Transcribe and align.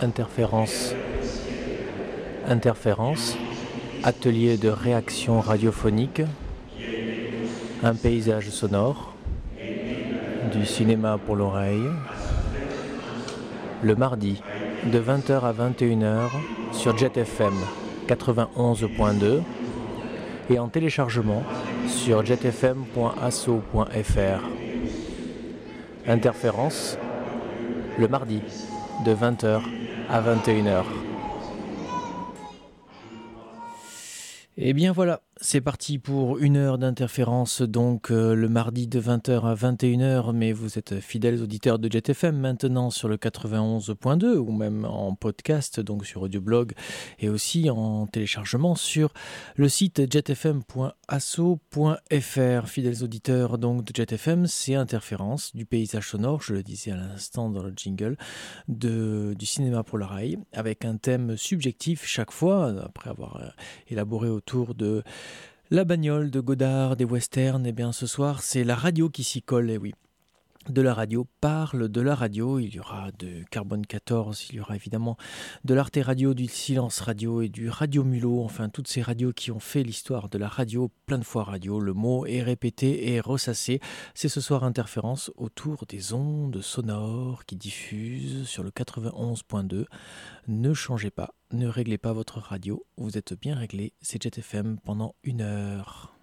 Interférence. 0.00 0.94
Interférence. 2.46 3.36
Atelier 4.02 4.56
de 4.56 4.68
réaction 4.68 5.40
radiophonique. 5.40 6.22
Un 7.82 7.94
paysage 7.94 8.50
sonore. 8.50 9.14
Du 10.52 10.66
cinéma 10.66 11.18
pour 11.24 11.36
l'oreille. 11.36 11.88
Le 13.82 13.94
mardi, 13.94 14.42
de 14.84 15.00
20h 15.00 15.40
à 15.40 15.52
21h 15.52 16.30
sur 16.72 16.96
JetFM 16.96 17.54
91.2 18.08 19.42
et 20.50 20.58
en 20.58 20.68
téléchargement 20.68 21.42
sur 21.88 22.24
jetfm.asso.fr. 22.24 22.80
Interférence 26.06 26.98
le 27.98 28.08
mardi 28.08 28.42
de 29.04 29.14
20h 29.14 29.62
à 30.10 30.20
21h. 30.20 30.84
Et 34.58 34.70
eh 34.70 34.72
bien 34.72 34.92
voilà, 34.92 35.22
c'est 35.40 35.60
parti 35.60 35.98
pour 35.98 36.38
une 36.38 36.56
heure 36.56 36.78
d'interférence, 36.78 37.60
donc 37.60 38.10
euh, 38.10 38.34
le 38.34 38.48
mardi 38.48 38.86
de 38.86 38.98
20h 38.98 39.42
à 39.42 39.54
21h, 39.54 40.32
mais 40.32 40.52
vous 40.52 40.78
êtes 40.78 40.98
fidèles 41.00 41.42
auditeurs 41.42 41.78
de 41.78 41.92
JetFM 41.92 42.38
maintenant 42.38 42.88
sur 42.88 43.06
le 43.06 43.18
91.2 43.18 44.36
ou 44.36 44.50
même 44.50 44.86
en 44.86 45.14
podcast, 45.14 45.78
donc 45.78 46.06
sur 46.06 46.22
Audioblog 46.22 46.72
et 47.18 47.28
aussi 47.28 47.68
en 47.68 48.06
téléchargement 48.06 48.74
sur 48.76 49.12
le 49.56 49.68
site 49.68 50.10
jetfm.asso.fr. 50.10 50.88
Fidèles 52.68 53.04
auditeurs 53.04 53.58
donc 53.58 53.84
de 53.84 53.92
JetFM, 53.94 54.46
c'est 54.46 54.74
interférence 54.74 55.54
du 55.54 55.66
paysage 55.66 56.08
sonore, 56.08 56.40
je 56.40 56.54
le 56.54 56.62
disais 56.62 56.92
à 56.92 56.96
l'instant 56.96 57.50
dans 57.50 57.62
le 57.62 57.74
jingle, 57.76 58.16
du 58.68 59.46
cinéma 59.46 59.82
pour 59.82 59.98
l'oreille, 59.98 60.38
avec 60.54 60.86
un 60.86 60.96
thème 60.96 61.36
subjectif 61.36 62.06
chaque 62.06 62.32
fois, 62.32 62.72
après 62.82 63.10
avoir 63.10 63.36
euh, 63.36 63.48
élaboré 63.88 64.30
autour 64.30 64.74
de 64.74 65.02
la 65.70 65.84
bagnole 65.84 66.30
de 66.30 66.40
Godard, 66.40 66.96
des 66.96 67.04
westerns, 67.04 67.66
et 67.66 67.70
eh 67.70 67.72
bien 67.72 67.92
ce 67.92 68.06
soir 68.06 68.42
c'est 68.42 68.64
la 68.64 68.76
radio 68.76 69.08
qui 69.08 69.24
s'y 69.24 69.42
colle, 69.42 69.70
et 69.70 69.74
eh 69.74 69.78
oui 69.78 69.94
de 70.68 70.82
la 70.82 70.94
radio 70.94 71.26
parle 71.40 71.88
de 71.88 72.00
la 72.00 72.14
radio. 72.14 72.58
Il 72.58 72.74
y 72.74 72.80
aura 72.80 73.10
de 73.18 73.44
Carbone 73.50 73.86
14, 73.86 74.48
il 74.50 74.56
y 74.56 74.60
aura 74.60 74.76
évidemment 74.76 75.16
de 75.64 75.74
l'Arte 75.74 75.98
Radio, 76.02 76.34
du 76.34 76.46
Silence 76.46 77.00
Radio 77.00 77.42
et 77.42 77.48
du 77.48 77.68
Radio 77.68 78.04
Mulot. 78.04 78.42
Enfin, 78.42 78.68
toutes 78.68 78.88
ces 78.88 79.02
radios 79.02 79.32
qui 79.32 79.50
ont 79.50 79.60
fait 79.60 79.82
l'histoire 79.82 80.28
de 80.28 80.38
la 80.38 80.48
radio, 80.48 80.90
plein 81.06 81.18
de 81.18 81.24
fois 81.24 81.44
radio. 81.44 81.80
Le 81.80 81.92
mot 81.92 82.26
est 82.26 82.42
répété 82.42 83.12
et 83.12 83.20
ressassé. 83.20 83.80
C'est 84.14 84.28
ce 84.28 84.40
soir 84.40 84.64
interférence 84.64 85.30
autour 85.36 85.84
des 85.86 86.12
ondes 86.12 86.60
sonores 86.60 87.44
qui 87.44 87.56
diffusent 87.56 88.46
sur 88.46 88.62
le 88.62 88.70
91.2. 88.70 89.84
Ne 90.48 90.74
changez 90.74 91.10
pas, 91.10 91.34
ne 91.52 91.68
réglez 91.68 91.98
pas 91.98 92.12
votre 92.12 92.40
radio. 92.40 92.84
Vous 92.96 93.18
êtes 93.18 93.34
bien 93.34 93.54
réglé. 93.54 93.92
C'est 94.00 94.22
JetFM 94.22 94.78
pendant 94.84 95.14
une 95.22 95.42
heure. 95.42 96.15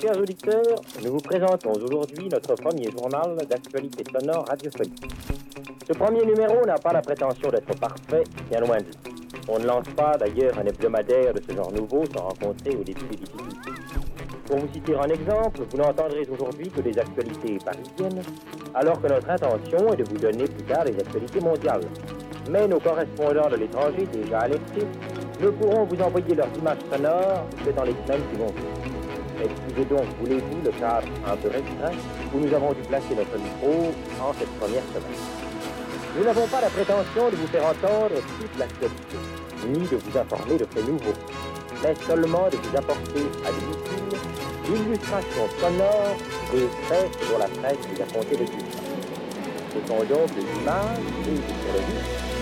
Chers 0.00 0.20
auditeurs, 0.20 0.62
nous 1.02 1.12
vous 1.12 1.18
présentons 1.18 1.72
aujourd'hui 1.72 2.28
notre 2.28 2.54
premier 2.54 2.90
journal 2.92 3.36
d'actualité 3.48 4.04
sonore 4.12 4.46
radiophonique. 4.46 5.04
Ce 5.88 5.92
premier 5.92 6.24
numéro 6.24 6.64
n'a 6.64 6.76
pas 6.76 6.92
la 6.92 7.02
prétention 7.02 7.48
d'être 7.48 7.76
parfait, 7.80 8.22
bien 8.48 8.60
loin 8.60 8.76
de 8.76 8.84
là. 8.84 9.12
On 9.48 9.58
ne 9.58 9.66
lance 9.66 9.88
pas 9.96 10.16
d'ailleurs 10.16 10.56
un 10.58 10.66
hebdomadaire 10.66 11.34
de 11.34 11.42
ce 11.42 11.54
genre 11.54 11.72
nouveau 11.72 12.04
sans 12.14 12.28
rencontrer 12.28 12.76
au 12.76 12.84
début 12.84 13.08
des 13.08 13.16
difficultés. 13.16 13.53
Pour 14.46 14.58
vous 14.58 14.68
citer 14.74 14.94
un 14.94 15.08
exemple, 15.08 15.62
vous 15.70 15.78
n'entendrez 15.78 16.26
aujourd'hui 16.30 16.68
que 16.68 16.82
des 16.82 16.98
actualités 16.98 17.58
parisiennes, 17.64 18.22
alors 18.74 19.00
que 19.00 19.08
notre 19.08 19.30
intention 19.30 19.92
est 19.92 19.96
de 19.96 20.04
vous 20.04 20.18
donner 20.18 20.44
plus 20.44 20.64
tard 20.64 20.84
des 20.84 20.98
actualités 20.98 21.40
mondiales. 21.40 21.84
Mais 22.50 22.68
nos 22.68 22.78
correspondants 22.78 23.48
de 23.48 23.56
l'étranger, 23.56 24.06
déjà 24.12 24.40
alertés, 24.40 24.86
ne 25.40 25.48
pourront 25.48 25.84
vous 25.84 26.00
envoyer 26.02 26.34
leurs 26.34 26.54
images 26.58 26.78
sonores 26.92 27.46
que 27.64 27.70
dans 27.70 27.84
les 27.84 27.94
semaines 28.04 28.22
qui 28.30 28.36
vont 28.36 28.54
Excusez 29.42 29.84
donc, 29.86 30.04
voulez-vous, 30.20 30.62
le 30.64 30.70
cadre 30.72 31.08
un 31.26 31.36
peu 31.36 31.48
restreint 31.48 31.98
où 32.32 32.38
nous 32.38 32.54
avons 32.54 32.72
dû 32.72 32.82
placer 32.82 33.14
notre 33.16 33.36
micro 33.36 33.92
en 34.22 34.32
cette 34.34 34.52
première 34.58 34.84
semaine. 34.94 35.18
Nous 36.16 36.24
n'avons 36.24 36.46
pas 36.46 36.60
la 36.60 36.68
prétention 36.68 37.30
de 37.30 37.36
vous 37.36 37.46
faire 37.48 37.64
entendre 37.64 38.14
toute 38.40 38.58
l'actualité, 38.58 39.16
ni 39.68 39.80
de 39.80 39.96
vous 39.96 40.18
informer 40.18 40.58
de 40.58 40.66
faits 40.66 40.86
nouveaux, 40.86 41.18
mais 41.82 41.94
seulement 42.06 42.48
de 42.50 42.56
vous 42.56 42.76
apporter 42.76 43.22
à 43.44 43.50
l'utile 43.50 43.93
l'illustration 44.68 45.48
sonore 45.60 46.16
des 46.52 46.68
faits 46.88 47.10
dont 47.30 47.38
la 47.38 47.48
presse 47.48 47.78
vous 47.92 48.02
a 48.02 48.06
compté 48.06 48.36
le 48.36 48.44
plus. 48.44 48.64
Ce 49.72 49.88
sont 49.88 49.98
donc 50.04 50.34
des 50.34 50.60
images 50.60 50.98
prises 51.22 51.40
sur 51.62 51.72
le 51.72 51.80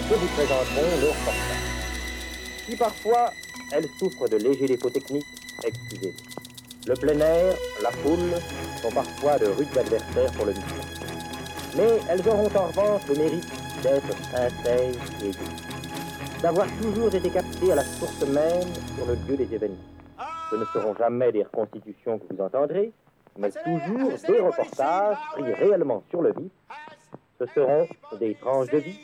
que 0.08 0.14
vous 0.14 0.26
présenteront 0.34 1.00
nos 1.00 1.06
reportages. 1.08 1.62
Si 2.68 2.76
parfois 2.76 3.32
elles 3.72 3.88
souffrent 3.98 4.28
de 4.28 4.36
légers 4.36 4.66
défauts 4.66 4.90
techniques, 4.90 5.26
excusez 5.64 6.14
Le 6.86 6.94
plein 6.94 7.18
air, 7.18 7.56
la 7.82 7.90
foule 7.90 8.34
sont 8.82 8.90
parfois 8.90 9.38
de 9.38 9.46
rudes 9.46 9.78
adversaires 9.78 10.32
pour 10.32 10.46
le 10.46 10.52
micro. 10.52 10.76
Mais 11.76 12.00
elles 12.08 12.28
auront 12.28 12.50
en 12.54 12.66
revanche 12.66 13.02
le 13.08 13.14
mérite 13.14 13.48
d'être 13.82 14.16
sincères 14.30 14.92
et 15.24 16.42
d'avoir 16.42 16.66
toujours 16.80 17.14
été 17.14 17.30
captées 17.30 17.72
à 17.72 17.76
la 17.76 17.84
source 17.84 18.20
même 18.22 18.68
sur 18.96 19.06
le 19.06 19.14
lieu 19.26 19.36
des 19.36 19.54
événements. 19.54 19.91
Ce 20.52 20.56
ne 20.58 20.66
seront 20.66 20.94
jamais 20.96 21.32
des 21.32 21.44
reconstitutions 21.44 22.18
que 22.18 22.24
vous 22.28 22.42
entendrez, 22.42 22.92
mais 23.38 23.50
toujours 23.50 24.12
des 24.28 24.38
reportages 24.38 25.16
pris 25.32 25.50
réellement 25.50 26.02
sur 26.10 26.20
le 26.20 26.30
vif. 26.34 26.52
Ce 27.38 27.46
seront 27.46 27.86
des 28.18 28.34
tranches 28.34 28.68
de 28.68 28.76
vie, 28.76 29.00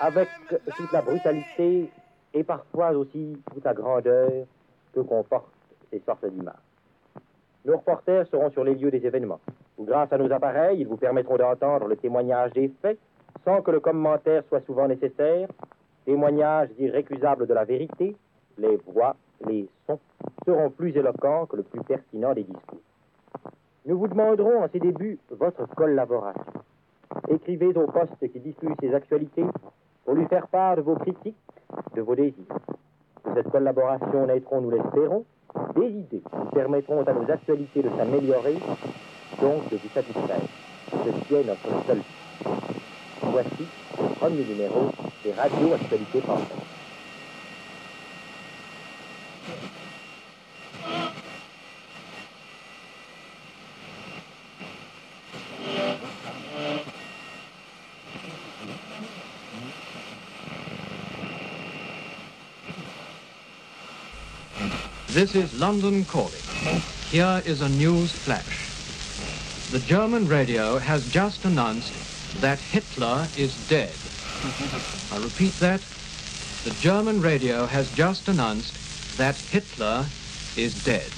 avec 0.00 0.28
toute 0.74 0.90
la 0.92 1.02
brutalité 1.02 1.90
et 2.32 2.42
parfois 2.42 2.92
aussi 2.92 3.36
toute 3.52 3.62
la 3.62 3.74
grandeur 3.74 4.30
que 4.94 5.00
comportent 5.00 5.52
ces 5.90 6.00
sortes 6.06 6.24
d'images. 6.24 6.54
Nos 7.66 7.76
reporters 7.76 8.26
seront 8.28 8.50
sur 8.50 8.64
les 8.64 8.74
lieux 8.74 8.90
des 8.90 9.04
événements, 9.04 9.40
où 9.76 9.84
grâce 9.84 10.10
à 10.10 10.16
nos 10.16 10.32
appareils, 10.32 10.80
ils 10.80 10.88
vous 10.88 10.96
permettront 10.96 11.36
d'entendre 11.36 11.86
le 11.86 11.96
témoignage 11.98 12.52
des 12.52 12.72
faits 12.80 12.98
sans 13.44 13.60
que 13.60 13.72
le 13.72 13.80
commentaire 13.80 14.42
soit 14.48 14.64
souvent 14.64 14.88
nécessaire, 14.88 15.48
témoignage 16.06 16.70
irrécusable 16.78 17.46
de 17.46 17.52
la 17.52 17.66
vérité, 17.66 18.16
les 18.56 18.78
voix 18.86 19.16
les 19.46 19.68
sons 19.86 19.98
seront 20.44 20.70
plus 20.70 20.96
éloquents 20.96 21.46
que 21.46 21.56
le 21.56 21.62
plus 21.62 21.82
pertinent 21.82 22.34
des 22.34 22.44
discours. 22.44 22.80
Nous 23.86 23.98
vous 23.98 24.08
demanderons 24.08 24.62
en 24.62 24.68
ces 24.72 24.78
débuts 24.78 25.18
votre 25.30 25.66
collaboration. 25.74 26.44
Écrivez 27.28 27.68
au 27.76 27.86
poste 27.86 28.16
qui 28.20 28.40
diffuse 28.40 28.74
ces 28.80 28.94
actualités 28.94 29.44
pour 30.04 30.14
lui 30.14 30.26
faire 30.26 30.46
part 30.48 30.76
de 30.76 30.82
vos 30.82 30.96
critiques, 30.96 31.36
de 31.94 32.00
vos 32.00 32.14
désirs. 32.14 32.34
De 33.24 33.34
cette 33.34 33.50
collaboration 33.50 34.26
naîtront, 34.26 34.60
nous 34.60 34.70
l'espérons, 34.70 35.24
des 35.76 35.88
idées 35.88 36.22
qui 36.22 36.54
permettront 36.54 37.02
à 37.04 37.12
nos 37.12 37.30
actualités 37.30 37.82
de 37.82 37.90
s'améliorer, 37.90 38.54
donc 39.40 39.68
de 39.70 39.76
vous 39.76 39.88
satisfaire. 39.88 40.40
Ceci 40.90 41.34
est 41.34 41.46
notre 41.46 41.86
seul 41.86 42.00
Voici 43.22 43.66
le 44.00 44.14
premier 44.16 44.44
numéro 44.44 44.90
des 45.24 45.32
radios 45.32 45.72
actualités 45.72 46.20
françaises. 46.20 46.62
This 65.12 65.34
is 65.34 65.52
London 65.60 66.06
calling. 66.06 66.32
Here 67.10 67.42
is 67.44 67.60
a 67.60 67.68
news 67.68 68.10
flash. 68.12 69.70
The 69.70 69.80
German 69.80 70.26
radio 70.26 70.78
has 70.78 71.06
just 71.12 71.44
announced 71.44 72.40
that 72.40 72.58
Hitler 72.58 73.26
is 73.36 73.52
dead. 73.68 73.92
I 75.12 75.22
repeat 75.22 75.52
that. 75.60 75.82
The 76.64 76.70
German 76.80 77.20
radio 77.20 77.66
has 77.66 77.94
just 77.94 78.26
announced 78.28 79.18
that 79.18 79.36
Hitler 79.36 80.06
is 80.56 80.82
dead. 80.82 81.12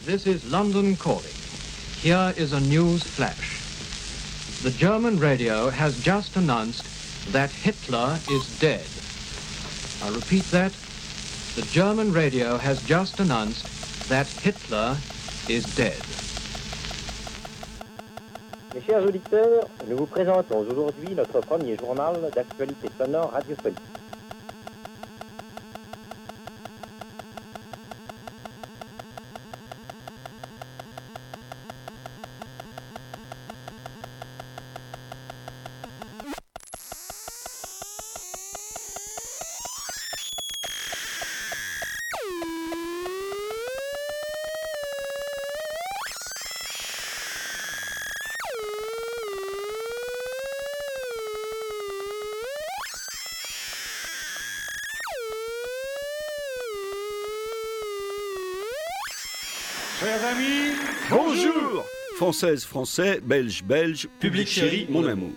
This 0.00 0.26
is 0.26 0.44
London 0.52 0.96
calling. 0.96 1.24
Here 2.02 2.34
is 2.36 2.52
a 2.52 2.60
news 2.60 3.02
flash. 3.02 3.69
The 4.62 4.70
German 4.72 5.18
radio 5.18 5.70
has 5.70 5.98
just 6.02 6.36
announced 6.36 6.84
that 7.32 7.50
Hitler 7.50 8.18
is 8.30 8.58
dead. 8.60 8.84
I 10.04 10.14
repeat 10.14 10.44
that. 10.50 10.72
The 11.56 11.62
German 11.72 12.12
radio 12.12 12.58
has 12.58 12.82
just 12.82 13.20
announced 13.20 13.64
that 14.10 14.26
Hitler 14.26 14.98
is 15.48 15.64
dead. 15.76 15.96
Mes 18.74 18.82
chers 18.82 19.02
auditeurs, 19.02 19.66
nous 19.88 19.96
vous 19.96 20.04
présentons 20.04 20.58
aujourd'hui 20.58 21.14
notre 21.14 21.40
premier 21.40 21.78
journal 21.78 22.30
d'actualité 22.34 22.90
sonore 22.98 23.30
radiophonique. 23.30 23.99
Amis, 60.30 60.76
Bonjour. 61.10 61.84
Française, 62.16 62.64
Français, 62.64 63.20
Belge, 63.22 63.64
Belge, 63.64 64.08
public 64.20 64.46
chéri, 64.46 64.86
mon 64.90 65.06
amour. 65.06 65.30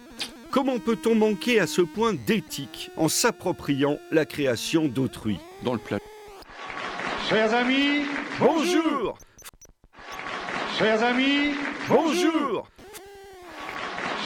Comment 0.52 0.78
peut-on 0.78 1.16
manquer 1.16 1.60
à 1.60 1.68
ce 1.68 1.82
point 1.82 2.14
d'éthique 2.14 2.92
en 2.98 3.08
s'appropriant 3.08 3.98
la 4.12 4.26
création 4.26 4.88
d'autrui? 4.88 5.38
Dans 5.64 5.74
le 5.74 5.80
plat. 5.80 6.00
chers 7.30 7.54
amis, 7.54 8.04
Bonjour. 8.40 9.18
Chers 10.78 11.04
amis, 11.04 11.56
Bonjour. 11.88 12.68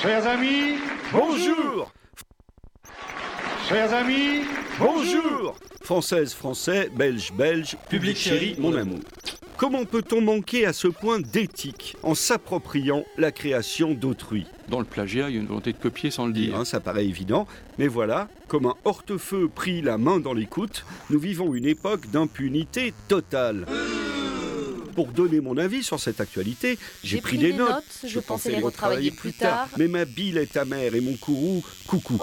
Chers 0.02 0.28
amis, 0.28 0.76
Bonjour. 1.14 1.92
Chers 3.70 3.94
amis, 3.94 4.42
Bonjour. 4.80 5.56
Française, 5.82 6.34
Français, 6.34 6.90
Belge, 6.94 7.32
Belge, 7.32 7.78
public 7.90 8.18
chéri, 8.18 8.56
mon 8.60 8.76
amour. 8.76 9.00
Comment 9.58 9.86
peut-on 9.86 10.22
manquer 10.22 10.68
à 10.68 10.74
ce 10.74 10.88
point 10.88 11.20
d'éthique 11.20 11.98
en 12.04 12.14
s'appropriant 12.14 13.04
la 13.18 13.32
création 13.32 13.96
d'autrui? 13.96 14.46
Dans 14.70 14.78
le 14.78 14.86
plagiat, 14.86 15.30
il 15.30 15.36
y 15.36 15.38
a 15.40 15.42
une 15.42 15.48
volonté 15.48 15.74
de 15.74 15.80
copier 15.80 16.12
sans 16.12 16.28
le 16.28 16.34
dire. 16.34 16.56
Hein, 16.56 16.64
ça 16.64 16.80
paraît 16.80 17.08
évident, 17.08 17.48
mais 17.80 17.88
voilà, 17.88 18.28
comme 18.48 18.68
un 18.68 18.76
hortefeux 18.86 19.50
pris 19.50 19.82
la 19.82 19.98
main 19.98 20.20
dans 20.20 20.34
l'écoute, 20.34 20.86
nous 21.10 21.18
vivons 21.18 21.56
une 21.56 21.66
époque 21.66 22.12
d'impunité 22.12 22.94
totale. 23.08 23.66
Pour 24.94 25.08
donner 25.08 25.42
mon 25.42 25.58
avis 25.58 25.84
sur 25.84 26.00
cette 26.00 26.22
actualité, 26.22 26.78
j'ai 27.04 27.20
pris, 27.20 27.40
des 27.40 27.54
notes. 27.54 27.84
je 28.06 28.20
pensais 28.20 28.52
les 28.52 28.62
retravailler 28.62 29.10
plus 29.10 29.34
tard. 29.34 29.70
Mais 29.78 29.88
ma 29.88 30.06
bile 30.06 30.38
est 30.38 30.56
amère 30.56 30.94
et 30.94 31.02
mon 31.02 31.16
courroux, 31.16 31.64
coucou. 31.88 32.22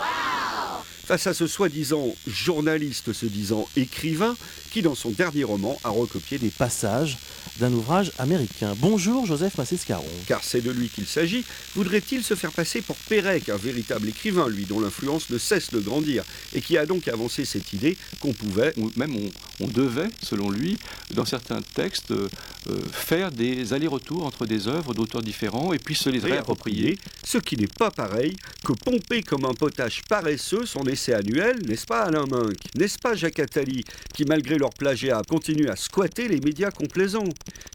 Face 1.07 1.27
à 1.27 1.35
ce 1.35 1.47
soi-disant 1.47 2.17
journaliste 2.27 3.13
se 3.13 3.27
disant 3.27 3.69
écrivain, 3.77 4.37
qui 4.71 4.81
dans 4.81 4.95
son 4.95 5.11
dernier 5.11 5.45
roman 5.45 5.79
a 5.85 5.91
recopié 5.91 6.39
des 6.39 6.49
passage 6.49 7.19
d'un 7.59 7.73
ouvrage 7.73 8.13
américain. 8.19 8.75
Bonjour 8.79 9.27
Joseph 9.27 9.59
Massescaron. 9.59 10.05
car 10.27 10.43
c'est 10.43 10.61
de 10.61 10.71
lui 10.71 10.89
qu'il 10.89 11.07
s'agit, 11.07 11.45
voudrait-il 11.75 12.23
se 12.23 12.35
faire 12.35 12.53
passer 12.53 12.83
pour 12.83 12.97
Pérec, 12.97 13.49
un 13.49 13.57
véritable 13.57 14.09
écrivain, 14.09 14.49
lui, 14.49 14.65
dont 14.65 14.81
l'influence 14.81 15.31
ne 15.31 15.39
cesse 15.39 15.71
de 15.71 15.81
grandir, 15.81 16.25
et 16.55 16.61
qui 16.61 16.79
a 16.79 16.87
donc 16.87 17.09
avancé 17.09 17.45
cette 17.45 17.73
idée 17.73 17.97
qu'on 18.21 18.33
pouvait, 18.33 18.73
Ou 18.77 18.91
même 18.97 19.15
on, 19.17 19.65
on 19.65 19.69
devait, 19.69 20.11
selon 20.23 20.51
lui, 20.51 20.77
dans 21.15 21.25
certains 21.25 21.61
textes, 21.63 22.11
euh, 22.11 22.29
euh, 22.71 22.79
faire 22.93 23.31
des 23.31 23.73
allers-retours 23.73 24.25
entre 24.25 24.47
des 24.47 24.69
œuvres 24.69 24.95
d'auteurs 24.95 25.23
différents 25.23 25.73
et 25.73 25.79
puis 25.79 25.95
se 25.95 26.09
les 26.09 26.19
réapproprier. 26.19 26.85
réapproprier, 26.85 26.99
ce 27.25 27.39
qui 27.39 27.57
n'est 27.57 27.67
pas 27.67 27.91
pareil 27.91 28.37
que 28.65 28.73
pomper 28.73 29.23
comme 29.23 29.45
un 29.45 29.53
potage 29.55 30.03
paresseux 30.09 30.67
son 30.67 30.85
essai 30.85 31.13
annuel, 31.13 31.59
n'est-ce 31.67 31.87
pas 31.87 32.05
Alain 32.05 32.27
Minck? 32.27 32.57
N'est-ce 32.77 32.99
pas 32.99 33.15
Jacques 33.15 33.39
Attali, 33.39 33.85
qui 34.15 34.25
malgré 34.25 34.59
leur 34.59 34.71
plagiat 34.71 35.23
continue 35.29 35.69
à 35.69 35.77
squatter 35.77 36.29
les 36.29 36.41
médias 36.41 36.71
complaisants? 36.71 37.25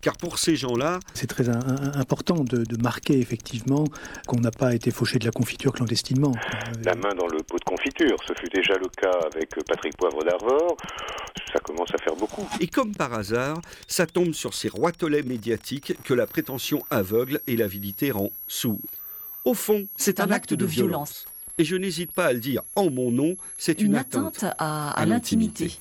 Car 0.01 0.15
pour 0.17 0.39
ces 0.39 0.55
gens-là, 0.55 0.99
C'est 1.13 1.27
très 1.27 1.49
un- 1.49 1.59
un- 1.59 1.99
important 1.99 2.43
de, 2.43 2.63
de 2.63 2.77
marquer 2.81 3.19
effectivement 3.19 3.83
qu'on 4.27 4.39
n'a 4.39 4.51
pas 4.51 4.73
été 4.75 4.91
fauché 4.91 5.19
de 5.19 5.25
la 5.25 5.31
confiture 5.31 5.73
clandestinement. 5.73 6.31
Euh, 6.35 6.73
la 6.83 6.95
main 6.95 7.13
dans 7.15 7.27
le 7.27 7.43
pot 7.43 7.57
de 7.59 7.63
confiture. 7.65 8.15
Ce 8.27 8.33
fut 8.39 8.49
déjà 8.53 8.73
le 8.77 8.87
cas 8.89 9.11
avec 9.33 9.49
Patrick 9.65 9.95
Poivre 9.97 10.23
d'Arvor. 10.23 10.77
Ça 11.53 11.59
commence 11.59 11.89
à 11.93 11.97
faire 11.97 12.15
beaucoup. 12.15 12.47
et 12.59 12.67
comme 12.67 12.93
par 12.95 13.13
hasard, 13.13 13.59
ça 13.87 14.05
tombe 14.05 14.33
sur 14.33 14.53
ces 14.53 14.69
roitelets 14.69 15.23
médiatiques 15.23 15.93
que 16.03 16.13
la 16.13 16.27
prétention 16.27 16.83
aveugle 16.89 17.39
et 17.47 17.55
l'avidité 17.57 18.11
rend 18.11 18.29
sourd. 18.47 18.79
Au 19.45 19.53
fond, 19.53 19.87
c'est 19.97 20.19
un, 20.19 20.29
acte 20.31 20.53
de 20.53 20.65
violence. 20.65 21.25
Et 21.57 21.63
je 21.65 21.75
n'hésite 21.75 22.11
pas 22.11 22.25
à 22.27 22.33
le 22.33 22.39
dire 22.39 22.61
en 22.75 22.89
mon 22.89 23.11
nom, 23.11 23.35
c'est 23.57 23.81
une, 23.81 23.95
atteinte. 23.95 24.45
à, 24.59 24.91
à 24.91 25.05
l'intimité. 25.05 25.71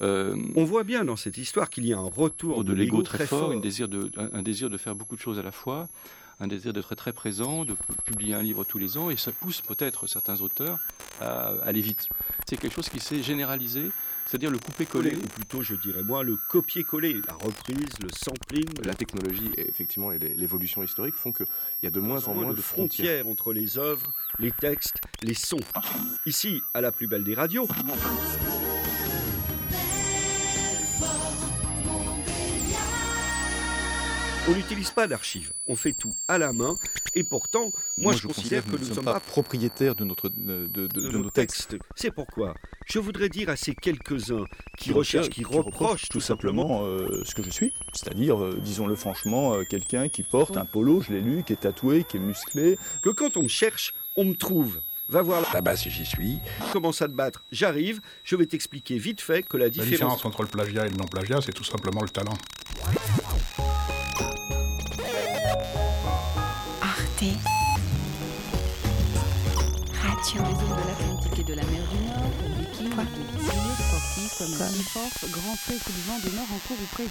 Euh, 0.00 0.36
On 0.56 0.64
voit 0.64 0.84
bien 0.84 1.04
dans 1.04 1.16
cette 1.16 1.38
histoire 1.38 1.70
qu'il 1.70 1.86
y 1.86 1.92
a 1.92 1.98
un 1.98 2.10
retour 2.10 2.64
de 2.64 2.72
l'ego 2.72 3.02
très 3.02 3.26
fort, 3.26 3.52
une 3.52 3.60
désir 3.60 3.88
de, 3.88 4.10
un, 4.16 4.30
un 4.38 4.42
désir 4.42 4.68
de 4.70 4.76
faire 4.78 4.94
beaucoup 4.94 5.16
de 5.16 5.20
choses 5.20 5.38
à 5.38 5.42
la 5.42 5.52
fois, 5.52 5.88
un 6.40 6.48
désir 6.48 6.72
d'être 6.72 6.94
très 6.96 7.12
présent, 7.12 7.64
de 7.64 7.76
publier 8.04 8.34
un 8.34 8.42
livre 8.42 8.64
tous 8.64 8.78
les 8.78 8.96
ans, 8.98 9.10
et 9.10 9.16
ça 9.16 9.30
pousse 9.32 9.60
peut-être 9.60 10.06
certains 10.06 10.40
auteurs 10.40 10.78
à 11.20 11.52
aller 11.62 11.80
vite. 11.80 12.08
C'est 12.48 12.56
quelque 12.56 12.74
chose 12.74 12.88
qui 12.88 12.98
s'est 12.98 13.22
généralisé, 13.22 13.90
c'est-à-dire 14.26 14.50
le 14.50 14.58
couper-coller. 14.58 15.14
ou 15.14 15.26
plutôt 15.28 15.62
je 15.62 15.74
dirais 15.74 16.02
moi 16.02 16.24
le 16.24 16.36
copier-coller, 16.48 17.20
la 17.28 17.34
reprise, 17.34 17.90
le 18.02 18.08
sampling, 18.10 18.66
La 18.84 18.94
technologie, 18.94 19.50
et 19.56 19.68
effectivement, 19.68 20.10
et 20.10 20.18
l'évolution 20.18 20.82
historique 20.82 21.14
font 21.14 21.32
qu'il 21.32 21.46
y 21.82 21.86
a 21.86 21.90
de 21.90 22.00
moins 22.00 22.24
en 22.24 22.34
moins 22.34 22.44
moins 22.44 22.52
de 22.52 22.56
de 22.56 22.62
frontières. 22.62 23.20
frontières 23.20 23.26
entre 23.28 23.52
les 23.52 23.78
œuvres, 23.78 24.12
les 24.40 24.50
textes, 24.50 24.96
les 25.22 25.34
sons. 25.34 25.60
Ici, 26.26 26.60
à 26.74 26.80
la 26.80 26.90
plus 26.90 27.06
belle 27.06 27.22
des 27.24 27.34
radios, 27.34 27.68
on 34.48 34.52
n'utilise 34.52 34.90
pas 34.90 35.06
d'archives, 35.06 35.52
on 35.68 35.76
fait 35.76 35.92
tout 35.92 36.14
à 36.26 36.36
la 36.36 36.52
main, 36.52 36.74
et 37.14 37.22
pourtant, 37.22 37.70
moi, 37.96 38.12
je, 38.14 38.26
considère 38.26 38.64
que 38.64 38.70
nous 38.72 38.78
ne 38.88 38.94
sommes 38.94 39.04
pas 39.04 39.20
propriétaires 39.20 39.94
de, 39.94 40.04
notre, 40.04 40.28
de, 40.30 40.66
de- 40.66 40.86
de, 40.88 41.00
de 41.00 41.10
nos 41.12 41.18
nos 41.24 41.30
textes. 41.30 41.68
textes. 41.70 41.84
C'est 41.94 42.10
pourquoi 42.10 42.54
je 42.86 42.98
voudrais 42.98 43.28
dire 43.28 43.48
à 43.48 43.56
ces 43.56 43.74
quelques-uns 43.74 44.44
qui, 44.76 44.86
Qui 44.86 44.92
recherchent, 44.92 45.28
qui, 45.28 45.44
qui 45.44 45.44
reprochent 45.44 46.08
tout 46.08 46.20
simplement, 46.20 46.84
euh, 46.84 47.22
ce 47.24 47.34
que 47.36 47.42
je 47.44 47.50
suis, 47.50 47.72
c'est-à-dire, 47.92 48.42
euh, 48.42 48.58
disons-le 48.60 48.96
franchement, 48.96 49.54
euh, 49.54 49.62
quelqu'un 49.64 50.08
qui 50.08 50.24
porte 50.24 50.56
un 50.56 50.64
polo, 50.64 51.00
je 51.00 51.12
l'ai 51.12 51.20
lu, 51.20 51.44
qui 51.46 51.52
est 51.52 51.56
tatoué, 51.60 52.04
qui 52.04 52.16
est 52.16 52.20
musclé. 52.20 52.78
que 53.02 53.10
quand 53.10 53.36
on 53.36 53.44
me 53.44 53.48
cherche, 53.48 53.94
on 54.16 54.24
me 54.24 54.34
trouve. 54.34 54.80
Va 55.08 55.20
voir 55.22 55.42
là. 55.42 55.48
Là-bas, 55.52 55.76
si 55.76 55.90
j'y 55.90 56.06
suis. 56.06 56.38
commence 56.72 57.02
à 57.02 57.06
te 57.08 57.12
battre, 57.12 57.44
j'arrive, 57.52 58.00
je 58.24 58.34
vais 58.34 58.46
t'expliquer 58.46 58.98
vite 58.98 59.20
fait 59.20 59.42
que 59.42 59.56
la 59.56 59.64
La 59.64 59.70
différence... 59.70 59.90
différence 59.90 60.24
entre 60.24 60.42
le 60.42 60.48
plagiat 60.48 60.86
et 60.86 60.90
le 60.90 60.96
non-plagiat, 60.96 61.40
c'est 61.42 61.52
tout 61.52 61.64
simplement 61.64 62.00
le 62.02 62.08
talent. 62.08 62.36
Arte. 66.80 67.24
Radio. 70.02 70.42
Les 70.42 70.54
zones 70.54 70.76
de 70.76 70.88
l'Atlantique 70.88 71.38
et 71.38 71.44
de 71.44 71.54
la 71.54 71.62
mer 71.62 71.82
du 71.90 71.98
Nord, 72.06 72.32
Viking, 72.58 72.90
Tir, 72.90 73.52
sportifs 73.78 74.38
comme 74.38 74.54
ski 74.54 75.30
grand 75.30 75.56
frais 75.56 75.78
coup 75.84 75.92
de 75.92 76.02
vent 76.06 76.18
de 76.18 76.36
nord 76.36 76.46
en 76.52 76.58
cours 76.68 76.78
ou 76.80 76.94
prévu. 76.94 77.10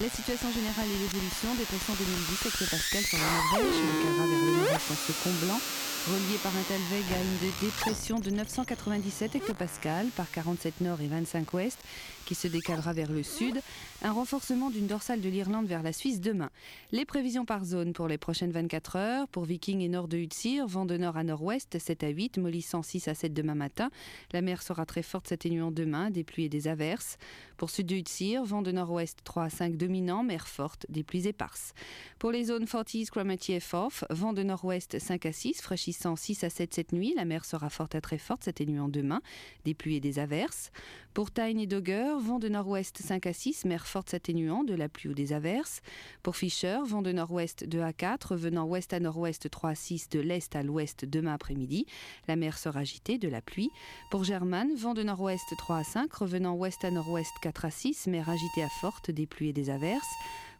La 0.00 0.08
situation 0.08 0.48
générale 0.52 0.86
et 0.86 0.98
l'évolution, 1.02 1.52
dépression 1.58 1.92
2010 1.92 2.46
hectopascal 2.46 3.02
sur 3.02 3.18
la 3.18 3.24
Norvège, 3.24 3.80
le 3.82 4.02
Cara 4.04 4.28
vers 4.28 4.44
le 4.44 4.52
nord-est 4.58 4.90
en 4.92 4.94
se 4.94 5.12
comblant, 5.24 5.60
relié 6.06 6.38
par 6.40 6.52
un 6.54 6.62
Talweg 6.62 7.04
à 7.12 7.20
une 7.20 7.50
dépression 7.60 8.20
de 8.20 8.30
997 8.30 9.34
hectopascal 9.34 10.06
par 10.14 10.30
47 10.30 10.82
nord 10.82 11.00
et 11.00 11.08
25 11.08 11.52
ouest, 11.52 11.80
qui 12.26 12.36
se 12.36 12.46
décalera 12.46 12.92
vers 12.92 13.10
le 13.10 13.24
sud, 13.24 13.60
un 14.02 14.12
renforcement 14.12 14.70
d'une 14.70 14.86
dorsale 14.86 15.20
de 15.20 15.28
l'Irlande 15.28 15.66
vers 15.66 15.82
la 15.82 15.92
Suisse 15.92 16.20
demain. 16.20 16.50
Les 16.92 17.04
prévisions 17.04 17.44
par 17.44 17.64
zone 17.64 17.92
pour 17.92 18.06
les 18.06 18.18
prochaines 18.18 18.52
24 18.52 18.96
heures. 18.96 19.28
Pour 19.28 19.46
Viking 19.46 19.80
et 19.80 19.88
nord 19.88 20.08
de 20.08 20.18
Utsir, 20.18 20.66
vent 20.66 20.84
de 20.84 20.96
nord 20.96 21.16
à 21.16 21.24
nord-ouest, 21.24 21.78
7 21.78 22.04
à 22.04 22.08
8, 22.08 22.38
mollissant 22.38 22.82
6 22.82 23.08
à 23.08 23.14
7 23.14 23.32
demain 23.32 23.54
matin. 23.54 23.90
La 24.32 24.42
mer 24.42 24.62
sera 24.62 24.84
très 24.84 25.02
forte, 25.02 25.26
s'atténuant 25.26 25.70
demain, 25.70 26.10
des 26.10 26.22
pluies 26.22 26.44
et 26.44 26.48
des 26.50 26.68
averses. 26.68 27.16
Pour 27.56 27.70
sud 27.70 27.86
de 27.86 27.96
Utsir, 27.96 28.44
vent 28.44 28.62
de 28.62 28.72
nord-ouest 28.72 29.18
3 29.24 29.44
à 29.44 29.50
5 29.50 29.76
dominant, 29.88 30.22
mer 30.22 30.46
forte, 30.46 30.84
des 30.90 31.02
pluies 31.02 31.26
éparses. 31.26 31.72
Pour 32.18 32.30
les 32.30 32.44
zones 32.44 32.66
Forties, 32.66 33.06
Cromarty 33.06 33.54
et 33.54 33.60
Forth, 33.60 34.04
vent 34.10 34.34
de 34.34 34.42
nord-ouest 34.42 34.98
5 34.98 35.24
à 35.24 35.32
6, 35.32 35.62
fraîchissant 35.62 36.14
6 36.14 36.44
à 36.44 36.50
7 36.50 36.74
cette 36.74 36.92
nuit. 36.92 37.14
La 37.16 37.24
mer 37.24 37.46
sera 37.46 37.70
forte 37.70 37.94
à 37.94 38.02
très 38.02 38.18
forte, 38.18 38.44
s'atténuant 38.44 38.88
demain, 38.88 39.22
des 39.64 39.72
pluies 39.72 39.96
et 39.96 40.00
des 40.00 40.18
averses. 40.18 40.72
Pour 41.14 41.32
Tyne 41.32 41.58
et 41.58 41.66
Dogger, 41.66 42.16
vent 42.20 42.38
de 42.38 42.48
nord-ouest 42.48 42.98
5 42.98 43.26
à 43.26 43.32
6, 43.32 43.64
mer 43.64 43.86
forte 43.86 44.10
s'atténuant, 44.10 44.62
de 44.62 44.74
la 44.74 44.90
pluie 44.90 45.08
ou 45.08 45.14
des 45.14 45.32
averses. 45.32 45.80
Pour 46.22 46.36
Fischer, 46.36 46.80
vent 46.84 47.00
de 47.00 47.12
nord-ouest 47.12 47.64
2 47.64 47.80
à 47.80 47.94
4, 47.94 48.36
venant 48.36 48.66
ouest 48.66 48.92
à 48.92 49.00
nord-ouest 49.00 49.48
3 49.48 49.70
à 49.70 49.74
6, 49.74 50.10
de 50.10 50.20
l'est 50.20 50.54
à 50.54 50.62
l'ouest 50.62 51.06
demain 51.06 51.32
après-midi. 51.32 51.86
La 52.28 52.36
mer 52.36 52.58
sera 52.58 52.80
agitée, 52.80 53.16
de 53.16 53.28
la 53.28 53.40
pluie. 53.40 53.70
Pour 54.10 54.24
Germain, 54.24 54.66
vent 54.76 54.92
de 54.92 55.02
nord-ouest 55.02 55.54
3 55.56 55.78
à 55.78 55.84
5, 55.84 56.12
revenant 56.12 56.54
ouest 56.54 56.84
à 56.84 56.90
nord-ouest 56.90 57.32
4 57.40 57.64
à 57.64 57.70
6, 57.70 58.06
mer 58.08 58.28
agitée 58.28 58.62
à 58.62 58.68
forte, 58.80 59.10
des 59.10 59.26
pluies 59.26 59.48
et 59.48 59.52
des 59.52 59.70
averses. 59.70 59.77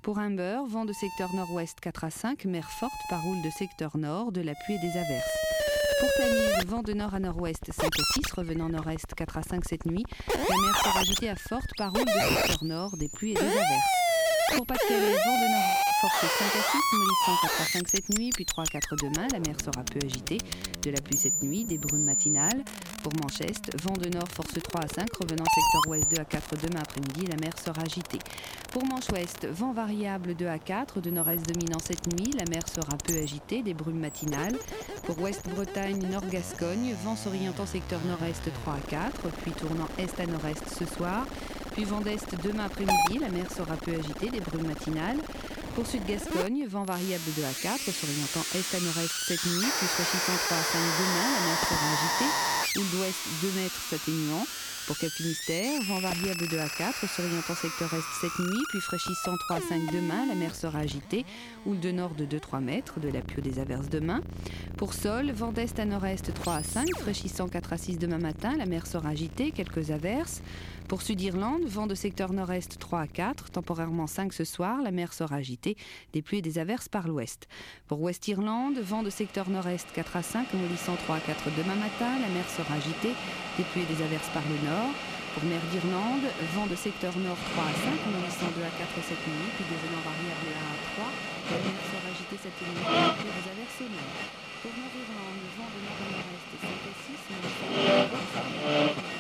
Pour 0.03 0.19
Humber, 0.19 0.61
vent 0.69 0.85
de 0.85 0.93
secteur 0.93 1.35
nord-ouest 1.35 1.81
4 1.81 2.05
à 2.05 2.11
5, 2.11 2.45
mer 2.45 2.71
forte, 2.71 2.93
paroule 3.11 3.43
de 3.43 3.51
secteur 3.51 3.97
nord, 3.97 4.33
de 4.33 4.41
la 4.41 4.55
pluie 4.65 4.77
et 4.77 4.79
des 4.79 4.97
averses. 4.97 5.39
Pour 6.01 6.09
Tamise, 6.17 6.67
vent 6.67 6.83
de 6.83 6.93
nord 6.93 7.15
à 7.15 7.19
nord-ouest 7.19 7.65
5 7.71 7.85
à 7.85 8.21
6, 8.23 8.33
revenant 8.33 8.69
nord-est 8.69 9.13
4 9.15 9.39
à 9.39 9.43
5 9.43 9.65
cette 9.65 9.87
nuit. 9.87 10.05
La 10.29 10.35
mer 10.39 10.77
sera 10.83 11.01
agitée 11.01 11.29
à 11.29 11.37
forte, 11.37 11.71
paroule 11.77 12.05
de 12.05 12.37
secteur 12.37 12.65
nord, 12.65 12.97
des 12.97 13.09
pluies 13.09 13.33
et 13.33 13.35
des 13.35 13.41
averses. 13.41 14.08
Pour 14.55 14.67
Pas-de-Calais, 14.67 15.13
vent 15.13 15.41
de 15.41 15.51
nord 15.53 15.89
forte 16.01 16.21
5 16.21 16.45
à 16.45 16.63
6, 16.63 16.79
mollissant 16.93 17.41
4 17.43 17.61
à 17.61 17.65
5 17.65 17.89
cette 17.89 18.19
nuit, 18.19 18.31
puis 18.31 18.45
3 18.45 18.65
à 18.65 18.67
4 18.67 18.97
demain. 19.03 19.27
La 19.33 19.41
mer 19.41 19.57
sera 19.61 19.83
peu 19.83 19.99
agitée. 20.05 20.39
De 20.83 20.91
la 20.91 21.01
pluie 21.01 21.19
cette 21.19 21.43
nuit, 21.43 21.65
des 21.65 21.77
brumes 21.77 22.05
matinales. 22.05 22.63
Pour 23.03 23.13
Manchester, 23.21 23.73
vent 23.83 23.95
de 23.95 24.09
nord 24.09 24.29
force 24.29 24.55
3 24.63 24.83
à 24.83 24.89
5, 24.89 25.09
revenant 25.21 25.45
secteur 25.45 25.91
ouest 25.91 26.11
2 26.11 26.21
à 26.21 26.25
4 26.25 26.57
demain 26.63 26.81
après-midi. 26.81 27.27
La 27.27 27.37
mer 27.37 27.53
sera 27.59 27.83
agitée. 27.83 28.21
Pour 28.71 28.85
Manche-Ouest, 28.85 29.47
vent 29.47 29.73
variable 29.73 30.35
2 30.35 30.47
à 30.47 30.59
4, 30.59 31.01
de 31.01 31.11
nord-est 31.11 31.45
dominant 31.53 31.81
cette 31.85 32.07
nuit. 32.13 32.31
La 32.39 32.45
mer 32.45 32.63
sera 32.69 32.97
peu 33.05 33.17
agitée, 33.17 33.63
des 33.63 33.75
brumes 33.75 33.99
matinales. 33.99 34.57
Pour 35.05 35.21
Ouest-Bretagne, 35.21 36.07
Nord-Gascogne, 36.11 36.95
vent 37.03 37.17
s'orientant 37.17 37.67
secteur 37.67 38.01
nord-est 38.07 38.53
3 38.63 38.75
à 38.75 38.81
4, 38.89 39.29
puis 39.43 39.51
tournant 39.51 39.89
est 39.99 40.21
à 40.21 40.27
nord-est 40.27 40.69
ce 40.69 40.87
soir. 40.87 41.27
Puis 41.79 41.87
vent 41.87 42.01
d'est 42.01 42.27
demain 42.43 42.65
après-midi, 42.65 43.21
la 43.21 43.29
mer 43.29 43.47
sera 43.57 43.77
peu 43.77 43.93
agitée, 43.95 44.31
des 44.31 44.41
brumes 44.41 44.67
matinales. 44.67 45.23
Pour 45.77 45.87
Sud-Gascogne, 45.87 46.67
vent 46.67 46.83
variable 46.83 47.23
2 47.37 47.45
à 47.45 47.55
4, 47.55 47.79
s'orientant 47.79 48.43
est 48.59 48.75
à 48.75 48.81
nord-est 48.81 49.15
cette 49.29 49.47
nuit, 49.47 49.71
puis 49.79 49.87
fraîchissant 49.87 50.35
3 50.51 50.57
à 50.59 50.63
5 50.75 50.75
demain, 50.75 51.29
la 51.39 51.47
mer 51.47 51.59
sera 51.63 51.87
agitée. 51.95 52.81
Houle 52.81 52.91
d'ouest 52.91 53.23
2 53.43 53.51
mètres 53.63 53.81
s'atténuant. 53.89 54.45
Pour 54.89 54.97
Cap 54.97 55.11
Finistère, 55.11 55.83
vent 55.83 55.99
variable 55.99 56.49
2 56.49 56.59
à 56.59 56.67
4, 56.67 57.07
s'orientant 57.11 57.55
secteur 57.55 57.93
est 57.93 58.01
cette 58.23 58.39
nuit, 58.39 58.63
puis 58.71 58.81
fraîchissant 58.81 59.37
3 59.37 59.57
à 59.57 59.61
5 59.61 59.93
demain, 59.93 60.25
la 60.27 60.35
mer 60.35 60.55
sera 60.55 60.79
agitée. 60.79 61.27
Houle 61.67 61.79
de 61.79 61.91
nord 61.91 62.15
de 62.15 62.25
2-3 62.25 62.63
mètres, 62.63 62.99
de 62.99 63.11
la 63.11 63.21
pluie 63.21 63.43
des 63.43 63.59
averses 63.59 63.91
demain. 63.91 64.23
Pour 64.79 64.95
Sol, 64.95 65.31
vent 65.31 65.53
d'est 65.53 65.79
à 65.79 65.85
nord-est 65.85 66.33
3 66.33 66.55
à 66.55 66.63
5, 66.63 66.89
fraîchissant 67.01 67.49
4 67.49 67.75
à 67.75 67.77
6 67.77 67.99
demain 67.99 68.17
matin, 68.17 68.57
la 68.57 68.65
mer 68.65 68.87
sera 68.87 69.11
agitée, 69.11 69.51
quelques 69.51 69.91
averses. 69.91 70.41
Pour 70.89 71.03
Sud-Irlande, 71.03 71.65
vent 71.67 71.87
de 71.87 71.95
secteur 71.95 72.33
nord-est 72.33 72.79
3 72.79 73.01
à 73.01 73.07
4, 73.07 73.51
temporairement 73.51 74.07
5 74.07 74.33
ce 74.33 74.45
soir, 74.45 74.81
la 74.81 74.91
mer 74.91 75.13
sera 75.13 75.37
agitée, 75.37 75.77
des 76.15 76.23
pluies 76.23 76.39
et 76.39 76.43
des 76.43 76.59
averses 76.59 76.89
par 76.89 77.09
l'ouest. 77.09 77.47
Pour 77.89 78.01
Ouest-Irlande, 78.01 78.79
vent 78.79 79.03
de 79.03 79.11
secteur 79.11 79.51
nord-est 79.51 79.87
4 79.95 80.17
à 80.17 80.23
5, 80.23 80.55
mollissant 80.55 80.97
3 81.05 81.17
à 81.17 81.21
4 81.21 81.51
demain 81.59 81.75
matin, 81.75 82.19
la 82.23 82.29
mer 82.29 82.49
sera 82.49 82.73
agitée, 82.73 83.13
des 83.59 83.65
pluies 83.65 83.83
et 83.83 83.95
des 83.95 84.03
averses 84.03 84.31
par 84.33 84.45
le 84.45 84.67
nord. 84.67 84.78
Pour 84.79 85.43
mer 85.43 85.59
d'Irlande, 85.73 86.23
vent 86.55 86.67
de 86.67 86.77
secteur 86.77 87.11
nord 87.19 87.37
3 87.51 87.65
à 87.67 87.75
5, 87.75 87.99
mollissant 88.15 88.47
2 88.55 88.63
à 88.63 88.71
4 88.71 88.87
cette 89.03 89.27
nuit, 89.27 89.51
puis 89.59 89.67
devenant 89.67 90.03
variable 90.07 90.55
1 90.55 90.55
à 90.55 90.79
3, 90.95 91.11
la 91.51 91.59
mer 91.67 91.83
sera 91.83 92.07
agitée 92.07 92.39
cette 92.39 92.63
nuit, 92.63 92.79
des 92.79 92.87
pluies 92.87 93.27
et 93.27 93.35
des 93.35 93.51
averses 93.59 93.83
au. 93.83 93.91
Pour 94.63 94.71
Nord-Irlande, 94.79 95.43
vent 95.59 95.67
de 95.75 95.83
nord 95.83 95.99
à 95.99 96.15
nord-est 96.15 96.47
5 96.63 96.71
à 96.71 96.95
6, 96.95 97.19
mollissant 97.27 97.75
2 97.75 97.91
à 97.91 98.07
4 98.07 99.19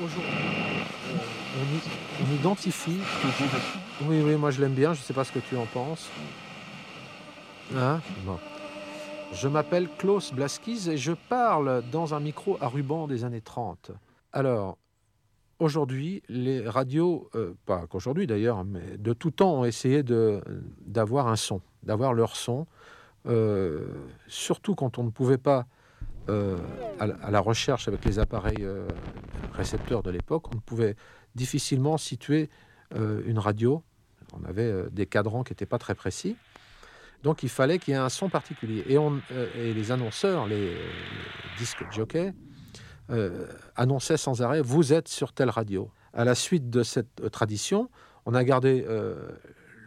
Aujourd'hui, 0.00 0.37
identifie. 2.38 3.00
Oui, 4.06 4.22
oui, 4.24 4.36
moi 4.36 4.52
je 4.52 4.60
l'aime 4.60 4.74
bien, 4.74 4.94
je 4.94 5.00
ne 5.00 5.04
sais 5.04 5.12
pas 5.12 5.24
ce 5.24 5.32
que 5.32 5.40
tu 5.40 5.56
en 5.56 5.66
penses. 5.66 6.08
Hein? 7.76 8.00
Bon. 8.24 8.38
Je 9.32 9.48
m'appelle 9.48 9.88
Klaus 9.98 10.32
Blaskis 10.32 10.88
et 10.88 10.96
je 10.96 11.12
parle 11.12 11.82
dans 11.90 12.14
un 12.14 12.20
micro 12.20 12.56
à 12.60 12.68
ruban 12.68 13.08
des 13.08 13.24
années 13.24 13.40
30. 13.40 13.90
Alors, 14.32 14.78
aujourd'hui, 15.58 16.22
les 16.28 16.66
radios, 16.66 17.28
euh, 17.34 17.54
pas 17.66 17.86
qu'aujourd'hui 17.88 18.28
d'ailleurs, 18.28 18.64
mais 18.64 18.96
de 18.98 19.12
tout 19.12 19.32
temps 19.32 19.52
ont 19.54 19.64
essayé 19.64 20.04
d'avoir 20.86 21.26
un 21.26 21.36
son, 21.36 21.60
d'avoir 21.82 22.14
leur 22.14 22.36
son, 22.36 22.68
euh, 23.26 23.88
surtout 24.28 24.76
quand 24.76 24.98
on 24.98 25.02
ne 25.02 25.10
pouvait 25.10 25.38
pas, 25.38 25.66
euh, 26.28 26.56
à, 27.00 27.30
la 27.30 27.40
recherche 27.40 27.88
avec 27.88 28.04
les 28.04 28.20
appareils 28.20 28.66
récepteurs 29.54 30.04
de 30.04 30.10
l'époque, 30.10 30.54
on 30.54 30.58
pouvait 30.58 30.94
difficilement 31.38 31.96
situer 31.96 32.50
une 32.94 33.38
radio. 33.38 33.82
On 34.32 34.44
avait 34.44 34.90
des 34.90 35.06
cadrans 35.06 35.44
qui 35.44 35.52
n'étaient 35.52 35.66
pas 35.66 35.78
très 35.78 35.94
précis. 35.94 36.36
Donc 37.22 37.42
il 37.42 37.48
fallait 37.48 37.78
qu'il 37.78 37.94
y 37.94 37.96
ait 37.96 38.00
un 38.00 38.08
son 38.08 38.28
particulier. 38.28 38.84
Et, 38.88 38.98
on, 38.98 39.20
et 39.56 39.72
les 39.72 39.90
annonceurs, 39.92 40.46
les, 40.46 40.70
les 40.70 40.76
disques 41.58 41.84
jockey, 41.90 42.32
euh, 43.10 43.46
annonçait 43.74 44.18
sans 44.18 44.42
arrêt 44.42 44.60
Vous 44.60 44.92
êtes 44.92 45.08
sur 45.08 45.32
telle 45.32 45.48
radio. 45.48 45.90
À 46.12 46.24
la 46.24 46.34
suite 46.34 46.68
de 46.68 46.82
cette 46.82 47.22
euh, 47.22 47.30
tradition, 47.30 47.88
on 48.26 48.34
a 48.34 48.44
gardé 48.44 48.84
euh, 48.86 49.30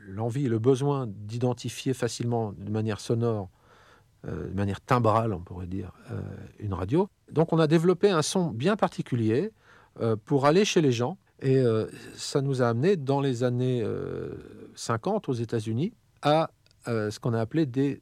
l'envie 0.07 0.47
et 0.47 0.49
le 0.49 0.57
besoin 0.57 1.05
d'identifier 1.07 1.93
facilement 1.93 2.51
de 2.53 2.71
manière 2.71 2.99
sonore, 2.99 3.49
de 4.23 4.53
manière 4.53 4.81
timbrale, 4.81 5.33
on 5.33 5.39
pourrait 5.39 5.65
dire, 5.65 5.93
une 6.59 6.75
radio. 6.75 7.09
Donc 7.31 7.53
on 7.53 7.59
a 7.59 7.65
développé 7.65 8.11
un 8.11 8.21
son 8.21 8.51
bien 8.51 8.75
particulier 8.75 9.51
pour 10.25 10.45
aller 10.45 10.63
chez 10.63 10.79
les 10.81 10.91
gens. 10.91 11.17
Et 11.41 11.63
ça 12.15 12.41
nous 12.41 12.61
a 12.61 12.67
amené 12.67 12.97
dans 12.97 13.19
les 13.19 13.43
années 13.43 13.83
50 14.75 15.27
aux 15.27 15.33
États-Unis 15.33 15.93
à 16.21 16.51
ce 16.85 17.19
qu'on 17.19 17.33
a 17.33 17.39
appelé 17.39 17.65
des 17.65 18.01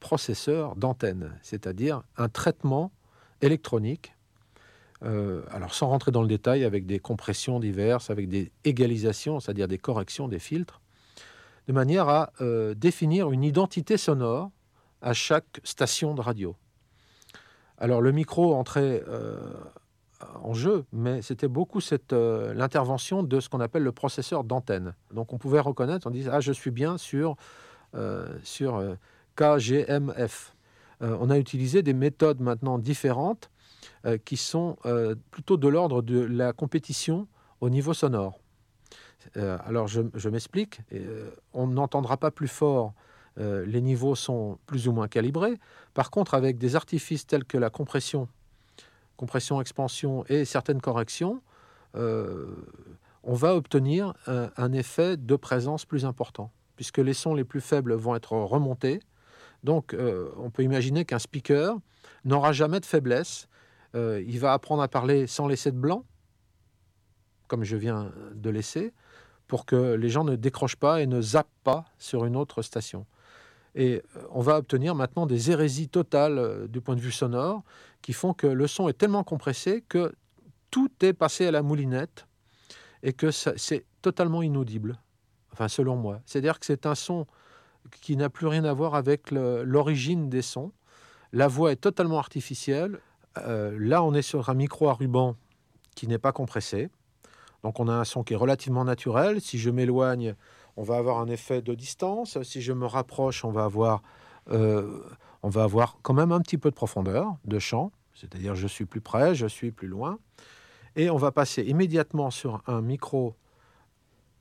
processeurs 0.00 0.74
d'antenne, 0.76 1.38
c'est-à-dire 1.42 2.02
un 2.16 2.30
traitement 2.30 2.90
électronique 3.42 4.14
euh, 5.04 5.42
alors 5.50 5.74
sans 5.74 5.88
rentrer 5.88 6.12
dans 6.12 6.22
le 6.22 6.28
détail, 6.28 6.64
avec 6.64 6.86
des 6.86 6.98
compressions 6.98 7.58
diverses, 7.58 8.10
avec 8.10 8.28
des 8.28 8.52
égalisations, 8.64 9.40
c'est-à-dire 9.40 9.66
des 9.66 9.78
corrections 9.78 10.28
des 10.28 10.38
filtres, 10.38 10.80
de 11.66 11.72
manière 11.72 12.08
à 12.08 12.32
euh, 12.40 12.74
définir 12.74 13.30
une 13.32 13.42
identité 13.42 13.96
sonore 13.96 14.50
à 15.00 15.12
chaque 15.12 15.60
station 15.64 16.14
de 16.14 16.20
radio. 16.20 16.54
Alors 17.78 18.00
le 18.00 18.12
micro 18.12 18.54
entrait 18.54 19.02
euh, 19.08 19.38
en 20.42 20.54
jeu, 20.54 20.84
mais 20.92 21.22
c'était 21.22 21.48
beaucoup 21.48 21.80
l'intervention 22.10 23.22
de 23.22 23.40
ce 23.40 23.48
qu'on 23.48 23.60
appelle 23.60 23.82
le 23.82 23.92
processeur 23.92 24.44
d'antenne. 24.44 24.94
Donc 25.12 25.32
on 25.32 25.38
pouvait 25.38 25.60
reconnaître, 25.60 26.06
on 26.06 26.10
disait 26.10 26.30
ah 26.32 26.40
je 26.40 26.52
suis 26.52 26.70
bien 26.70 26.98
sur 26.98 27.36
sur 28.42 28.82
KGMF. 29.36 30.54
on 31.00 31.30
a 31.30 31.38
utilisé 31.38 31.82
des 31.82 31.94
méthodes 31.94 32.40
maintenant 32.40 32.78
différentes 32.78 33.50
euh, 34.04 34.18
qui 34.18 34.36
sont 34.36 34.76
euh, 34.84 35.14
plutôt 35.30 35.56
de 35.56 35.68
l'ordre 35.68 36.02
de 36.02 36.20
la 36.20 36.52
compétition 36.52 37.28
au 37.60 37.70
niveau 37.70 37.94
sonore. 37.94 38.38
Euh, 39.36 39.56
alors 39.64 39.86
je, 39.86 40.28
m'explique, 40.28 40.80
on 41.52 41.68
n'entendra 41.68 42.16
pas 42.16 42.32
plus 42.32 42.48
fort, 42.48 42.94
les 43.36 43.80
niveaux 43.80 44.14
sont 44.14 44.58
plus 44.66 44.88
ou 44.88 44.92
moins 44.92 45.06
calibrés. 45.06 45.58
Par 45.94 46.10
contre, 46.10 46.34
avec 46.34 46.58
des 46.58 46.74
artifices 46.74 47.26
tels 47.26 47.44
que 47.44 47.56
la 47.56 47.70
compression, 47.70 48.28
compression-expansion 49.22 50.24
et 50.28 50.44
certaines 50.44 50.80
corrections, 50.80 51.42
on 51.94 53.34
va 53.34 53.54
obtenir 53.54 54.14
un, 54.26 54.72
effet 54.72 55.16
de 55.16 55.36
présence 55.36 55.84
plus 55.84 56.04
important, 56.04 56.50
puisque 56.74 56.98
les 56.98 57.14
sons 57.14 57.34
les 57.34 57.44
plus 57.44 57.60
faibles 57.60 57.94
vont 57.94 58.16
être 58.16 58.32
remontés. 58.32 59.00
Donc 59.62 59.94
on 60.38 60.50
peut 60.50 60.64
imaginer 60.64 61.04
qu'un 61.04 61.20
speaker 61.20 61.78
n'aura 62.24 62.52
jamais 62.52 62.80
de 62.80 62.86
faiblesse 62.86 63.48
euh, 63.94 64.22
il 64.26 64.38
va 64.38 64.52
apprendre 64.52 64.82
à 64.82 64.88
parler 64.88 65.26
sans 65.26 65.46
laisser 65.46 65.70
de 65.70 65.76
blanc, 65.76 66.04
comme 67.48 67.64
je 67.64 67.76
viens 67.76 68.12
de 68.34 68.50
laisser, 68.50 68.92
pour 69.46 69.66
que 69.66 69.94
les 69.94 70.08
gens 70.08 70.24
ne 70.24 70.36
décrochent 70.36 70.76
pas 70.76 71.02
et 71.02 71.06
ne 71.06 71.20
zappent 71.20 71.48
pas 71.62 71.84
sur 71.98 72.24
une 72.24 72.36
autre 72.36 72.62
station. 72.62 73.06
Et 73.74 74.02
euh, 74.16 74.20
on 74.30 74.40
va 74.40 74.58
obtenir 74.58 74.94
maintenant 74.94 75.26
des 75.26 75.50
hérésies 75.50 75.88
totales 75.88 76.38
euh, 76.38 76.66
du 76.68 76.80
point 76.80 76.94
de 76.94 77.00
vue 77.00 77.12
sonore 77.12 77.62
qui 78.02 78.12
font 78.12 78.34
que 78.34 78.46
le 78.46 78.66
son 78.66 78.88
est 78.88 78.98
tellement 78.98 79.24
compressé 79.24 79.82
que 79.88 80.12
tout 80.70 80.90
est 81.02 81.12
passé 81.12 81.46
à 81.46 81.50
la 81.50 81.62
moulinette 81.62 82.26
et 83.02 83.12
que 83.12 83.30
c'est 83.30 83.84
totalement 84.00 84.42
inaudible. 84.42 84.98
Enfin, 85.52 85.68
selon 85.68 85.96
moi. 85.96 86.20
C'est-à-dire 86.24 86.58
que 86.58 86.66
c'est 86.66 86.86
un 86.86 86.94
son 86.94 87.26
qui 88.00 88.16
n'a 88.16 88.30
plus 88.30 88.46
rien 88.46 88.64
à 88.64 88.72
voir 88.72 88.94
avec 88.94 89.30
l'origine 89.30 90.28
des 90.28 90.42
sons. 90.42 90.72
La 91.32 91.48
voix 91.48 91.72
est 91.72 91.76
totalement 91.76 92.18
artificielle. 92.18 93.00
Euh, 93.38 93.76
là, 93.78 94.02
on 94.02 94.14
est 94.14 94.22
sur 94.22 94.48
un 94.48 94.54
micro 94.54 94.88
à 94.88 94.94
ruban 94.94 95.36
qui 95.94 96.06
n'est 96.06 96.18
pas 96.18 96.32
compressé. 96.32 96.90
Donc 97.62 97.80
on 97.80 97.88
a 97.88 97.92
un 97.92 98.04
son 98.04 98.22
qui 98.22 98.34
est 98.34 98.36
relativement 98.36 98.84
naturel. 98.84 99.40
Si 99.40 99.58
je 99.58 99.70
m'éloigne, 99.70 100.34
on 100.76 100.82
va 100.82 100.96
avoir 100.96 101.18
un 101.18 101.28
effet 101.28 101.62
de 101.62 101.74
distance. 101.74 102.40
Si 102.42 102.62
je 102.62 102.72
me 102.72 102.86
rapproche, 102.86 103.44
on 103.44 103.50
va 103.50 103.64
avoir, 103.64 104.02
euh, 104.50 105.02
on 105.42 105.48
va 105.48 105.64
avoir 105.64 105.98
quand 106.02 106.14
même 106.14 106.32
un 106.32 106.40
petit 106.40 106.58
peu 106.58 106.70
de 106.70 106.74
profondeur 106.74 107.36
de 107.44 107.58
chant. 107.58 107.92
C'est-à-dire 108.14 108.54
je 108.54 108.66
suis 108.66 108.84
plus 108.84 109.00
près, 109.00 109.34
je 109.34 109.46
suis 109.46 109.70
plus 109.70 109.88
loin. 109.88 110.18
Et 110.96 111.10
on 111.10 111.16
va 111.16 111.32
passer 111.32 111.62
immédiatement 111.62 112.30
sur 112.30 112.62
un 112.66 112.82
micro, 112.82 113.34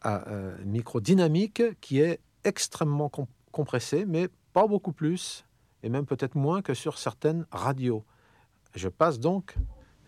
à, 0.02 0.28
euh, 0.30 0.58
micro 0.66 1.00
dynamique 1.00 1.64
qui 1.80 2.02
est 2.02 2.20
extrêmement 2.44 3.12
compressé, 3.52 4.06
mais 4.06 4.28
pas 4.54 4.68
beaucoup 4.68 4.92
plus, 4.92 5.46
et 5.84 5.90
même 5.90 6.06
peut-être 6.06 6.36
moins 6.36 6.62
que 6.62 6.74
sur 6.74 6.98
certaines 6.98 7.46
radios. 7.52 8.04
Je 8.76 8.90
passe 8.90 9.20
donc 9.20 9.56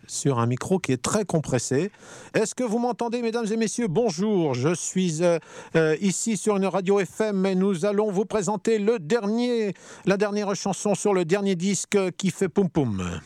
sur 0.06 0.38
un 0.38 0.46
micro 0.46 0.78
qui 0.78 0.92
est 0.92 1.02
très 1.02 1.24
compressé. 1.24 1.90
Est-ce 2.34 2.54
que 2.54 2.64
vous 2.64 2.78
m'entendez, 2.78 3.22
mesdames 3.22 3.46
et 3.50 3.56
messieurs? 3.56 3.88
Bonjour, 3.88 4.54
je 4.54 4.74
suis 4.74 5.22
euh, 5.22 5.38
euh, 5.76 5.96
ici 6.00 6.36
sur 6.36 6.56
une 6.56 6.66
radio 6.66 7.00
FM 7.00 7.46
et 7.46 7.54
nous 7.54 7.84
allons 7.84 8.10
vous 8.10 8.24
présenter 8.24 8.78
le 8.78 8.98
dernier, 8.98 9.74
la 10.06 10.16
dernière 10.16 10.54
chanson 10.54 10.94
sur 10.94 11.14
le 11.14 11.24
dernier 11.24 11.54
disque 11.56 11.98
qui 12.16 12.30
fait 12.30 12.48
poum 12.48 12.68
poum. 12.68 13.20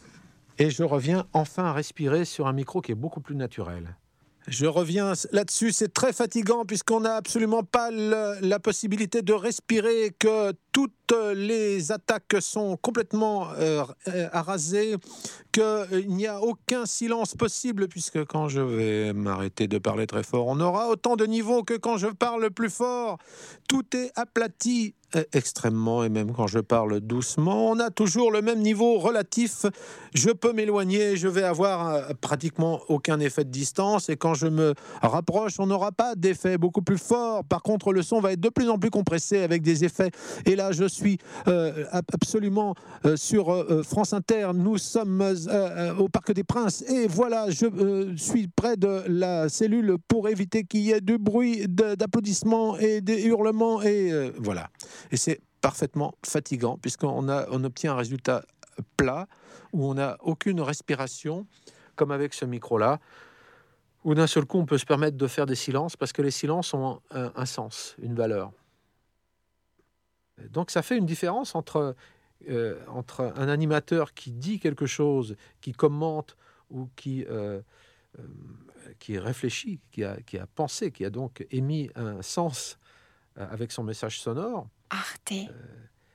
Et 0.59 0.71
je 0.71 0.83
reviens 0.83 1.27
enfin 1.33 1.65
à 1.65 1.73
respirer 1.73 2.25
sur 2.25 2.47
un 2.47 2.53
micro 2.53 2.81
qui 2.81 2.93
est 2.93 2.97
beaucoup 2.97 3.21
plus 3.21 3.37
naturel. 3.37 3.97
Je 4.49 4.65
reviens 4.65 5.13
là-dessus, 5.33 5.73
c'est 5.73 5.93
très 5.93 6.15
fatigant 6.15 6.65
puisqu'on 6.65 7.01
n'a 7.01 7.17
absolument 7.17 7.63
pas 7.63 7.91
la 7.91 8.59
possibilité 8.59 9.21
de 9.21 9.35
respirer, 9.35 10.15
que 10.19 10.53
toutes 10.73 10.93
les 11.35 11.93
attaques 11.93 12.37
sont 12.41 12.77
complètement 12.77 13.49
euh, 13.59 13.85
arasées, 14.33 14.97
qu'il 15.53 16.09
n'y 16.09 16.27
a 16.27 16.41
aucun 16.41 16.87
silence 16.87 17.35
possible 17.35 17.89
puisque 17.89 18.25
quand 18.27 18.49
je 18.49 18.61
vais 18.61 19.13
m'arrêter 19.13 19.67
de 19.67 19.79
parler 19.79 20.07
très 20.07 20.23
fort, 20.23 20.47
on 20.47 20.61
aura 20.61 20.89
autant 20.89 21.17
de 21.17 21.27
niveau 21.27 21.63
que 21.63 21.75
quand 21.75 21.97
je 21.97 22.09
parle 22.09 22.51
plus 22.51 22.71
fort. 22.71 23.19
Tout 23.69 23.85
est 23.97 24.13
aplati 24.17 24.95
euh, 25.17 25.25
extrêmement, 25.33 26.05
et 26.05 26.11
même 26.11 26.35
quand 26.35 26.49
je 26.49 26.59
parle 26.59 27.01
doucement, 27.01 27.71
on 27.71 27.81
a 27.81 27.89
toujours 27.89 28.31
le 28.31 28.43
même 28.43 28.61
niveau 28.61 28.99
relatif. 28.99 29.65
Je 30.13 30.29
peux 30.29 30.53
m'éloigner, 30.53 31.17
je 31.17 31.29
vais 31.29 31.45
avoir 31.45 31.89
euh, 31.89 32.03
pratiquement 32.21 32.81
aucun 32.89 33.19
effet 33.19 33.45
de 33.45 33.51
distance, 33.51 34.11
et 34.11 34.19
quand 34.19 34.35
je 34.35 34.49
me 34.49 34.75
rapproche, 35.01 35.55
on 35.61 35.67
n'aura 35.67 35.93
pas 35.93 36.15
d'effet 36.15 36.59
beaucoup 36.59 36.83
plus 36.83 36.99
fort. 36.99 37.43
Par 37.45 37.63
contre, 37.63 37.95
le 37.95 38.03
son 38.03 38.21
va 38.21 38.33
être 38.33 38.41
de 38.41 38.51
plus 38.51 38.69
en 38.69 38.79
plus 38.79 38.91
compressé 38.91 39.39
avec 39.39 39.63
des 39.63 39.83
effets. 39.83 40.11
Et 40.45 40.57
là, 40.57 40.68
je 40.73 40.85
suis 40.85 41.19
euh, 41.47 41.85
absolument 41.91 42.75
sur 43.17 43.67
France 43.85 44.13
Inter. 44.13 44.51
Nous 44.55 44.79
sommes 44.79 45.23
au 45.99 46.09
Parc 46.09 46.33
des 46.33 46.45
Princes, 46.45 46.83
et 46.83 47.07
voilà, 47.07 47.51
je 47.51 48.15
suis 48.17 48.49
près 48.49 48.77
de 48.77 49.03
la 49.07 49.49
cellule 49.49 49.97
pour 50.09 50.29
éviter 50.29 50.65
qu'il 50.65 50.81
y 50.81 50.93
ait 50.93 51.01
du 51.01 51.19
bruit 51.19 51.67
d'applaudissements 51.69 52.79
et 52.79 53.01
des 53.01 53.25
hurlements, 53.25 53.83
et 53.83 54.33
voilà. 54.39 54.69
Et 55.11 55.17
c'est 55.17 55.41
parfaitement 55.61 56.15
fatigant 56.25 56.79
puisqu'on 56.81 57.29
on 57.29 57.65
obtient 57.65 57.93
un 57.93 57.97
résultat 57.97 58.45
plat 58.97 59.27
où 59.73 59.85
on 59.85 59.95
n'a 59.95 60.17
aucune 60.21 60.61
respiration, 60.61 61.47
comme 61.97 62.11
avec 62.11 62.35
ce 62.35 62.45
micro-là, 62.45 63.01
où 64.05 64.15
d'un 64.15 64.27
seul 64.27 64.45
coup 64.47 64.59
on 64.59 64.67
peut 64.67 64.79
se 64.79 64.87
permettre 64.87 65.17
de 65.17 65.27
faire 65.27 65.47
des 65.47 65.55
silences 65.55 65.97
parce 65.97 66.13
que 66.13 66.23
les 66.23 66.31
silences 66.31 66.73
ont 66.75 67.01
un, 67.11 67.47
sens, 67.47 67.97
une 68.01 68.15
valeur. 68.15 68.53
Donc 70.51 70.71
ça 70.71 70.83
fait 70.83 70.97
une 70.97 71.07
différence 71.07 71.55
entre, 71.55 71.95
euh, 72.49 72.81
entre 72.89 73.33
un 73.37 73.49
animateur 73.49 74.15
qui 74.15 74.31
dit 74.31 74.59
quelque 74.61 74.87
chose, 74.87 75.37
qui 75.61 75.73
commente 75.73 76.37
ou 76.71 76.89
qui, 76.97 77.25
euh, 77.25 77.61
euh, 78.19 78.23
qui 78.99 79.19
réfléchit, 79.19 79.81
qui 79.91 80.05
a, 80.05 80.21
qui 80.23 80.39
a 80.39 80.47
pensé, 80.47 80.91
qui 80.93 81.05
a 81.05 81.11
donc 81.11 81.47
émis 81.51 81.91
un 81.95 82.23
sens 82.23 82.79
avec 83.37 83.71
son 83.71 83.85
message 83.85 84.21
sonore, 84.21 84.67
Arte. 84.91 85.33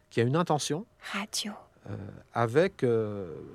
Qui 0.09 0.19
a 0.19 0.23
une 0.23 0.35
intention. 0.35 0.85
Radio. 1.13 1.53
Avec, 2.33 2.85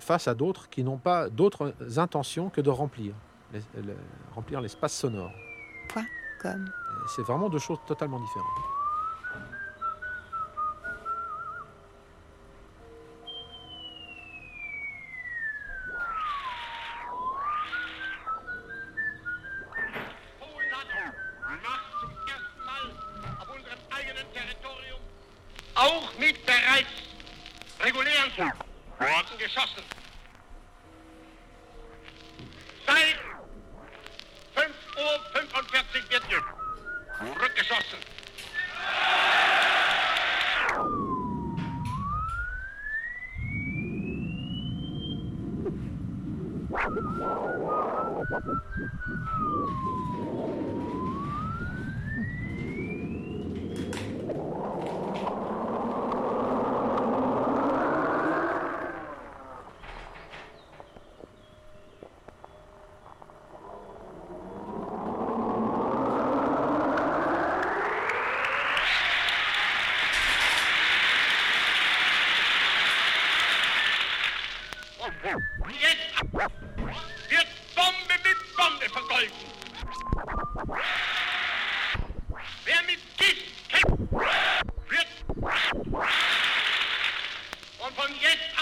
face 0.01 0.27
à 0.27 0.35
d'autres 0.35 0.69
qui 0.69 0.83
n'ont 0.83 0.99
pas 0.99 1.29
d'autres 1.29 1.75
intentions 1.97 2.51
que 2.51 2.61
de 2.61 2.71
remplir, 2.71 3.15
remplir 4.35 4.61
l'espace 4.61 4.95
sonore. 4.95 5.33
Point 5.91 6.07
com. 6.41 6.71
C'est 7.15 7.23
vraiment 7.23 7.49
deux 7.49 7.59
choses 7.59 7.79
totalement 7.87 8.21
différentes. 8.21 8.78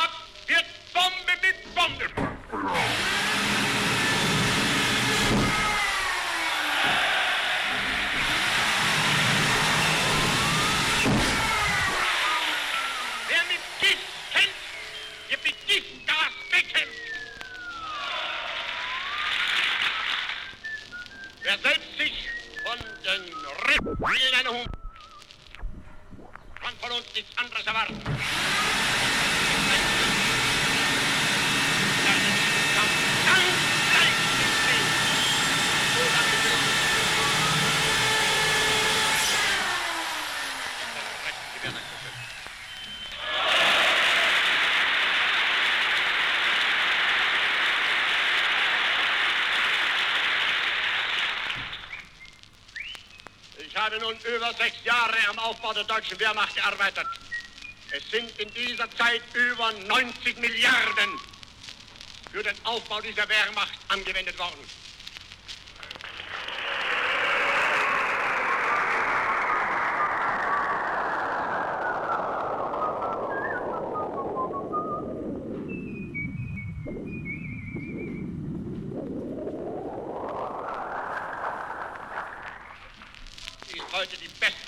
up 0.03 0.26
habe 53.87 54.01
nun 54.01 54.17
über 54.35 54.53
sechs 54.55 54.77
Jahre 54.85 55.17
am 55.31 55.39
Aufbau 55.39 55.73
der 55.73 55.85
deutschen 55.85 56.19
Wehrmacht 56.19 56.57
gearbeitet. 56.57 57.07
Es 57.93 58.11
sind 58.11 58.37
in 58.41 58.53
dieser 58.53 58.91
Zeit 58.97 59.23
über 59.33 59.73
90 59.87 60.39
Milliarden 60.39 61.21
für 62.33 62.43
den 62.43 62.57
Aufbau 62.65 63.01
dieser 63.01 63.29
Wehrmacht 63.29 63.79
angewendet 63.89 64.37
worden. 64.41 64.59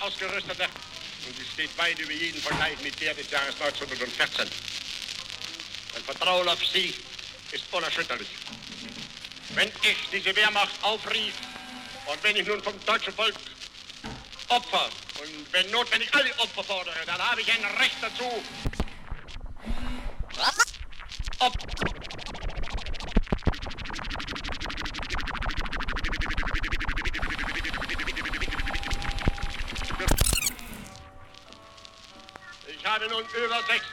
ausgerüstete 0.09 0.63
und 1.27 1.39
weit 1.99 2.05
über 2.05 2.13
jeden 2.13 2.41
Vergleich 2.41 2.79
mit 2.81 2.99
der 3.01 3.13
des 3.13 3.29
Jahres 3.29 3.55
1914. 3.59 4.47
Mein 5.93 6.03
Vertrauen 6.03 6.47
auf 6.47 6.59
Sie 6.65 6.93
ist 7.51 7.63
unerschütterlich. 7.71 8.27
Wenn 9.55 9.69
ich 9.81 9.97
diese 10.11 10.35
Wehrmacht 10.35 10.71
aufrief 10.81 11.33
und 12.05 12.23
wenn 12.23 12.35
ich 12.35 12.47
nun 12.47 12.61
vom 12.63 12.73
deutschen 12.85 13.13
Volk 13.13 13.35
Opfer 14.49 14.89
und 15.21 15.53
wenn 15.53 15.69
notwendig 15.71 16.09
alle 16.13 16.31
Opfer 16.39 16.63
fordere, 16.63 16.95
dann 17.05 17.19
habe 17.19 17.41
ich 17.41 17.51
ein 17.51 17.63
Recht 17.77 17.95
dazu. 18.01 18.43
är 33.01 33.09
världen 33.09 33.15
och 33.15 33.35
över 33.35 33.61
sex 33.67 33.85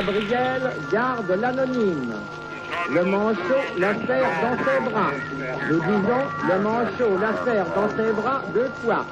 Gabriel 0.00 0.62
garde 0.90 1.30
l'anonyme. 1.30 2.14
Le 2.90 3.04
manchot 3.04 3.64
la 3.76 3.92
serre 4.06 4.32
dans 4.40 4.56
ses 4.64 4.90
bras. 4.90 5.10
Nous 5.68 5.78
disons, 5.78 6.24
le 6.48 6.58
manchot 6.60 7.18
la 7.18 7.44
serre 7.44 7.66
dans 7.74 7.88
ses 7.90 8.12
bras 8.12 8.40
deux 8.54 8.70
fois. 8.82 9.04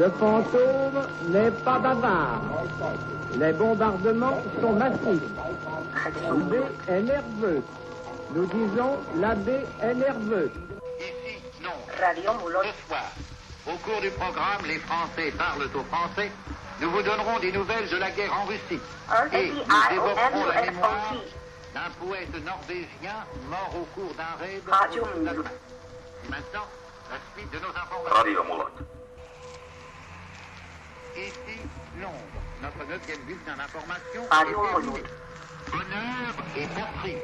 Le 0.00 0.08
fantôme 0.18 1.02
n'est 1.28 1.50
pas 1.50 1.78
bavard. 1.78 2.40
Les 3.38 3.52
bombardements 3.52 4.40
sont 4.62 4.72
massifs. 4.72 5.28
L'abbé 6.24 6.60
est 6.88 7.02
nerveux. 7.02 7.62
Nous 8.34 8.46
disons, 8.46 8.96
l'abbé 9.20 9.58
est 9.82 9.94
nerveux. 9.94 10.50
Radio 12.00 12.30
Moulon. 12.40 12.60
Ce 12.62 12.88
soir, 12.88 13.12
au 13.66 13.76
cours 13.84 14.00
du 14.00 14.10
programme 14.12 14.62
Les 14.66 14.78
Français 14.78 15.32
parlent 15.36 15.68
aux 15.74 15.84
Français, 15.94 16.30
nous 16.80 16.90
vous 16.90 17.02
donnerons 17.02 17.38
des 17.40 17.50
nouvelles 17.52 17.88
de 17.88 17.96
la 17.96 18.10
guerre 18.10 18.32
en 18.34 18.44
Russie. 18.44 18.78
Et 19.32 19.50
nous 19.50 19.96
évoquerons 19.96 20.44
la 20.46 20.62
mémoire 20.62 21.14
d'un 21.74 21.90
poète 22.06 22.44
norvégien 22.44 23.24
mort 23.48 23.72
au 23.74 23.84
cours 23.94 24.14
d'un 24.14 24.36
raid. 24.38 24.62
Maintenant, 26.28 26.66
la 27.10 27.16
suite 27.34 27.50
de 27.52 27.58
nos 27.58 27.70
informations. 27.70 28.66
Ici, 31.16 31.58
Londres. 32.00 32.14
Notre 32.62 32.84
neuvième 32.88 33.20
bulletin 33.22 33.56
d'information 33.56 34.22
Radio 34.30 34.64
est 34.64 34.68
terminé. 34.70 35.02
Honneur 35.72 36.34
et 36.56 36.66
Moulon. 36.66 37.18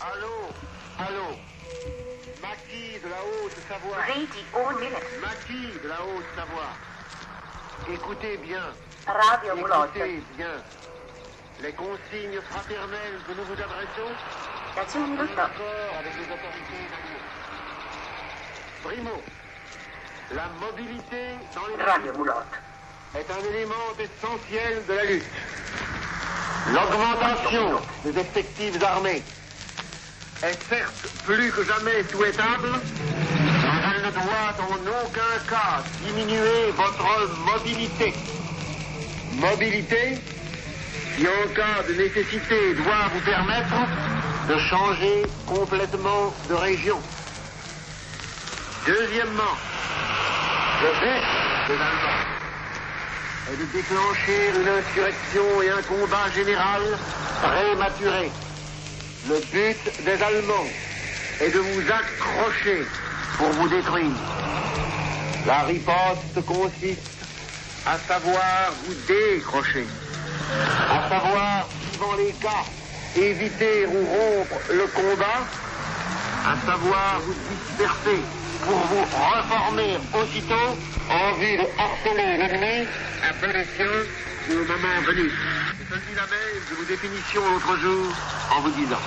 Allô 0.00 0.50
Allô 0.98 1.36
de 3.04 3.10
la 3.10 3.20
Haute-Savoie. 3.20 3.96
Radio. 3.96 5.20
Maquis 5.20 5.78
de 5.82 5.88
la 5.88 6.00
Haute-Savoie. 6.02 6.72
Écoutez 7.92 8.36
bien. 8.38 8.64
Radio. 9.06 9.56
Écoutez 9.56 10.22
bien. 10.36 10.54
Les 11.62 11.72
consignes 11.72 12.40
fraternelles 12.50 13.20
que 13.26 13.32
nous 13.32 13.44
vous 13.44 13.52
adressons 13.52 14.12
en 14.76 15.14
accord 15.38 15.90
avec 15.98 16.12
les 16.16 16.26
autorités. 16.32 16.84
Primo, 18.82 19.22
la 20.32 20.48
mobilité 20.60 21.36
dans 21.54 21.66
les 21.68 21.82
Radio 21.82 22.12
est 23.14 23.30
un 23.30 23.54
élément 23.54 23.74
essentiel 23.98 24.84
de 24.86 24.92
la 24.92 25.04
lutte. 25.04 25.24
L'augmentation 26.72 27.80
des 28.04 28.18
effectifs 28.18 28.82
armés 28.82 29.22
est 30.48 30.68
certes 30.68 31.08
plus 31.24 31.50
que 31.50 31.64
jamais 31.64 32.02
souhaitable, 32.10 32.68
mais 32.72 33.80
elle 33.96 34.06
ne 34.06 34.10
doit 34.10 34.54
en 34.60 35.04
aucun 35.04 35.34
cas 35.48 35.82
diminuer 36.04 36.70
votre 36.76 37.06
mobilité. 37.52 38.12
Mobilité 39.32 40.18
qui, 41.16 41.26
en 41.26 41.48
cas 41.54 41.82
de 41.88 41.94
nécessité, 41.94 42.74
doit 42.74 43.08
vous 43.12 43.20
permettre 43.20 43.74
de 44.48 44.58
changer 44.58 45.22
complètement 45.46 46.34
de 46.48 46.54
région. 46.54 47.00
Deuxièmement, 48.86 49.56
le 50.82 50.90
but 51.00 51.24
des 51.68 51.74
Allemands 51.74 52.24
est 53.50 53.56
de 53.56 53.64
déclencher 53.72 54.60
une 54.60 54.68
insurrection 54.68 55.62
et 55.62 55.70
un 55.70 55.82
combat 55.82 56.30
général 56.34 56.82
prématuré. 57.42 58.30
Le 59.28 59.40
but 59.52 60.04
des 60.04 60.22
Allemands 60.22 60.68
est 61.40 61.50
de 61.50 61.58
vous 61.58 61.80
accrocher 61.80 62.84
pour 63.38 63.48
vous 63.48 63.68
détruire. 63.68 64.12
La 65.46 65.62
riposte 65.62 66.44
consiste 66.46 67.00
à 67.86 67.98
savoir 68.06 68.74
vous 68.86 68.94
décrocher, 69.06 69.86
à 70.90 71.08
savoir, 71.08 71.68
suivant 71.88 72.16
les 72.16 72.32
cas, 72.34 72.64
éviter 73.16 73.86
ou 73.86 74.06
rompre 74.06 74.60
le 74.70 74.86
combat, 74.88 75.40
à 76.46 76.56
savoir 76.70 77.20
vous 77.24 77.34
disperser 77.54 78.43
pour 78.62 78.76
vous 78.76 79.02
reformer 79.02 79.98
aussitôt 80.12 80.76
en 81.10 81.32
vue 81.34 81.56
de 81.56 81.66
harceler 81.78 82.36
l'ennemi 82.36 82.86
à 83.22 83.32
bon 83.40 83.52
escient 83.52 83.84
au 84.50 84.64
moment 84.64 85.00
venu. 85.06 85.30
C'est 85.78 85.94
celui-là 85.94 86.22
même 86.22 86.62
que 86.68 86.80
nous 86.80 86.84
définissions 86.86 87.42
l'autre 87.52 87.76
jour 87.78 88.12
en 88.50 88.60
vous 88.60 88.70
disant. 88.70 89.00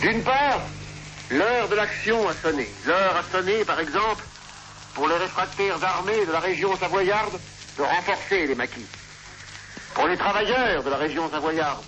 D'une 0.00 0.22
part, 0.22 0.60
l'heure 1.30 1.68
de 1.68 1.74
l'action 1.74 2.28
a 2.28 2.34
sonné. 2.34 2.68
L'heure 2.86 3.16
a 3.16 3.22
sonné, 3.30 3.64
par 3.64 3.80
exemple, 3.80 4.24
pour 4.94 5.08
les 5.08 5.16
réfractaires 5.16 5.82
armés 5.82 6.26
de 6.26 6.32
la 6.32 6.40
région 6.40 6.76
savoyarde 6.76 7.38
de 7.78 7.82
renforcer 7.82 8.46
les 8.46 8.54
maquis. 8.54 8.86
Pour 9.94 10.06
les 10.06 10.16
travailleurs 10.16 10.82
de 10.82 10.90
la 10.90 10.96
région 10.96 11.30
savoyarde 11.30 11.84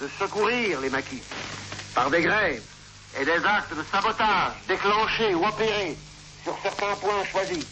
de 0.00 0.08
secourir 0.18 0.80
les 0.80 0.90
maquis 0.90 1.22
par 1.94 2.10
des 2.10 2.22
grèves 2.22 2.62
et 3.18 3.24
des 3.24 3.44
actes 3.44 3.74
de 3.76 3.84
sabotage 3.90 4.52
déclenchés 4.68 5.34
ou 5.34 5.44
opérés 5.44 5.96
sur 6.44 6.56
certains 6.62 6.94
points 6.96 7.24
choisis. 7.30 7.66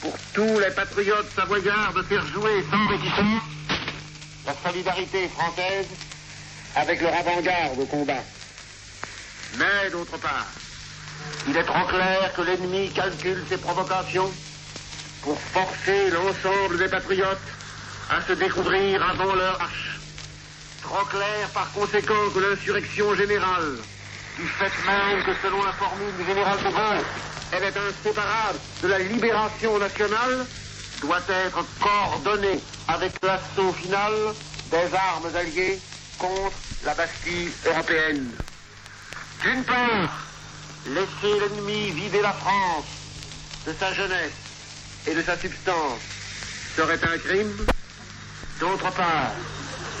Pour 0.00 0.14
tous 0.32 0.58
les 0.58 0.70
patriotes 0.70 1.30
savoyards 1.36 1.92
de 1.94 2.02
faire 2.02 2.26
jouer 2.26 2.64
sans 2.70 2.88
réticence 2.88 3.42
la 4.46 4.54
solidarité 4.54 5.28
française 5.28 5.86
avec 6.74 7.00
leur 7.00 7.14
avant-garde 7.14 7.78
au 7.78 7.86
combat. 7.86 8.22
Mais 9.58 9.90
d'autre 9.90 10.18
part, 10.18 10.46
il 11.46 11.56
est 11.56 11.64
trop 11.64 11.86
clair 11.86 12.32
que 12.34 12.42
l'ennemi 12.42 12.90
calcule 12.90 13.44
ses 13.48 13.58
provocations 13.58 14.30
pour 15.22 15.38
forcer 15.38 16.10
l'ensemble 16.10 16.78
des 16.78 16.88
patriotes 16.88 17.38
à 18.10 18.20
se 18.22 18.32
découvrir 18.32 19.02
avant 19.08 19.34
leur 19.34 19.60
hache. 19.62 19.98
Trop 20.82 21.04
clair 21.04 21.48
par 21.54 21.70
conséquent 21.72 22.30
que 22.34 22.40
l'insurrection 22.40 23.14
générale, 23.14 23.76
du 24.38 24.46
fait 24.46 24.72
même 24.86 25.24
que 25.24 25.32
selon 25.42 25.62
la 25.62 25.72
formule 25.72 26.16
du 26.16 26.24
général 26.24 26.58
de 26.58 26.68
elle 27.52 27.64
est 27.64 27.76
inséparable 27.76 28.58
de 28.82 28.88
la 28.88 28.98
libération 28.98 29.78
nationale, 29.78 30.46
doit 31.02 31.20
être 31.28 31.64
coordonnée 31.80 32.60
avec 32.88 33.12
l'assaut 33.22 33.72
final 33.72 34.12
des 34.70 34.94
armes 34.94 35.28
alliées 35.36 35.78
contre 36.18 36.56
la 36.84 36.94
Bastille 36.94 37.50
européenne. 37.66 38.30
D'une 39.42 39.64
part, 39.64 40.20
laisser 40.86 41.40
l'ennemi 41.40 41.90
vider 41.90 42.22
la 42.22 42.32
France 42.32 42.86
de 43.66 43.72
sa 43.78 43.92
jeunesse 43.92 44.32
et 45.06 45.14
de 45.14 45.22
sa 45.22 45.36
substance 45.36 46.00
serait 46.76 47.00
un 47.04 47.18
crime. 47.18 47.66
D'autre 48.60 48.90
part, 48.92 49.32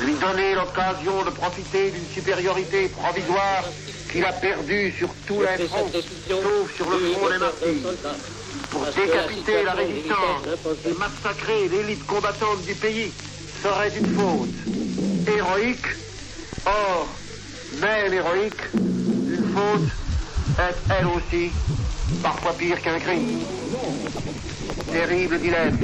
lui 0.00 0.14
donner 0.14 0.54
l'occasion 0.54 1.22
de 1.24 1.30
profiter 1.30 1.90
d'une 1.90 2.08
supériorité 2.08 2.88
provisoire 2.88 3.64
qu'il 4.12 4.24
a 4.24 4.32
perdu 4.32 4.92
sur 4.96 5.08
tous 5.26 5.40
les 5.40 5.66
fronts, 5.66 5.90
sauf 6.28 6.76
sur 6.76 6.90
le 6.90 6.98
front 6.98 7.30
des 7.30 7.38
martyrs, 7.38 8.12
pour 8.70 8.84
décapiter 8.84 9.62
la 9.64 9.72
résistance 9.72 10.42
et 10.86 10.92
massacrer 10.92 11.68
l'élite 11.68 12.06
combattante 12.06 12.62
du 12.66 12.74
pays 12.74 13.10
serait 13.62 13.92
une 13.96 14.06
faute 14.14 15.34
héroïque. 15.34 15.86
Or, 16.66 17.08
même 17.80 18.12
héroïque, 18.12 18.62
une 18.74 19.52
faute 19.54 19.88
est 20.58 20.94
elle 20.98 21.06
aussi 21.06 21.50
parfois 22.22 22.52
pire 22.52 22.80
qu'un 22.82 22.98
crime. 22.98 23.40
Terrible 24.90 25.38
dilemme. 25.38 25.78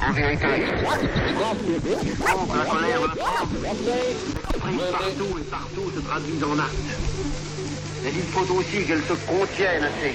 En 0.00 0.12
vérité. 0.12 0.46
La 2.54 2.64
colère 2.64 3.00
de 3.00 3.06
la 3.08 3.14
partout 4.92 5.38
et 5.38 5.44
partout 5.50 5.92
se 5.94 6.00
traduit 6.00 6.44
en 6.44 6.58
actes. 6.58 6.74
Mais 8.02 8.12
il 8.14 8.22
faut 8.22 8.54
aussi 8.54 8.84
qu'elle 8.84 9.02
se 9.02 9.14
contienne 9.26 9.84
assez 9.84 10.14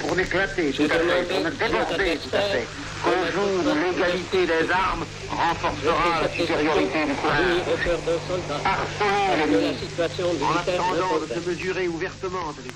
pour 0.00 0.16
n'éclater 0.16 0.70
tout 0.72 0.84
à 0.84 0.88
fait, 0.88 1.22
pour 1.28 1.40
ne 1.44 1.50
déborder 1.50 2.18
tout 2.18 2.36
à 2.36 2.40
fait. 2.40 2.66
Qu'un 3.04 3.32
jour 3.32 3.74
l'égalité 3.74 4.46
des 4.46 4.70
armes 4.70 5.04
renforcera 5.30 6.22
la 6.22 6.28
supériorité 6.28 7.04
du 7.06 7.14
courage. 7.14 7.62
L'ennemi 9.38 9.76
en 10.42 10.56
attendant 10.56 11.18
de 11.20 11.26
se 11.34 11.48
mesurer 11.48 11.88
ouvertement 11.88 12.48
avec 12.50 12.64
lui. 12.64 12.72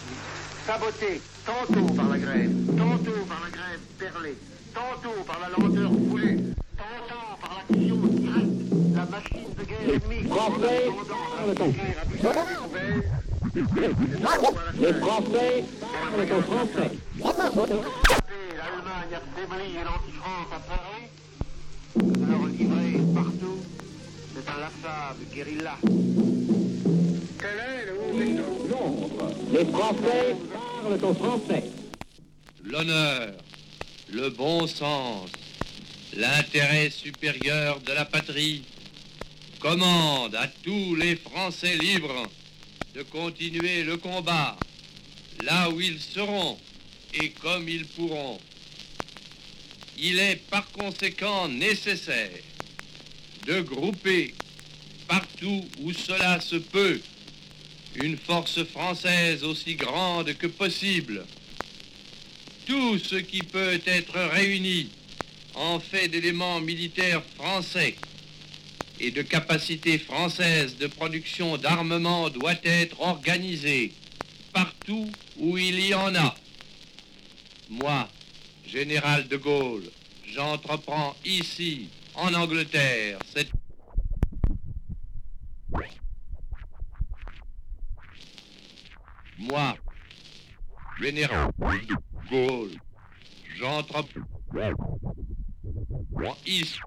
Saboter 0.67 1.21
tantôt 1.45 1.93
par 1.95 2.09
la 2.09 2.19
grève, 2.19 2.51
tantôt 2.77 3.25
par 3.29 3.41
la 3.45 3.51
grève 3.51 3.81
perlée, 3.99 4.37
tantôt 4.73 5.23
par 5.27 5.41
la 5.41 5.49
lenteur 5.51 5.91
voulue, 5.91 6.55
tantôt 6.77 7.37
par 7.41 7.51
l'action 7.59 7.97
directe, 7.97 8.95
la 8.95 9.05
machine 9.07 9.51
de 9.59 9.65
guerre 9.65 9.81
ennemie. 9.83 10.29
Français, 10.29 10.83
les 14.79 14.93
Français. 14.95 15.65
Parlent 15.81 16.33
aux 16.33 16.43
Français. 16.43 16.91
L'Allemagne 18.57 19.15
affaiblie 19.15 19.73
et 19.77 19.85
l'anti-France 19.85 20.51
de 21.97 22.27
leur 22.27 22.47
livrer 22.47 22.99
partout, 23.15 23.61
c'est 24.35 24.49
un 24.51 24.59
lassable 24.61 25.25
guérilla. 25.33 25.77
Quel 27.39 27.59
est 27.61 27.87
le 27.87 27.95
haut 27.95 28.59
Les 29.53 29.65
Français 29.67 30.37
L'honneur, 32.63 33.33
le 34.13 34.29
bon 34.29 34.67
sens, 34.67 35.31
l'intérêt 36.15 36.91
supérieur 36.91 37.81
de 37.81 37.93
la 37.93 38.05
patrie 38.05 38.63
commandent 39.61 40.35
à 40.35 40.47
tous 40.47 40.95
les 40.95 41.17
Français 41.17 41.75
libres 41.77 42.29
de 42.95 43.03
continuer 43.03 43.83
le 43.83 43.97
combat 43.97 44.59
là 45.43 45.71
où 45.71 45.81
ils 45.81 46.01
seront 46.01 46.59
et 47.15 47.31
comme 47.31 47.67
ils 47.67 47.87
pourront. 47.87 48.39
Il 49.99 50.19
est 50.19 50.37
par 50.51 50.71
conséquent 50.71 51.49
nécessaire 51.49 52.43
de 53.47 53.63
grouper 53.63 54.35
partout 55.09 55.65
où 55.81 55.93
cela 55.95 56.41
se 56.41 56.57
peut 56.57 57.01
une 58.03 58.17
force 58.17 58.65
française 58.65 59.45
aussi 59.45 59.75
grande 59.75 60.35
que 60.35 60.47
possible. 60.47 61.25
Tout 62.67 62.99
ce 62.99 63.17
qui 63.17 63.41
peut 63.41 63.81
être 63.87 64.19
réuni 64.19 64.91
en 65.55 65.79
fait 65.79 66.09
d'éléments 66.09 66.61
militaires 66.61 67.23
français 67.37 67.95
et 69.01 69.11
de 69.11 69.23
capacités 69.23 69.99
françaises 69.99 70.77
de 70.77 70.87
production 70.87 71.57
d'armement 71.57 72.31
doit 72.31 72.55
être 72.65 73.01
organisé 73.01 73.93
partout 74.53 75.11
où 75.37 75.59
il 75.59 75.81
y 75.81 75.95
en 75.95 76.15
a. 76.15 76.35
Moi, 77.69 78.09
général 78.67 79.27
de 79.29 79.37
Gaulle, 79.37 79.91
j'entreprends 80.33 81.15
ici, 81.25 81.89
en 82.15 82.33
Angleterre, 82.35 83.19
cette 83.35 83.51
Moi, 89.51 89.77
général 90.99 91.51
de 91.59 91.95
Gaulle, 92.31 92.71
j'entreprends 93.59 94.23
ici, 96.47 96.79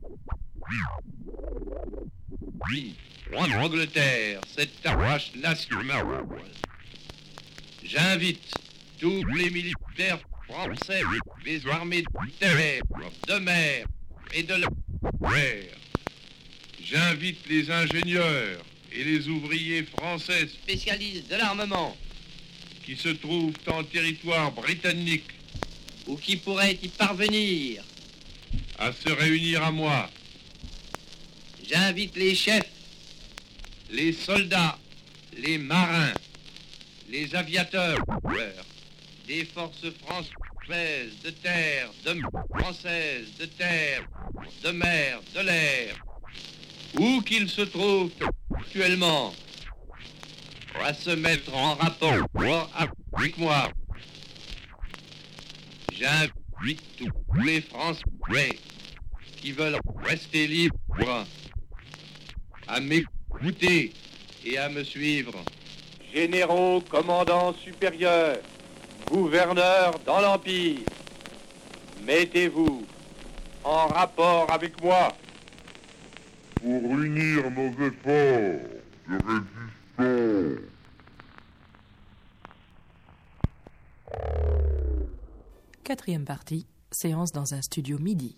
en 3.36 3.52
Angleterre, 3.52 4.42
cette 4.56 4.82
tâche 4.82 5.36
nationale. 5.36 6.06
J'invite 7.84 8.54
tous 9.00 9.24
les 9.36 9.52
militaires 9.52 10.20
français, 10.50 11.02
les 11.46 11.68
armées 11.68 12.02
de 12.02 12.08
terre, 12.40 12.82
de 13.28 13.40
mer 13.40 13.86
et 14.34 14.42
de 14.42 14.56
l'air. 14.56 15.76
J'invite 16.82 17.48
les 17.48 17.70
ingénieurs 17.70 18.66
et 18.92 19.04
les 19.04 19.28
ouvriers 19.28 19.84
français 19.84 20.48
spécialistes 20.48 21.30
de 21.30 21.36
l'armement 21.36 21.96
qui 22.88 22.96
se 22.96 23.10
trouvent 23.10 23.52
en 23.68 23.84
territoire 23.84 24.50
britannique. 24.54 25.32
Ou 26.08 26.16
qui 26.16 26.38
pourraient 26.38 26.80
y 26.82 26.88
parvenir. 26.88 27.84
À 28.80 28.94
se 28.94 29.12
réunir 29.12 29.62
à 29.62 29.72
moi. 29.72 30.10
J'invite 31.70 32.16
les 32.16 32.34
chefs, 32.34 32.72
les 33.92 34.14
soldats, 34.14 34.80
les 35.38 35.58
marins, 35.58 36.14
les 37.10 37.36
aviateurs 37.36 37.98
des 39.28 39.44
forces 39.44 39.92
françaises 40.06 41.12
de 41.26 41.32
terre, 41.32 41.90
de 42.06 42.22
françaises 42.58 43.28
de 43.38 43.48
terre, 43.48 44.08
de 44.64 44.72
mer, 44.72 45.20
de 45.36 45.42
l'air, 45.42 45.96
où 46.98 47.20
qu'ils 47.20 47.50
se 47.50 47.64
trouvent 47.64 48.14
actuellement, 48.56 49.34
à 50.84 50.94
se 50.94 51.12
mettre 51.12 51.56
en 51.56 51.76
rapport 51.76 52.70
avec 52.76 53.38
moi. 53.38 53.70
J'invite 55.94 56.82
tous 56.98 57.42
les 57.44 57.62
Français 57.62 58.60
qui 59.38 59.52
veulent 59.52 59.80
rester 60.04 60.48
libres 60.48 61.26
à 62.68 62.80
m'écouter 62.80 63.94
et 64.46 64.58
à 64.58 64.70
me 64.70 64.84
suivre. 64.84 65.34
Généraux, 66.14 66.82
commandants 66.82 67.54
supérieurs, 67.54 68.38
gouverneurs 69.10 70.00
dans 70.06 70.22
l'Empire, 70.22 70.80
mettez-vous 72.06 72.86
en 73.64 73.88
rapport 73.88 74.52
avec 74.52 74.82
moi. 74.82 75.10
Pour 76.56 76.98
unir 77.00 77.52
nos 77.52 77.70
efforts 77.86 78.62
de 79.08 79.16
résistance. 79.16 79.77
Quatrième 85.84 86.26
partie, 86.26 86.68
séance 86.92 87.32
dans 87.32 87.54
un 87.54 87.62
studio 87.62 87.98
midi. 87.98 88.38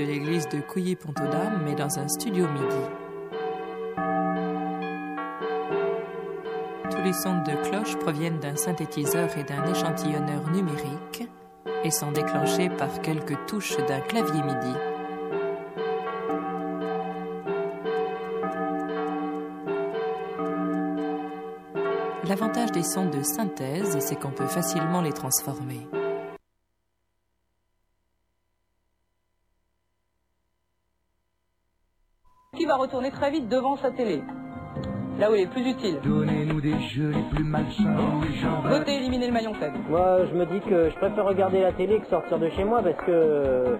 De 0.00 0.06
l'église 0.06 0.48
de 0.48 0.60
Couilly-Pont-aux-Dames, 0.60 1.60
mais 1.62 1.74
dans 1.74 1.98
un 1.98 2.08
studio 2.08 2.46
midi. 2.48 2.82
Tous 6.90 7.02
les 7.04 7.12
sons 7.12 7.42
de 7.42 7.68
cloche 7.68 7.96
proviennent 7.96 8.38
d'un 8.38 8.56
synthétiseur 8.56 9.28
et 9.36 9.44
d'un 9.44 9.62
échantillonneur 9.70 10.50
numérique 10.50 11.28
et 11.84 11.90
sont 11.90 12.12
déclenchés 12.12 12.70
par 12.70 13.02
quelques 13.02 13.36
touches 13.46 13.76
d'un 13.76 14.00
clavier 14.00 14.42
MIDI. 14.42 14.74
L'avantage 22.26 22.72
des 22.72 22.84
sons 22.84 23.10
de 23.10 23.22
synthèse, 23.22 23.98
c'est 24.00 24.16
qu'on 24.16 24.30
peut 24.30 24.46
facilement 24.46 25.02
les 25.02 25.12
transformer. 25.12 25.99
Qui 32.60 32.66
va 32.66 32.76
retourner 32.76 33.10
très 33.10 33.30
vite 33.30 33.48
devant 33.48 33.74
sa 33.76 33.90
télé 33.90 34.20
là 35.18 35.30
où 35.30 35.34
il 35.34 35.42
est 35.42 35.50
plus 35.50 35.66
utile. 35.66 35.98
Donnez-nous 36.04 36.60
des 36.60 36.78
jeux 36.78 37.10
les 37.10 37.22
plus 37.34 37.44
malsains. 37.44 37.96
Votez 38.64 38.96
éliminer 38.96 39.28
le 39.28 39.32
maillon 39.32 39.54
faible. 39.54 39.78
Moi, 39.88 40.26
je 40.30 40.36
me 40.36 40.44
dis 40.44 40.60
que 40.60 40.90
je 40.90 40.96
préfère 40.96 41.24
regarder 41.24 41.62
la 41.62 41.72
télé 41.72 42.00
que 42.00 42.06
sortir 42.06 42.38
de 42.38 42.50
chez 42.50 42.64
moi 42.64 42.82
parce 42.82 42.96
que, 42.96 43.10
euh, 43.10 43.76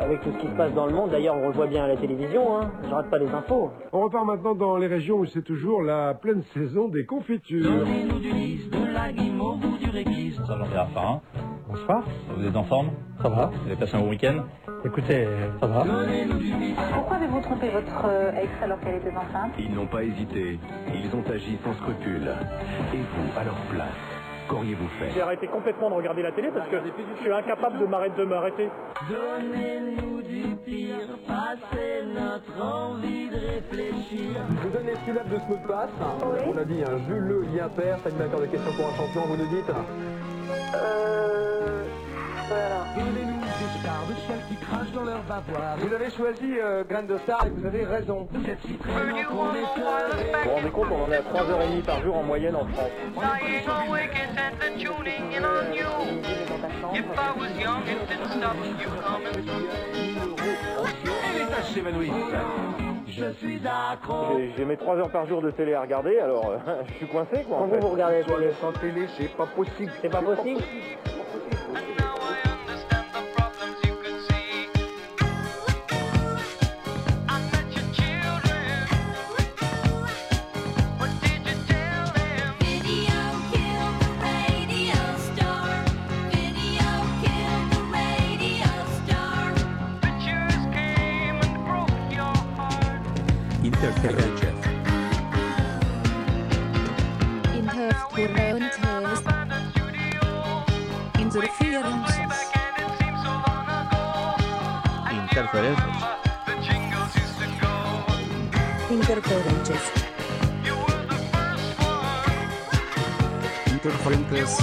avec 0.00 0.20
tout 0.20 0.30
ce 0.32 0.38
qui 0.38 0.46
se 0.46 0.56
passe 0.56 0.72
dans 0.74 0.86
le 0.86 0.92
monde, 0.92 1.10
d'ailleurs, 1.10 1.36
on 1.36 1.48
le 1.48 1.54
voit 1.54 1.66
bien 1.66 1.84
à 1.84 1.88
la 1.88 1.96
télévision, 1.96 2.56
hein, 2.56 2.70
je 2.84 2.94
rate 2.94 3.10
pas 3.10 3.18
les 3.18 3.28
infos. 3.28 3.70
On 3.92 4.00
repart 4.00 4.24
maintenant 4.24 4.54
dans 4.54 4.76
les 4.76 4.86
régions 4.86 5.18
où 5.18 5.26
c'est 5.26 5.42
toujours 5.42 5.82
la 5.82 6.14
pleine 6.14 6.42
saison 6.54 6.88
des 6.88 7.04
confitures. 7.04 7.68
Donnez-nous 7.68 8.18
du 8.20 8.30
lys, 8.30 8.70
de 8.70 8.94
la 8.94 9.12
guimauve 9.12 9.64
ou 9.64 9.76
du 9.76 9.90
réglisse. 9.90 10.36
Ça 10.46 10.56
va 10.56 10.66
faire 10.66 10.88
faim. 10.90 11.20
Bonsoir. 11.70 12.02
Vous 12.36 12.44
êtes 12.46 12.56
en 12.56 12.64
forme 12.64 12.90
Ça 13.22 13.28
va. 13.28 13.46
Vous 13.46 13.66
avez 13.66 13.76
passé 13.76 13.94
un 13.94 14.00
bon 14.00 14.10
week-end 14.10 14.44
Écoutez, 14.84 15.28
ça 15.60 15.66
va. 15.68 15.84
Pourquoi 16.94 17.16
avez-vous 17.16 17.40
trompé 17.42 17.68
votre 17.68 18.04
euh, 18.06 18.32
ex 18.42 18.48
alors 18.62 18.80
qu'elle 18.80 18.96
était 18.96 19.10
enceinte 19.10 19.52
Ils 19.58 19.72
n'ont 19.72 19.86
pas 19.86 20.02
hésité. 20.02 20.58
Ils 20.92 21.14
ont 21.14 21.22
agi 21.30 21.58
sans 21.62 21.74
scrupule. 21.74 22.28
Et 22.92 22.96
vous, 22.96 23.38
à 23.40 23.44
leur 23.44 23.54
place, 23.70 23.86
qu'auriez-vous 24.48 24.88
fait 24.98 25.10
J'ai 25.14 25.20
arrêté 25.20 25.46
complètement 25.46 25.90
de 25.90 25.94
regarder 25.94 26.22
la 26.22 26.32
télé 26.32 26.48
parce 26.52 26.68
que 26.68 26.76
je 26.78 27.22
suis 27.22 27.32
incapable 27.32 27.78
de 27.78 27.86
m'arrêter. 27.86 28.16
De 28.20 28.24
m'arrêter. 28.24 28.68
Donnez-nous 29.08 30.22
du 30.22 30.56
pire, 30.64 31.06
passez 31.28 32.02
notre 32.12 32.64
envie 32.64 33.28
de 33.28 33.36
réfléchir. 33.36 34.40
Je 34.56 34.66
vous 34.66 34.70
donne 34.74 34.86
les 34.86 34.96
syllabes 35.04 35.28
de 35.28 35.36
ce 35.36 35.48
mot 35.48 35.56
de 35.62 35.68
passe. 35.68 35.90
On 36.48 36.58
a 36.58 36.64
dit 36.64 36.82
un 36.82 36.98
Jules 37.06 37.28
Le, 37.28 37.42
lien 37.54 37.68
père, 37.68 37.98
animateur 38.04 38.40
de 38.40 38.46
questions 38.46 38.72
pour 38.72 38.86
un 38.86 38.96
champion, 38.96 39.22
vous 39.28 39.36
nous 39.36 39.48
dites 39.50 39.70
Euh. 40.74 41.59
Voilà. 42.50 42.84
Donnez-nous 42.96 43.40
des 43.40 43.80
stars 43.80 44.06
de 44.08 44.14
celles 44.26 44.44
qui 44.48 44.56
crachent 44.64 44.90
dans 44.92 45.04
leur 45.04 45.22
bavoir. 45.22 45.76
Vous 45.78 45.94
avez 45.94 46.10
choisi 46.10 46.58
euh, 46.60 46.82
Graine 46.82 47.06
de 47.06 47.16
Star 47.18 47.46
et 47.46 47.50
vous 47.50 47.64
avez 47.64 47.84
raison. 47.84 48.26
Vous 48.32 48.44
êtes 48.50 48.60
si 48.66 48.72
prégnant 48.72 49.22
qu'on 49.28 49.54
est 49.54 49.60
Vous 49.62 50.44
vous 50.44 50.50
rendez 50.56 50.70
compte, 50.70 50.86
on 50.90 51.04
en 51.04 51.12
est 51.12 51.16
à 51.18 51.22
3h30 51.22 51.82
par 51.84 52.02
jour 52.02 52.16
en 52.16 52.22
moyenne 52.24 52.56
en 52.56 52.66
France. 52.66 52.90
Et 60.14 61.38
les 61.38 61.46
tâches 61.46 61.72
s'évanouissent. 61.74 62.10
Je 63.06 63.32
suis 63.34 63.60
accro. 63.66 64.38
J'ai- 64.56 64.64
mes 64.64 64.76
3 64.76 64.96
heures 64.96 65.10
par 65.10 65.26
jour 65.26 65.42
de 65.42 65.50
télé 65.50 65.74
à 65.74 65.82
regarder, 65.82 66.18
alors 66.18 66.50
euh, 66.50 66.56
je 66.88 66.94
suis 66.94 67.06
coincé 67.06 67.44
quoi. 67.46 67.58
en 67.58 67.60
Quand 67.62 67.68
fait. 67.70 67.76
vous, 67.80 67.86
vous 67.88 67.92
regardez 67.92 68.20
la 68.20 68.24
télé, 68.24 68.50
Sans 68.60 68.72
télé, 68.72 69.06
c'est 69.18 69.36
pas 69.36 69.46
possible. 69.46 69.92
c'est 70.00 70.08
pas 70.08 70.22
possible. 70.22 70.60
diferentes. 105.50 105.82
Interferentes. 108.90 109.82
Interferentes. 113.72 114.58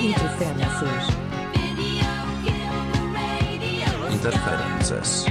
Interferências. 0.00 1.06
Interferências. 4.12 5.26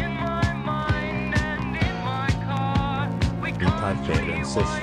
Interferências. 3.66 4.76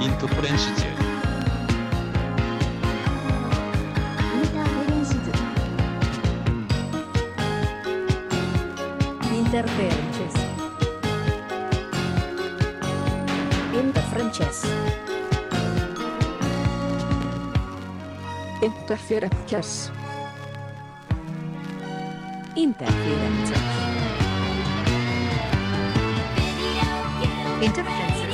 Interferências. 0.00 0.99
Interferencias. 19.10 19.90
Interferencias. 22.54 23.60
Interferencias. 27.60 28.30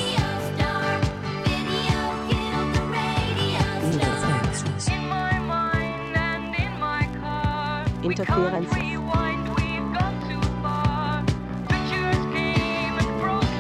Interferences. 8.03 8.85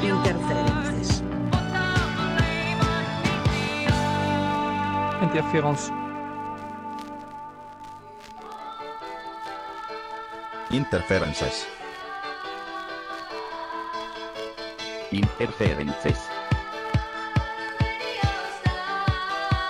Interferences. 0.03 1.23
Interference. 5.23 6.06
Interferences. 10.87 11.67
Interferences. 15.11 16.19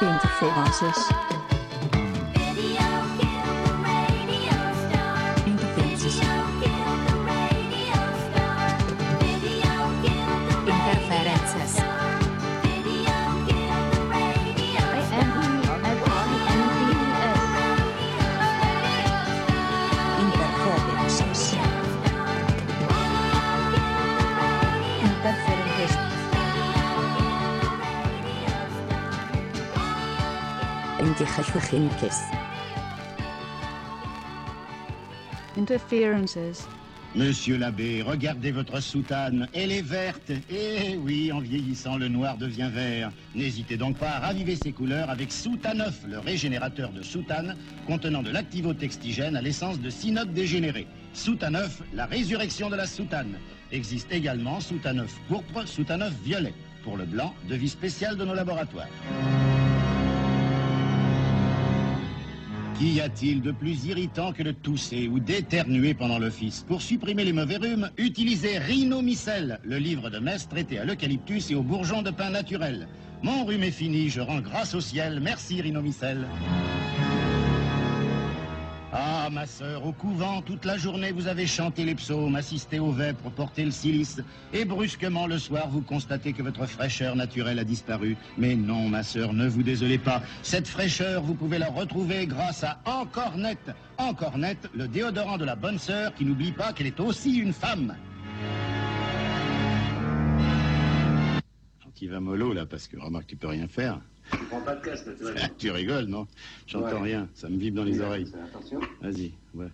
Interferences. 0.03 1.36
Interferences. 31.57 32.21
Interferences. 35.57 36.69
Monsieur 37.15 37.57
l'abbé, 37.57 38.03
regardez 38.03 38.51
votre 38.51 38.79
soutane. 38.81 39.49
Elle 39.55 39.73
est 39.73 39.81
verte. 39.81 40.33
Eh 40.51 40.97
oui, 40.99 41.33
en 41.33 41.41
vieillissant, 41.41 41.97
le 41.97 42.09
noir 42.09 42.37
devient 42.37 42.69
vert. 42.71 43.11
N'hésitez 43.35 43.79
donc 43.79 43.97
pas 43.97 44.11
à 44.11 44.19
raviver 44.19 44.55
ses 44.57 44.73
couleurs 44.73 45.09
avec 45.09 45.33
Soutaneuf, 45.33 46.05
le 46.07 46.19
régénérateur 46.19 46.91
de 46.91 47.01
soutane 47.01 47.57
contenant 47.87 48.23
de 48.23 48.31
l'activotextigène 48.31 49.35
à 49.35 49.41
l'essence 49.41 49.81
de 49.81 49.89
cynote 49.89 50.35
dégénéré. 50.35 50.87
Soutaneuf, 51.15 51.81
la 51.95 52.05
résurrection 52.05 52.69
de 52.69 52.77
la 52.77 52.87
soutane. 52.87 53.39
Existe 53.73 54.13
également 54.13 54.61
Soutaneuf 54.61 55.19
pourpre, 55.27 55.67
Soutaneuf 55.67 56.13
violet. 56.23 56.53
Pour 56.85 56.99
le 56.99 57.07
blanc, 57.07 57.35
devis 57.49 57.71
spécial 57.71 58.19
de 58.19 58.27
nos 58.27 58.35
laboratoires. 58.35 58.89
Qu'y 62.79 63.01
a-t-il 63.01 63.41
de 63.41 63.53
plus 63.53 63.87
irritant 63.87 64.35
que 64.35 64.43
de 64.43 64.51
tousser 64.53 65.09
ou 65.09 65.19
d'éternuer 65.19 65.95
pendant 65.95 66.19
l'office 66.19 66.63
Pour 66.69 66.83
supprimer 66.83 67.25
les 67.25 67.33
mauvais 67.33 67.57
rhumes, 67.57 67.89
utilisez 67.97 68.59
Rhinomycel, 68.59 69.61
le 69.65 69.79
livre 69.79 70.11
de 70.11 70.19
messe 70.19 70.47
traité 70.47 70.79
à 70.79 70.85
l'eucalyptus 70.85 71.51
et 71.51 71.55
au 71.55 71.63
bourgeon 71.63 72.03
de 72.03 72.11
pin 72.11 72.29
naturel. 72.29 72.87
Mon 73.23 73.47
rhume 73.47 73.63
est 73.63 73.71
fini, 73.71 74.11
je 74.11 74.21
rends 74.21 74.41
grâce 74.41 74.75
au 74.75 74.83
ciel. 74.83 75.21
Merci 75.23 75.63
Rhinomycel. 75.63 76.27
Ah, 78.99 79.29
ma 79.31 79.45
sœur, 79.45 79.85
au 79.85 79.93
couvent, 79.93 80.41
toute 80.41 80.65
la 80.65 80.79
journée, 80.79 81.13
vous 81.13 81.27
avez 81.27 81.47
chanté 81.47 81.85
les 81.85 81.95
psaumes, 81.95 82.35
assisté 82.35 82.79
aux 82.79 82.93
vêpres, 82.93 83.29
porté 83.31 83.63
le 83.63 83.71
cilice, 83.71 84.23
et 84.55 84.65
brusquement, 84.65 85.27
le 85.27 85.39
soir, 85.39 85.69
vous 85.69 85.83
constatez 85.83 86.33
que 86.33 86.43
votre 86.43 86.65
fraîcheur 86.65 87.15
naturelle 87.15 87.59
a 87.59 87.65
disparu. 87.65 88.17
Mais 88.39 88.55
non, 88.55 88.89
ma 88.89 89.03
sœur, 89.03 89.35
ne 89.35 89.47
vous 89.49 89.63
désolez 89.63 89.99
pas. 89.99 90.23
Cette 90.43 90.67
fraîcheur, 90.67 91.23
vous 91.23 91.35
pouvez 91.35 91.59
la 91.59 91.69
retrouver 91.69 92.27
grâce 92.27 92.65
à 92.65 92.81
Encore 92.87 93.37
Net. 93.37 93.59
Encore 93.99 94.39
Net, 94.39 94.67
le 94.75 94.89
déodorant 94.89 95.37
de 95.37 95.45
la 95.45 95.57
bonne 95.57 95.79
sœur 95.79 96.15
qui 96.15 96.25
n'oublie 96.25 96.53
pas 96.53 96.73
qu'elle 96.73 96.87
est 96.87 96.99
aussi 96.99 97.37
une 97.37 97.53
femme. 97.53 97.95
Qui 101.95 102.09
va 102.09 102.21
mollo 102.21 102.55
là 102.55 102.65
parce 102.65 102.89
que 102.89 102.99
remarque 102.99 103.27
tu 103.27 103.37
peux 103.37 103.49
rien 103.49 103.69
faire. 103.69 104.01
Je 104.33 104.45
prends 104.49 104.61
pas 104.61 104.75
de 104.75 104.85
casque, 104.85 105.07
naturellement. 105.07 105.41
tu 105.59 105.71
rigoles 105.71 106.07
non? 106.07 106.27
J'entends 106.67 106.97
Ouais. 107.03 107.11
rien, 107.11 107.29
ça 107.35 107.49
me 107.49 107.57
vibre 107.57 107.77
dans 107.79 107.85
les 107.85 108.01
oreilles. 108.01 108.33
Attention. 108.53 108.81
Vas-y, 109.01 109.33
ouais. 109.55 109.69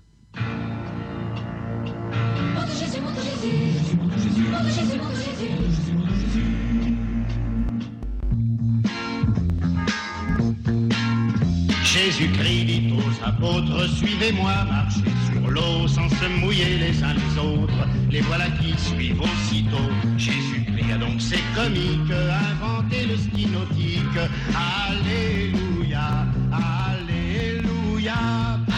Jésus-Christ 11.84 12.64
dit 12.64 12.92
aux 12.96 13.24
apôtres, 13.26 13.88
suivez-moi, 13.96 14.52
marchez 14.68 15.00
l'eau 15.48 15.86
sans 15.88 16.08
se 16.08 16.26
mouiller 16.40 16.78
les 16.78 17.02
uns 17.02 17.14
les 17.14 17.38
autres. 17.38 17.86
Les 18.10 18.20
voilà 18.20 18.46
qui 18.60 18.74
suivent 18.78 19.20
aussitôt. 19.20 19.90
Jésus-Christ 20.16 20.92
a 20.92 20.98
donc 20.98 21.20
c'est 21.20 21.42
comique, 21.54 22.10
inventé 22.10 23.06
le 23.06 23.16
ski 23.16 23.46
nautique. 23.46 24.18
Alléluia, 24.54 26.26
Alléluia. 26.52 28.14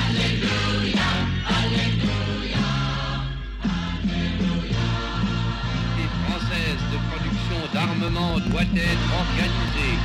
Alléluia, 0.05 1.11
Alléluia. 1.49 2.67
L'unité 5.65 6.05
française 6.25 6.83
de 6.93 6.99
production 7.11 7.59
d'armement 7.73 8.39
doit 8.51 8.62
être 8.62 9.11
organisée 9.25 9.99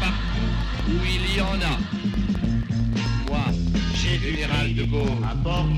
partout 0.00 0.50
où 0.88 0.96
il 1.04 1.36
y 1.36 1.40
en 1.40 1.54
a. 1.54 1.99
Général 4.22 4.74
de 4.74 4.84
Gaulle, 4.84 5.08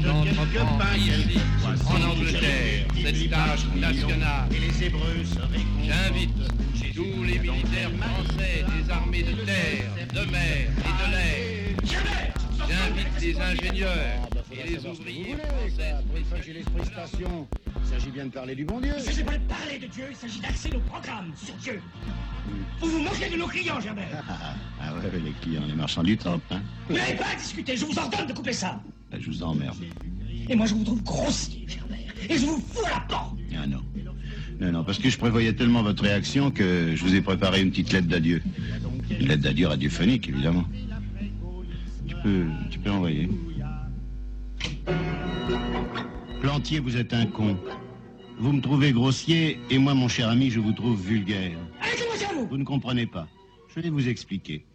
j'entreprends 0.03 0.95
ici, 0.97 1.38
en 1.86 2.11
Angleterre, 2.11 2.86
cette 3.03 3.30
tâche 3.30 3.66
nationale. 3.76 4.49
J'invite 5.84 6.95
tous 6.95 7.22
les 7.24 7.38
militaires 7.38 7.90
français 8.01 8.64
des 8.66 8.90
armées 8.90 9.22
de 9.22 9.32
terre, 9.45 9.90
de 10.12 10.30
mer 10.30 10.68
et 10.76 10.95
de 11.01 11.11
l'air. 11.12 11.76
J'invite 12.68 13.20
les 13.20 13.40
ingénieurs 13.40 14.32
et 14.64 14.70
les 14.70 14.86
ouvriers 14.86 15.36
français. 15.36 16.42
j'ai 16.44 16.52
l'esprit 16.52 16.84
station. 16.86 17.48
Il 17.82 17.88
s'agit 17.88 18.10
bien 18.10 18.26
de 18.26 18.30
parler 18.30 18.54
du 18.54 18.64
bon 18.64 18.80
Dieu. 18.80 18.92
Il 18.96 19.00
ne 19.00 19.04
s'agit 19.04 19.24
pas 19.24 19.38
de 19.38 19.44
parler 19.44 19.78
de 19.78 19.86
Dieu, 19.86 20.04
il 20.10 20.16
s'agit 20.16 20.40
d'axer 20.40 20.70
nos 20.70 20.80
programmes 20.80 21.32
sur 21.36 21.54
Dieu. 21.56 21.80
Vous 22.80 22.88
vous 22.88 22.98
moquez 23.02 23.30
de 23.30 23.36
nos 23.36 23.46
clients, 23.46 23.80
Gerbert. 23.80 24.24
Ah 24.80 24.94
ouais, 24.94 25.20
les 25.24 25.32
clients, 25.40 25.62
les 25.66 25.74
marchands 25.74 26.02
du 26.02 26.16
temple, 26.16 26.44
hein. 26.50 26.62
Vous 26.88 26.96
n'avez 26.96 27.14
pas 27.14 27.26
à 27.32 27.36
discuter, 27.36 27.76
je 27.76 27.84
vous 27.84 27.98
ordonne 27.98 28.26
de 28.26 28.32
couper 28.32 28.52
ça. 28.52 28.80
Bah, 29.10 29.18
Je 29.20 29.26
vous 29.30 29.42
emmerde. 29.42 29.76
Et 30.48 30.56
moi, 30.56 30.66
je 30.66 30.74
vous 30.74 30.84
trouve 30.84 31.02
grossier, 31.02 31.64
Gerbert. 31.68 31.98
Et 32.28 32.36
je 32.36 32.46
vous 32.46 32.58
fous 32.58 32.84
à 32.86 32.90
la 32.90 33.00
porte. 33.00 33.36
Ah 33.56 33.66
non. 33.66 33.82
Non, 34.60 34.72
non, 34.72 34.84
parce 34.84 34.98
que 34.98 35.10
je 35.10 35.18
prévoyais 35.18 35.52
tellement 35.54 35.82
votre 35.82 36.02
réaction 36.02 36.50
que 36.50 36.94
je 36.94 37.04
vous 37.04 37.14
ai 37.14 37.20
préparé 37.20 37.62
une 37.62 37.70
petite 37.70 37.92
lettre 37.92 38.06
d'adieu. 38.06 38.42
Une 39.10 39.28
lettre 39.28 39.42
d'adieu 39.42 39.66
radiophonique, 39.66 40.28
évidemment. 40.28 40.64
Tu 42.06 42.14
peux, 42.22 42.46
tu 42.70 42.78
peux 42.78 42.90
envoyer. 42.90 43.28
Plantier, 46.40 46.80
vous 46.80 46.96
êtes 46.96 47.14
un 47.14 47.26
con. 47.26 47.56
Vous 48.38 48.52
me 48.52 48.60
trouvez 48.60 48.92
grossier 48.92 49.58
et 49.70 49.78
moi, 49.78 49.94
mon 49.94 50.08
cher 50.08 50.28
ami, 50.28 50.50
je 50.50 50.60
vous 50.60 50.72
trouve 50.72 51.00
vulgaire. 51.00 51.58
Vous 52.50 52.56
ne 52.56 52.64
comprenez 52.64 53.06
pas. 53.06 53.28
Je 53.74 53.80
vais 53.80 53.90
vous 53.90 54.08
expliquer. 54.08 54.66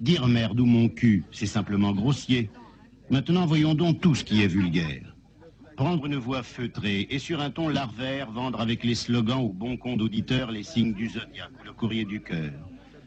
Dire 0.00 0.26
merde 0.26 0.60
ou 0.60 0.66
mon 0.66 0.88
cul, 0.88 1.24
c'est 1.32 1.46
simplement 1.46 1.92
grossier. 1.92 2.50
Maintenant, 3.10 3.46
voyons 3.46 3.74
donc 3.74 4.00
tout 4.00 4.14
ce 4.14 4.24
qui 4.24 4.42
est 4.42 4.46
vulgaire. 4.46 5.14
Prendre 5.76 6.06
une 6.06 6.16
voix 6.16 6.42
feutrée 6.42 7.06
et 7.10 7.18
sur 7.18 7.40
un 7.40 7.50
ton 7.50 7.68
larvaire 7.68 8.30
vendre 8.30 8.60
avec 8.60 8.84
les 8.84 8.94
slogans 8.94 9.40
au 9.40 9.48
bon 9.48 9.76
compte 9.76 9.98
d'auditeurs 9.98 10.50
les 10.50 10.62
signes 10.62 10.94
du 10.94 11.08
zodiaque 11.08 11.50
ou 11.60 11.64
le 11.64 11.72
courrier 11.72 12.04
du 12.04 12.20
cœur. 12.20 12.52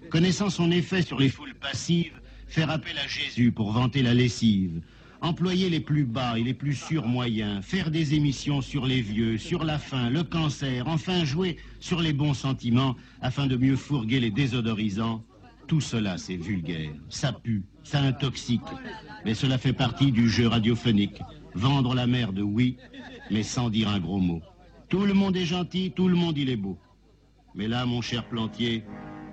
Connaissant 0.09 0.49
son 0.49 0.71
effet 0.71 1.01
sur 1.01 1.19
les 1.19 1.29
foules 1.29 1.55
passives, 1.55 2.19
faire 2.47 2.69
appel 2.69 2.97
à 2.97 3.07
Jésus 3.07 3.51
pour 3.51 3.71
vanter 3.71 4.01
la 4.01 4.13
lessive. 4.13 4.81
Employer 5.25 5.71
les 5.71 5.79
plus 5.79 6.05
bas 6.05 6.37
et 6.37 6.43
les 6.43 6.53
plus 6.53 6.75
sûrs 6.75 7.07
moyens, 7.07 7.65
faire 7.65 7.89
des 7.89 8.13
émissions 8.13 8.61
sur 8.61 8.85
les 8.85 9.01
vieux, 9.01 9.39
sur 9.39 9.63
la 9.63 9.79
faim, 9.79 10.11
le 10.11 10.21
cancer, 10.21 10.87
enfin 10.87 11.25
jouer 11.25 11.57
sur 11.79 11.99
les 11.99 12.13
bons 12.13 12.35
sentiments 12.35 12.95
afin 13.23 13.47
de 13.47 13.57
mieux 13.57 13.75
fourguer 13.75 14.19
les 14.19 14.29
désodorisants. 14.29 15.23
Tout 15.65 15.81
cela, 15.81 16.19
c'est 16.19 16.35
vulgaire, 16.35 16.91
ça 17.09 17.33
pue, 17.33 17.63
ça 17.81 18.01
intoxique, 18.01 18.61
mais 19.25 19.33
cela 19.33 19.57
fait 19.57 19.73
partie 19.73 20.11
du 20.11 20.29
jeu 20.29 20.47
radiophonique. 20.47 21.19
Vendre 21.55 21.95
la 21.95 22.05
merde, 22.05 22.37
oui, 22.37 22.77
mais 23.31 23.41
sans 23.41 23.71
dire 23.71 23.89
un 23.89 23.99
gros 23.99 24.19
mot. 24.19 24.43
Tout 24.89 25.05
le 25.07 25.15
monde 25.15 25.35
est 25.37 25.45
gentil, 25.45 25.91
tout 25.95 26.07
le 26.07 26.15
monde 26.15 26.37
il 26.37 26.51
est 26.51 26.55
beau. 26.55 26.77
Mais 27.55 27.67
là, 27.67 27.83
mon 27.87 28.01
cher 28.01 28.29
Plantier, 28.29 28.83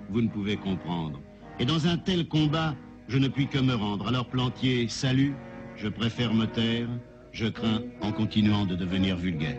vous 0.09 0.21
ne 0.23 0.27
pouvez 0.27 0.57
comprendre. 0.57 1.21
Et 1.59 1.65
dans 1.65 1.85
un 1.85 1.97
tel 1.97 2.27
combat, 2.27 2.73
je 3.07 3.19
ne 3.19 3.27
puis 3.27 3.47
que 3.47 3.59
me 3.59 3.75
rendre. 3.75 4.07
Alors 4.07 4.27
Plantier, 4.27 4.87
salut, 4.87 5.35
je 5.83 5.89
préfère 5.89 6.33
me 6.33 6.45
taire, 6.45 6.87
je 7.33 7.47
crains 7.47 7.81
en 8.01 8.13
continuant 8.13 8.65
de 8.65 8.73
devenir 8.73 9.17
vulgaire. 9.17 9.57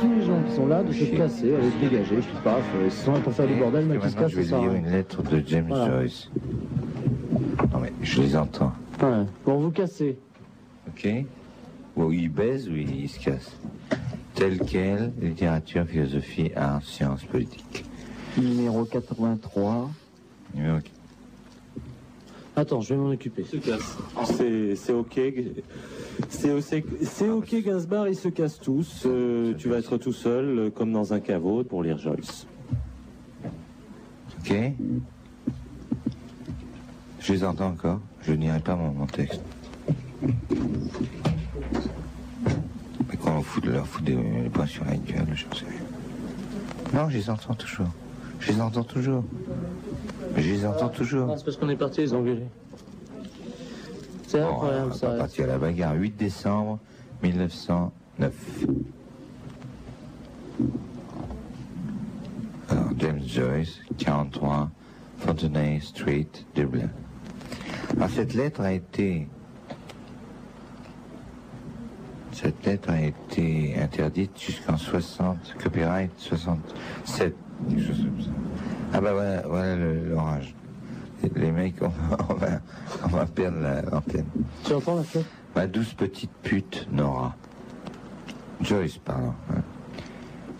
Tous 0.00 0.12
les 0.12 0.22
gens 0.26 0.42
qui 0.42 0.52
sont 0.56 0.66
là 0.66 0.82
de 0.82 0.92
se 0.92 1.04
casser, 1.04 1.54
aller 1.54 1.70
se 1.70 1.76
dégager, 1.76 2.16
puis 2.16 2.36
paf, 2.42 2.64
euh, 2.74 2.86
ils 2.86 2.90
sont 2.90 3.12
pour 3.20 3.32
faire 3.32 3.46
du 3.46 3.54
bordel, 3.54 3.86
mais 3.86 3.96
qui 3.98 4.00
se 4.00 4.06
Maintenant, 4.06 4.22
cassent, 4.22 4.32
je 4.32 4.36
vais 4.38 4.44
ça 4.44 4.58
lire 4.58 4.72
une 4.72 4.90
lettre 4.90 5.22
de 5.22 5.40
James 5.46 5.66
Voilà. 5.68 5.86
Joyce. 5.86 6.30
Non 7.72 7.78
mais 7.80 7.92
je 8.02 8.22
les 8.22 8.36
entends. 8.36 8.72
Ouais, 9.00 9.24
pour 9.44 9.60
vous 9.60 9.70
casser. 9.70 10.18
Ok 10.88 11.08
Ou 11.96 12.10
il 12.10 12.28
baise 12.28 12.68
ou 12.68 12.74
il, 12.74 13.02
il 13.02 13.08
se 13.08 13.20
casse. 13.20 13.56
Tel 14.34 14.58
quel, 14.58 15.12
littérature, 15.20 15.86
philosophie, 15.86 16.50
art, 16.56 16.82
sciences, 16.82 17.24
politique. 17.24 17.84
Numéro 18.36 18.84
83. 18.84 19.90
Numéro 20.54 20.78
Attends, 22.58 22.80
je 22.80 22.94
vais 22.94 23.00
m'en 23.00 23.10
occuper. 23.10 23.44
se 23.44 23.58
casse. 23.58 23.98
C'est 24.24 24.76
c'est 24.76 24.94
ok. 24.94 25.20
C'est 26.30 26.52
ok, 26.52 26.84
c'est 27.02 27.28
ok 27.28 27.54
Gainsbourg, 27.62 28.08
ils 28.08 28.16
se 28.16 28.28
cassent 28.28 28.58
tous. 28.58 29.02
Euh, 29.04 29.52
tu 29.58 29.68
vas 29.68 29.76
être 29.76 29.98
tout 29.98 30.14
seul, 30.14 30.72
comme 30.74 30.90
dans 30.90 31.12
un 31.12 31.20
caveau, 31.20 31.62
pour 31.64 31.82
lire 31.82 31.98
Joyce. 31.98 32.46
Ok 34.40 34.54
Je 37.20 37.32
les 37.34 37.44
entends 37.44 37.66
encore. 37.68 38.00
Je 38.22 38.32
n'irai 38.32 38.60
pas 38.60 38.74
mon, 38.74 38.90
mon 38.90 39.06
texte. 39.06 39.42
Mais 40.22 40.32
quand 43.22 43.36
on 43.36 43.42
fout, 43.42 43.66
leur 43.66 43.86
fout 43.86 44.02
des, 44.02 44.14
des 44.14 44.48
points 44.48 44.64
sur 44.66 44.86
la 44.86 44.96
gueule, 44.96 45.26
je 45.34 45.42
sais 45.42 45.66
rien. 45.66 45.84
Non, 46.94 47.10
je 47.10 47.18
les 47.18 47.28
entends 47.28 47.54
toujours. 47.54 47.88
Je 48.40 48.52
les 48.52 48.60
entends 48.62 48.84
toujours. 48.84 49.24
Je 50.34 50.40
les 50.40 50.66
entends 50.66 50.88
toujours. 50.88 51.34
C'est 51.36 51.44
parce 51.44 51.56
qu'on 51.56 51.68
est 51.68 51.76
parti 51.76 52.00
les 52.00 52.14
engueuler. 52.14 52.46
C'est 54.26 54.40
Bon, 54.40 54.48
incroyable 54.48 54.86
on 54.86 54.88
va 54.88 54.94
ça. 54.94 55.06
pas 55.08 55.16
partir 55.18 55.44
à 55.44 55.48
la 55.48 55.58
bagarre. 55.58 55.94
8 55.94 56.16
décembre 56.16 56.78
1909. 57.22 58.32
Alors, 62.68 62.90
James 62.98 63.20
Joyce, 63.26 63.78
43 63.98 64.70
Fontenay 65.18 65.80
Street, 65.80 66.26
Dublin. 66.54 66.90
Alors, 67.96 68.10
cette 68.10 68.34
lettre 68.34 68.60
a 68.62 68.72
été... 68.72 69.28
Cette 72.32 72.66
lettre 72.66 72.90
a 72.90 73.00
été 73.00 73.76
interdite 73.80 74.38
jusqu'en 74.38 74.76
60, 74.76 75.54
copyright 75.62 76.10
67, 76.18 77.34
quelque 77.70 77.82
chose 77.82 77.96
comme 78.04 78.20
ça. 78.22 78.30
Ah 78.92 79.00
bah 79.00 79.12
voilà, 79.12 79.42
voilà 79.46 79.76
le- 79.76 80.08
l'orage. 80.10 80.54
Les 81.34 81.50
mecs, 81.50 81.74
on 81.82 81.88
va, 81.88 82.16
on 82.30 82.34
va, 82.34 82.46
on 83.04 83.08
va 83.08 83.26
perdre 83.26 83.58
la- 83.60 83.82
l'antenne. 83.82 84.26
Tu 84.64 84.72
entends 84.74 84.96
la 84.96 85.02
fête 85.02 85.24
Ma 85.54 85.66
douce 85.66 85.94
petite 85.94 86.30
pute, 86.42 86.86
Nora. 86.92 87.34
Joyce, 88.60 88.98
pardon. 88.98 89.32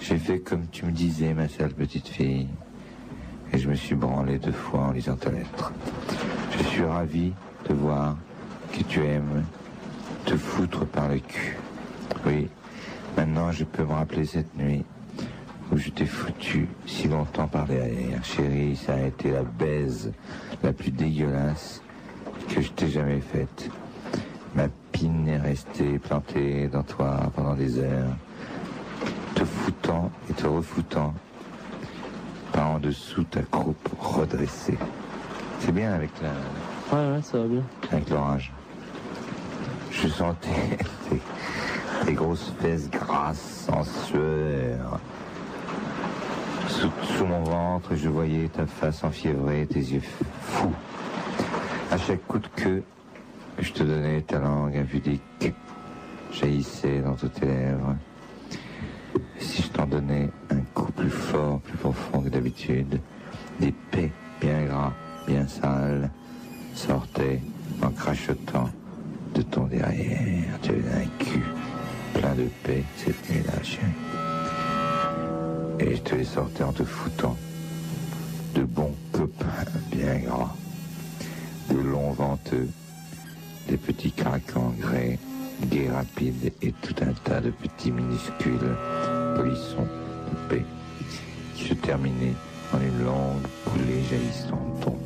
J'ai 0.01 0.19
fait 0.19 0.41
comme 0.41 0.67
tu 0.69 0.85
me 0.87 0.91
disais, 0.93 1.35
ma 1.35 1.49
sale 1.49 1.73
petite 1.73 2.09
fille. 2.09 2.49
Et 3.53 3.59
je 3.59 3.69
me 3.69 3.75
suis 3.75 3.95
branlé 3.95 4.39
deux 4.39 4.53
fois 4.53 4.81
en 4.81 4.91
lisant 4.93 5.17
ta 5.17 5.31
lettre. 5.31 5.73
Je 6.59 6.63
suis 6.65 6.85
ravi 6.85 7.33
de 7.69 7.75
voir 7.75 8.17
que 8.73 8.83
tu 8.83 9.05
aimes 9.05 9.45
te 10.25 10.37
foutre 10.37 10.85
par 10.87 11.09
le 11.09 11.19
cul. 11.21 11.57
Oui, 12.27 12.49
maintenant 13.17 13.53
je 13.53 13.65
peux 13.65 13.85
me 13.85 13.93
rappeler 13.93 14.25
cette 14.27 14.57
nuit 14.57 14.85
où 15.73 15.77
je 15.77 15.91
t'ai 15.91 16.07
foutu 16.07 16.69
si 16.87 17.09
longtemps 17.09 17.49
par 17.49 17.67
derrière. 17.67 18.25
Chérie, 18.25 18.77
ça 18.77 18.95
a 18.95 19.03
été 19.03 19.31
la 19.31 19.43
baise 19.43 20.13
la 20.63 20.73
plus 20.73 20.91
dégueulasse 20.91 21.83
que 22.49 22.61
je 22.61 22.71
t'ai 22.71 22.89
jamais 22.89 23.21
faite. 23.21 23.71
l'épine 24.57 25.29
est 25.29 25.39
restée 25.39 25.99
plantée 25.99 26.69
dans 26.69 26.83
toi 26.83 27.31
pendant 27.35 27.55
des 27.55 27.79
heures, 27.79 28.17
te 29.35 29.45
foutant 29.45 30.11
et 30.31 30.33
te 30.33 30.47
refoutant 30.47 31.13
par 32.53 32.71
en 32.71 32.79
dessous 32.79 33.25
ta 33.25 33.43
croupe 33.43 33.89
redressée. 33.99 34.79
C'est 35.61 35.73
bien 35.73 35.93
avec 35.93 36.11
la... 36.23 36.97
Ouais, 36.97 37.17
ouais, 37.17 37.23
ça 37.23 37.39
va 37.39 37.47
bien. 37.47 37.63
Avec 37.91 38.09
l'orage. 38.09 38.53
Je 39.91 40.09
sentais 40.09 40.79
tes, 41.11 41.21
tes 42.07 42.13
grosses 42.13 42.53
fesses 42.61 42.89
grasses 42.91 43.69
en 43.73 43.83
sueur. 43.83 45.01
Sous, 46.77 47.25
mon 47.25 47.43
ventre, 47.43 47.95
je 47.97 48.11
voyais 48.11 48.49
ta 48.49 48.67
face 48.67 49.03
enfiévrée, 49.03 49.67
tes 49.67 49.81
yeux 49.81 50.03
fous. 50.43 50.75
À 51.91 51.97
chaque 51.97 52.27
coup 52.27 52.39
de 52.39 52.49
queue, 52.49 52.83
je 53.59 53.73
te 53.73 53.83
donnais 53.83 54.21
ta 54.21 54.39
langue 54.39 54.77
impudique, 54.77 55.55
jaillissait 56.31 57.01
dans 57.01 57.15
toutes 57.15 57.33
tes 57.33 57.47
lèvres. 57.47 57.97
Si 59.39 59.63
je 59.63 59.69
t'en 59.69 59.87
donnais 59.87 60.29
un 60.51 60.61
coup 60.75 60.93
plus 60.93 61.09
fort, 61.09 61.61
plus 61.61 61.79
profond 61.79 62.21
que 62.21 62.29
d'habitude, 62.29 63.01
des 63.59 63.73
pets 63.91 64.13
bien 64.43 64.65
gras, 64.65 64.93
bien 65.27 65.49
sales, 65.49 66.11
sortaient 66.75 67.41
en 67.83 67.89
crachotant 67.89 68.69
de 69.35 69.41
ton 69.41 69.65
derrière. 69.65 70.61
Tu 70.61 70.73
avais 70.73 71.05
un 71.05 71.25
cul 71.25 71.45
plein 72.13 72.35
de 72.35 72.49
paix 72.63 72.85
cette 72.99 73.31
nuit-là, 73.31 73.63
chérie. 73.63 74.26
Et 75.79 75.97
je 75.97 76.01
te 76.03 76.15
les 76.15 76.25
sortais 76.25 76.65
en 76.65 76.73
te 76.73 76.85
foutant 76.85 77.37
de 78.55 78.63
bons 78.63 78.95
copains 79.13 79.47
bien 79.91 80.19
gras, 80.21 80.55
de 81.71 81.77
longs 81.79 82.13
venteux, 82.13 82.69
des 83.69 83.77
petits 83.77 84.13
craquants 84.13 84.73
grès, 84.79 85.19
gais 85.67 85.91
rapides 85.91 86.53
et 86.63 86.73
tout 86.73 86.95
un 87.03 87.13
tas 87.25 87.41
de 87.41 87.51
petits 87.51 87.91
minuscules 87.91 88.77
polissons 89.37 89.87
paix 90.49 90.65
qui 91.55 91.65
se 91.69 91.75
terminaient 91.75 92.35
en 92.73 92.81
une 92.81 93.05
longue 93.05 93.47
coulée 93.65 94.03
jaillissant 94.09 94.61
de 94.77 94.83
ton. 94.83 94.97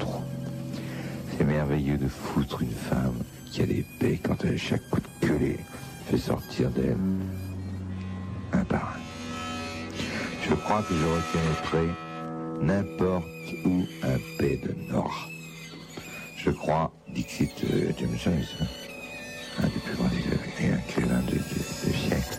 C'est 1.36 1.44
merveilleux 1.44 1.96
de 1.96 2.06
foutre 2.06 2.60
une 2.62 2.70
femme 2.70 3.16
qui 3.46 3.62
a 3.62 3.66
des 3.66 3.84
paix 3.98 4.20
quand 4.22 4.44
elle, 4.44 4.58
chaque 4.58 4.88
coup 4.90 5.00
de 5.22 5.28
les 5.28 5.58
fait 6.06 6.18
sortir 6.18 6.70
d'elle 6.70 6.96
un 8.52 8.64
par 8.64 8.94
un. 8.96 9.09
Je 10.50 10.56
crois 10.56 10.82
que 10.82 10.94
je 10.94 11.06
reconnaîtrai 11.06 11.94
n'importe 12.60 13.24
où 13.64 13.84
un 14.02 14.18
paix 14.36 14.58
de 14.60 14.74
Nord. 14.92 15.28
Je 16.36 16.50
crois, 16.50 16.92
Dixit 17.14 17.52
euh, 17.62 17.92
James 17.96 18.16
Joyce, 18.16 18.56
hein, 18.60 18.66
un 19.60 19.66
des 19.68 19.78
plus 19.78 19.94
grands 19.94 20.10
écrivains 20.58 21.22
de 21.22 21.38
siècle. 21.38 22.38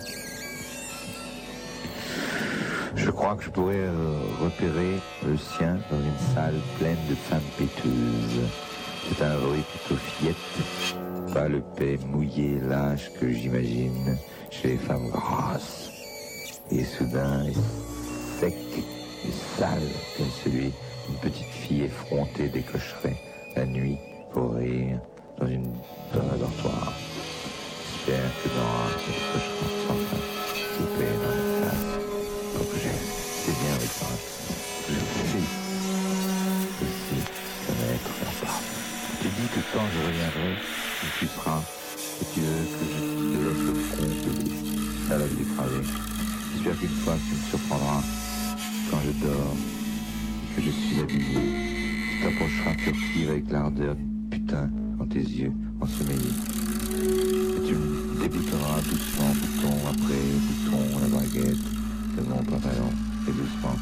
Je 2.97 3.11
crois 3.11 3.35
que 3.37 3.45
je 3.45 3.49
pourrais 3.49 3.75
euh, 3.75 4.19
repérer 4.43 4.97
le 5.25 5.37
sien 5.37 5.77
dans 5.89 5.97
une 5.97 6.35
salle 6.35 6.59
pleine 6.79 6.99
de 7.09 7.15
femmes 7.15 7.39
péteuses. 7.57 8.49
C'est 9.07 9.23
un 9.23 9.37
bruit 9.37 9.63
plutôt 9.71 10.01
fiette, 10.01 11.33
pas 11.33 11.47
le 11.47 11.61
paix 11.77 11.97
mouillé, 12.07 12.59
lâche 12.59 13.09
que 13.21 13.31
j'imagine 13.31 14.17
chez 14.49 14.67
les 14.67 14.77
femmes 14.77 15.07
grasses. 15.09 15.91
Et 16.71 16.83
soudain, 16.83 17.45
sec 18.41 18.55
et 18.75 19.31
sale 19.59 19.87
comme 20.17 20.31
celui 20.43 20.73
d'une 21.05 21.19
petite 21.21 21.53
fille 21.61 21.83
effrontée 21.83 22.47
décocherait 22.47 23.21
la 23.55 23.65
nuit 23.67 23.99
pour 24.33 24.55
rire 24.55 24.97
dans, 25.37 25.45
une, 25.45 25.71
dans 26.11 26.21
un 26.21 26.37
dortoir. 26.37 26.91
J'espère 27.85 28.31
que 28.41 28.49
dans 28.57 28.81
décochera 29.05 29.67
sans 29.85 29.99
fin, 30.09 30.23
vous 30.79 30.89
paix 30.97 31.13
dans 31.21 31.35
la 31.37 31.69
face. 31.69 31.85
Pour 32.55 32.65
que 32.71 32.77
j'ai, 32.81 32.97
c'est 33.45 33.57
bien 33.61 33.73
avec 33.77 33.93
moi. 34.01 34.09
Je 34.89 34.97
suis 35.21 35.45
aussi 36.81 37.17
connaître 37.67 38.11
la 38.25 38.31
part. 38.41 38.61
Tu 39.21 39.27
dis 39.37 39.49
que 39.53 39.61
quand 39.71 39.85
je 39.93 39.99
reviendrai, 40.07 40.51
tu 41.19 41.27
seras, 41.27 41.61
et 42.21 42.25
tu 42.33 42.39
veux 42.41 42.65
que 42.73 42.85
je 42.89 43.01
te 43.21 43.37
laisse 43.45 43.63
le 43.67 43.73
front 43.85 44.11
pelé, 44.23 44.49
salade 45.07 45.35
dépravée. 45.37 45.85
J'espère 46.55 46.79
qu'une 46.79 46.97
fois 47.03 47.15
tu 47.29 47.35
me 47.35 47.43
surprendras 47.49 48.01
je 49.03 49.25
dors 49.25 49.55
que 50.55 50.61
je 50.61 50.69
suis 50.69 50.99
habillé, 51.01 51.39
tu 52.11 52.23
t'approcheras 52.23 52.73
furtive 52.77 53.29
avec 53.29 53.49
l'ardeur 53.49 53.95
putain 54.29 54.69
dans 54.99 55.05
tes 55.05 55.19
yeux 55.19 55.51
ensommeillés. 55.79 56.35
Et 56.91 57.67
tu 57.67 57.75
me 57.75 58.21
déboutonneras 58.21 58.81
doucement, 58.81 59.33
bouton 59.41 59.75
après 59.89 60.21
bouton, 60.47 60.99
la 61.01 61.19
baguette 61.19 61.57
de 62.17 62.29
mon 62.29 62.43
pantalon. 62.43 62.91
Et 63.27 63.31
doucement, 63.31 63.75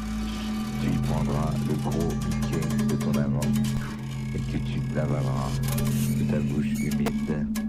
tu 0.80 0.88
y 0.88 0.98
prendras 1.08 1.52
le 1.68 1.74
gros 1.74 2.08
piquet 2.30 2.84
de 2.86 2.94
ton 2.96 3.12
amant 3.20 3.40
et 4.34 4.38
que 4.38 4.58
tu 4.58 4.80
l'avaleras 4.94 5.50
de 6.18 6.24
ta 6.30 6.38
bouche 6.38 6.72
humide. 6.80 7.59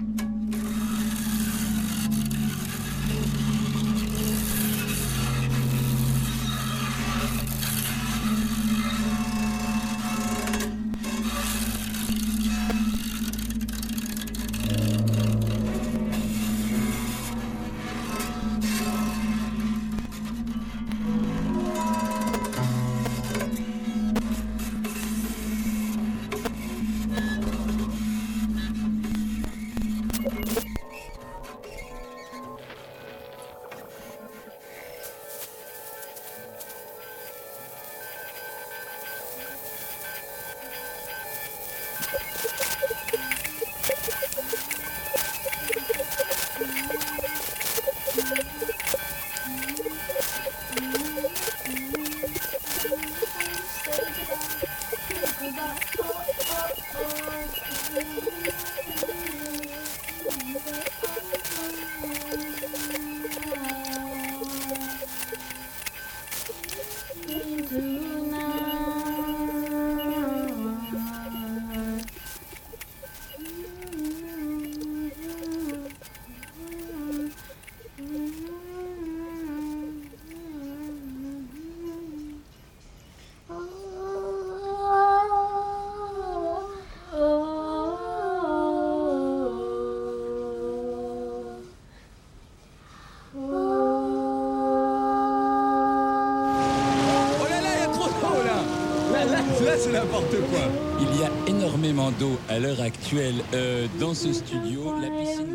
Énormément 102.02 102.38
à 102.49 102.60
l'heure 102.60 102.82
actuelle 102.82 103.36
euh, 103.54 103.88
dans 103.99 104.14
ce 104.14 104.34
studio. 104.34 104.93
La 104.99 105.10
piscine 105.10 105.51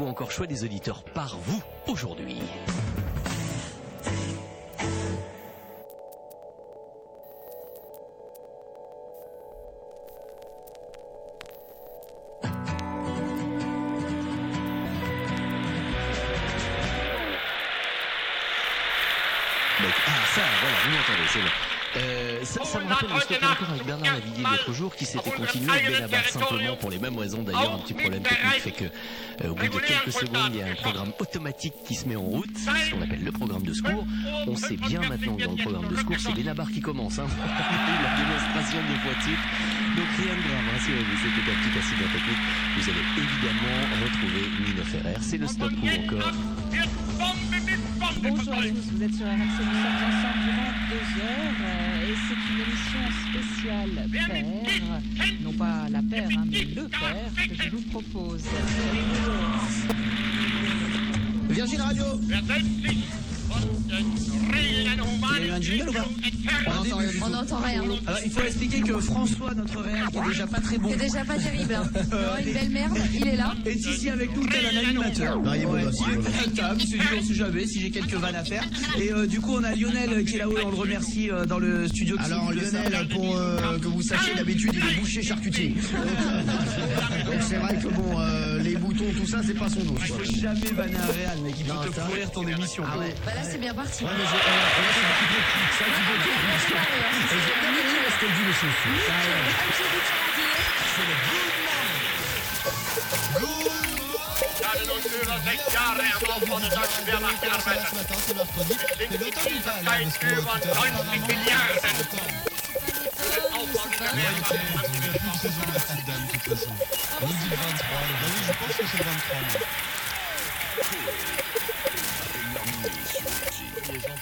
ou 0.00 0.06
encore 0.06 0.30
choix 0.30 0.46
des 0.46 0.64
auditeurs 0.64 1.02
par 1.02 1.36
vous 1.38 1.62
aujourd'hui. 1.86 2.42
Jour 24.72 24.94
qui 24.94 25.04
s'était 25.04 25.30
continué 25.30 25.70
à 25.70 25.90
Benabar 25.90 26.28
simplement 26.28 26.76
pour 26.76 26.90
les 26.90 26.98
mêmes 26.98 27.18
raisons. 27.18 27.42
D'ailleurs, 27.42 27.74
un 27.74 27.78
petit 27.78 27.94
problème 27.94 28.22
technique 28.22 28.60
fait 28.60 28.70
que 28.72 28.84
euh, 28.84 29.50
au 29.50 29.54
bout 29.54 29.68
de 29.68 29.80
quelques 29.80 30.12
secondes, 30.12 30.50
il 30.50 30.56
y 30.56 30.62
a 30.62 30.66
un 30.66 30.74
programme 30.74 31.12
automatique 31.18 31.74
qui 31.86 31.94
se 31.94 32.08
met 32.08 32.16
en 32.16 32.22
route, 32.22 32.56
ce 32.56 32.90
qu'on 32.90 33.02
appelle 33.02 33.22
le 33.22 33.32
programme 33.32 33.62
de 33.62 33.72
secours. 33.72 34.06
On 34.46 34.56
sait 34.56 34.76
bien 34.76 35.00
maintenant 35.00 35.36
que 35.36 35.44
dans 35.44 35.52
le 35.52 35.62
programme 35.62 35.88
de 35.88 35.96
secours, 35.96 36.16
c'est 36.18 36.32
Benabar 36.32 36.70
qui 36.70 36.80
commence. 36.80 37.18
Hein. 37.18 37.26
la 38.02 38.16
démonstration 38.16 38.78
de 38.78 38.94
voiture. 39.02 39.40
Donc 39.96 40.08
rien 40.18 40.34
de 40.36 40.42
grave, 40.42 40.66
rassurez-vous, 40.72 41.16
c'était 41.16 41.50
un 41.50 41.56
petit 41.56 41.78
accident 41.78 42.08
technique. 42.12 42.42
Vous 42.76 42.84
allez 42.90 43.06
évidemment 43.16 43.78
retrouver 44.02 44.44
Nino 44.60 44.84
Ferrer. 44.84 45.16
C'est 45.20 45.38
le 45.38 45.46
stop 45.46 45.72
ou 45.72 45.86
encore 46.04 46.32
Bonjour 48.22 48.52
à 48.54 48.62
tous, 48.62 48.86
vous 48.92 49.02
êtes 49.02 49.14
sur 49.14 49.26
RMC, 49.26 49.38
nous 49.38 49.78
sommes 49.82 50.02
ensemble 50.08 50.40
durant 50.44 50.72
deux 50.90 51.06
heures 51.20 51.60
euh, 51.62 51.95
c'est 52.28 52.52
une 52.52 52.60
émission 52.60 53.04
spéciale 53.28 54.08
Père, 54.10 55.00
non 55.42 55.52
pas 55.52 55.88
la 55.90 56.02
paire, 56.02 56.28
hein, 56.36 56.44
mais 56.50 56.64
le 56.64 56.88
Père 56.88 57.48
que 57.48 57.54
je 57.54 57.70
vous 57.70 57.82
propose. 57.90 58.44
Virgin 61.50 61.80
Radio 61.80 62.04
Il 65.38 65.46
y 65.46 65.50
a 65.50 65.52
eu 65.52 65.56
un 65.56 65.60
jingle 65.60 65.88
ou 65.88 65.92
pas 65.92 66.06
On 67.24 67.28
n'entend 67.30 67.56
rien. 67.58 67.82
Alors 68.06 68.20
il 68.24 68.30
faut 68.30 68.42
expliquer 68.42 68.80
que 68.80 68.98
François, 69.00 69.54
notre 69.54 69.80
réel, 69.80 70.04
qui 70.10 70.18
est 70.18 70.28
déjà 70.28 70.46
pas 70.46 70.60
très 70.60 70.78
bon, 70.78 70.90
C'est 70.90 70.96
déjà 71.04 71.24
pas 71.24 71.34
terrible. 71.38 71.74
Hein. 71.74 71.90
Oh, 72.16 72.38
une 72.44 72.52
belle 72.52 72.70
merde, 72.70 72.98
il 73.14 73.28
est 73.28 73.36
là. 73.36 73.54
est 73.64 73.74
ici 73.74 74.08
avec 74.10 74.34
nous 74.34 74.46
tel 74.46 74.64
un 74.66 74.78
animateur. 74.78 75.40
Ouais, 75.42 75.60
il 75.60 76.50
est 76.50 76.54
table, 76.56 76.80
il 76.80 76.88
se 76.88 76.96
dit 76.96 77.02
on 77.18 77.22
sait 77.22 77.34
jamais 77.34 77.66
si 77.66 77.80
j'ai 77.80 77.90
quelques 77.90 78.14
vannes 78.14 78.34
à 78.36 78.44
faire. 78.44 78.64
Et 78.98 79.12
euh, 79.12 79.26
du 79.26 79.40
coup 79.40 79.54
on 79.54 79.64
a 79.64 79.74
Lionel 79.74 80.24
qui 80.24 80.36
est 80.36 80.38
là-haut, 80.38 80.56
on 80.64 80.70
le 80.70 80.76
remercie 80.76 81.30
euh, 81.30 81.44
dans 81.44 81.58
le 81.58 81.86
studio. 81.88 82.16
qui 82.16 82.24
Alors. 82.24 82.52
Lionel, 82.52 83.08
pour 83.08 83.36
euh, 83.36 83.78
que 83.78 83.86
vous 83.88 84.02
sachiez, 84.02 84.34
d'habitude 84.34 84.72
il 84.74 84.78
est 84.90 85.00
boucher 85.00 85.22
charcutier. 85.22 85.74
Donc 87.26 87.40
c'est 87.40 87.56
vrai 87.56 87.76
que 87.76 87.88
bon, 87.88 88.18
euh, 88.20 88.58
les 88.60 88.76
boutons, 88.76 89.04
tout 89.16 89.26
ça, 89.26 89.40
c'est 89.44 89.54
pas 89.54 89.68
son 89.68 89.80
dos. 89.80 89.94
Il 90.00 90.06
faut 90.06 90.40
jamais 90.40 90.70
vanner 90.72 90.96
un 90.96 91.12
réel, 91.12 91.38
mec, 91.42 91.54
il 91.58 91.64
peut 91.66 91.72
Non, 91.72 91.82
te 91.82 92.00
pourrir 92.00 92.30
ton 92.30 92.46
émission. 92.46 92.84
Ah 92.86 92.98
ouais. 92.98 93.14
Bah 93.24 93.32
là, 93.34 93.42
c'est 93.42 93.58
bien 93.60 93.74
parti. 93.74 94.04
Ouais, 94.04 94.10
mais 94.16 94.24
j'ai- 95.26 95.40
euh, 95.40 95.56
là, 95.56 95.74
c'est 95.76 95.84
un 95.84 95.86
petit 95.86 95.86
peu- 95.86 95.86
c'est 95.86 95.86
un 95.86 95.90
petit 95.90 96.04
peu 96.06 96.14
tôt, 96.22 96.34
parce 96.46 96.64
que- 96.66 96.74
Et 97.26 97.40
j'ai 97.40 97.54
bien 97.60 97.70
aimé 97.70 98.08
ce 98.10 98.18
qu'elle 98.20 98.32
dit, 98.32 98.44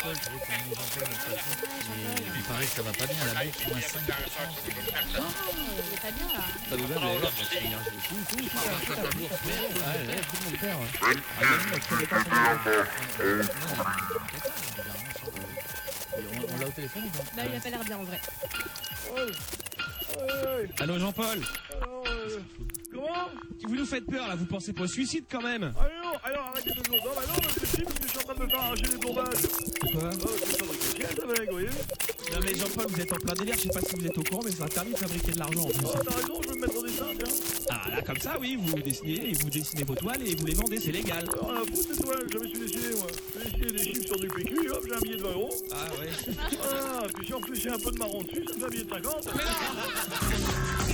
Ah 0.06 0.10
Il 2.36 2.42
paraît 2.42 2.64
que 2.66 2.70
ça 2.70 2.82
va 2.82 2.92
pas 2.92 3.06
bien, 3.06 3.24
la 3.24 3.44
bourse 3.44 3.66
moins 3.68 3.80
5 3.80 4.02
Oh, 5.16 5.22
il 5.78 5.94
est 5.94 6.00
pas 6.00 6.10
bien 6.10 6.26
là. 6.34 6.44
Ça 6.68 6.76
nous 6.76 6.86
donne 6.86 6.98
On 16.50 16.58
l'a 16.60 16.66
au 16.66 16.70
téléphone 16.70 17.02
ou 17.04 17.08
pas 17.08 17.22
il 17.36 17.56
a 17.56 17.60
pas 17.60 17.70
l'air 17.70 17.84
bien 17.84 17.96
en 17.96 18.04
vrai. 18.04 18.20
Allô 20.80 20.98
Jean-Paul 20.98 21.40
Comment 22.92 23.28
Vous 23.68 23.74
nous 23.76 23.86
faites 23.86 24.06
peur 24.06 24.28
là, 24.28 24.36
vous 24.36 24.46
pensez 24.46 24.72
pas 24.72 24.82
au 24.84 24.86
suicide 24.86 25.24
quand 25.30 25.42
même 25.42 25.64
Alors, 25.64 26.20
alors 26.24 26.46
arrêtez 26.52 26.70
de 26.70 26.76
nous. 26.90 26.96
Non, 26.96 27.02
bah 27.14 27.22
non, 27.26 27.34
mais 27.40 27.48
c'est 27.58 27.66
si, 27.66 27.82
parce 27.82 27.98
que 27.98 28.04
je 28.04 28.08
suis 28.08 28.18
en 28.18 28.22
train 28.22 28.34
de 28.34 28.40
me 28.44 28.48
faire 28.48 28.60
arracher 28.60 28.86
les 28.92 28.98
plombages. 28.98 29.26
Quoi 29.92 30.10
Oh, 30.22 30.28
c'est 30.38 30.58
pas 30.58 30.66
de 30.66 30.94
pièces 30.94 31.24
avec, 31.24 31.48
vous 31.48 31.52
voyez 31.52 31.68
Non 31.68 32.38
mais 32.42 32.54
Jean-Paul, 32.54 32.86
vous 32.88 33.00
êtes 33.00 33.12
en 33.12 33.16
plein 33.16 33.34
délire, 33.34 33.54
je 33.56 33.60
sais 33.62 33.68
pas 33.68 33.80
si 33.80 33.96
vous 33.96 34.06
êtes 34.06 34.18
au 34.18 34.22
courant, 34.22 34.42
mais 34.44 34.50
c'est 34.52 34.62
interdit 34.62 34.92
de 34.92 34.96
fabriquer 34.96 35.32
de 35.32 35.38
l'argent 35.38 35.60
en 35.62 35.66
plus. 35.66 35.80
Oh, 35.84 35.98
t'as 36.04 36.16
raison, 36.16 36.42
je 36.42 36.48
vais 36.48 36.54
me 36.54 36.60
mettre 36.60 36.76
au 36.78 36.86
dessin, 36.86 37.06
tiens. 37.18 37.34
Ah 37.70 37.90
là 37.90 38.02
comme 38.02 38.18
ça, 38.18 38.36
oui, 38.40 38.56
vous 38.60 38.74
dessinez, 38.80 39.32
vous 39.32 39.50
dessinez 39.50 39.82
vos 39.84 39.94
toiles 39.94 40.22
et 40.28 40.34
vous 40.36 40.46
les 40.46 40.54
vendez, 40.54 40.78
c'est 40.78 40.92
légal. 40.92 41.24
Alors, 41.32 41.52
la 41.52 41.60
foutre, 41.60 41.88
c'est 41.90 42.02
toi, 42.02 42.14
jamais 42.32 42.48
su 42.48 42.58
dessiner, 42.58 42.94
moi. 42.94 43.06
J'ai 43.34 43.50
dessiné 43.50 43.72
des 43.72 43.84
chiffres 43.84 44.06
sur 44.06 44.20
du 44.20 44.28
PQ, 44.28 44.70
hop, 44.70 44.84
j'ai 44.86 44.94
un 44.94 45.00
billet 45.00 45.16
de 45.16 45.22
20 45.22 45.30
euros. 45.30 45.54
Ah 45.72 45.86
ouais. 46.00 46.10
Ah, 46.72 47.02
puis 47.14 47.26
si 47.26 47.34
en 47.34 47.40
plus 47.40 47.56
j'ai 47.60 47.70
un 47.70 47.78
peu 47.78 47.90
de 47.90 47.98
marron 47.98 48.22
dessus, 48.22 48.44
ça 48.46 48.54
me 48.54 48.60
fait 48.60 48.66
un 48.66 48.68
billet 48.68 48.84
de 48.84 48.90
50. 48.90 49.28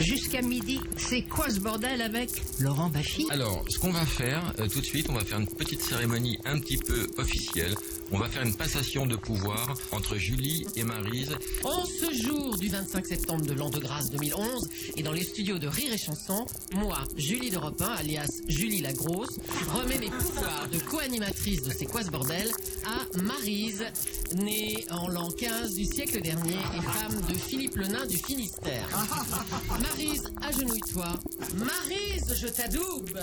Jusqu'à 0.00 0.42
midi, 0.42 0.80
c'est 0.96 1.22
quoi 1.22 1.48
ce 1.48 1.58
bordel 1.58 2.02
avec 2.02 2.30
Laurent 2.60 2.88
Baffy? 2.88 3.26
Alors, 3.30 3.64
ce 3.68 3.78
qu'on 3.78 3.90
va 3.90 4.04
faire 4.04 4.52
euh, 4.58 4.68
tout 4.68 4.80
de 4.80 4.84
suite, 4.84 5.06
on 5.08 5.14
va 5.14 5.24
faire 5.24 5.38
une 5.40 5.46
petite 5.46 5.82
cérémonie 5.82 6.38
un 6.44 6.58
petit 6.58 6.76
peu 6.76 7.06
officielle. 7.16 7.74
On 8.12 8.18
va 8.18 8.28
faire 8.28 8.42
une 8.42 8.54
passation 8.54 9.04
de 9.04 9.16
pouvoir 9.16 9.74
entre 9.90 10.16
Julie 10.16 10.64
et 10.76 10.84
Marise. 10.84 11.34
En 11.64 11.84
ce 11.84 12.12
jour 12.14 12.56
du 12.56 12.68
25 12.68 13.04
septembre 13.04 13.44
de 13.44 13.52
l'an 13.52 13.68
de 13.68 13.80
grâce 13.80 14.10
2011, 14.10 14.68
et 14.96 15.02
dans 15.02 15.12
les 15.12 15.24
studios 15.24 15.58
de 15.58 15.66
Rire 15.66 15.92
et 15.92 15.98
Chanson, 15.98 16.46
moi, 16.72 16.98
Julie 17.16 17.50
d'Europe 17.50 17.80
1, 17.80 17.84
alias 17.84 18.42
Julie 18.48 18.80
la 18.80 18.92
Grosse, 18.92 19.38
remets 19.72 19.98
mes 19.98 20.10
pouvoirs 20.10 20.68
de 20.72 20.78
co-animatrice 20.78 21.62
de 21.62 21.70
C'est 21.70 21.86
quoi 21.86 22.04
ce 22.04 22.10
bordel 22.10 22.50
à 22.86 23.18
Marise, 23.18 23.84
née 24.36 24.86
en 24.90 25.08
l'an 25.08 25.30
15 25.30 25.74
du 25.74 25.84
siècle 25.84 26.22
dernier 26.22 26.54
et 26.54 26.82
femme 26.82 27.20
de 27.28 27.34
Philippe 27.34 27.76
le 27.76 27.88
Nain 27.88 28.06
du 28.06 28.18
Finistère. 28.18 28.88
Marise, 29.80 30.30
agenouille-toi. 30.42 31.12
Marise, 31.56 32.36
je 32.40 32.46
t'adoube. 32.46 33.18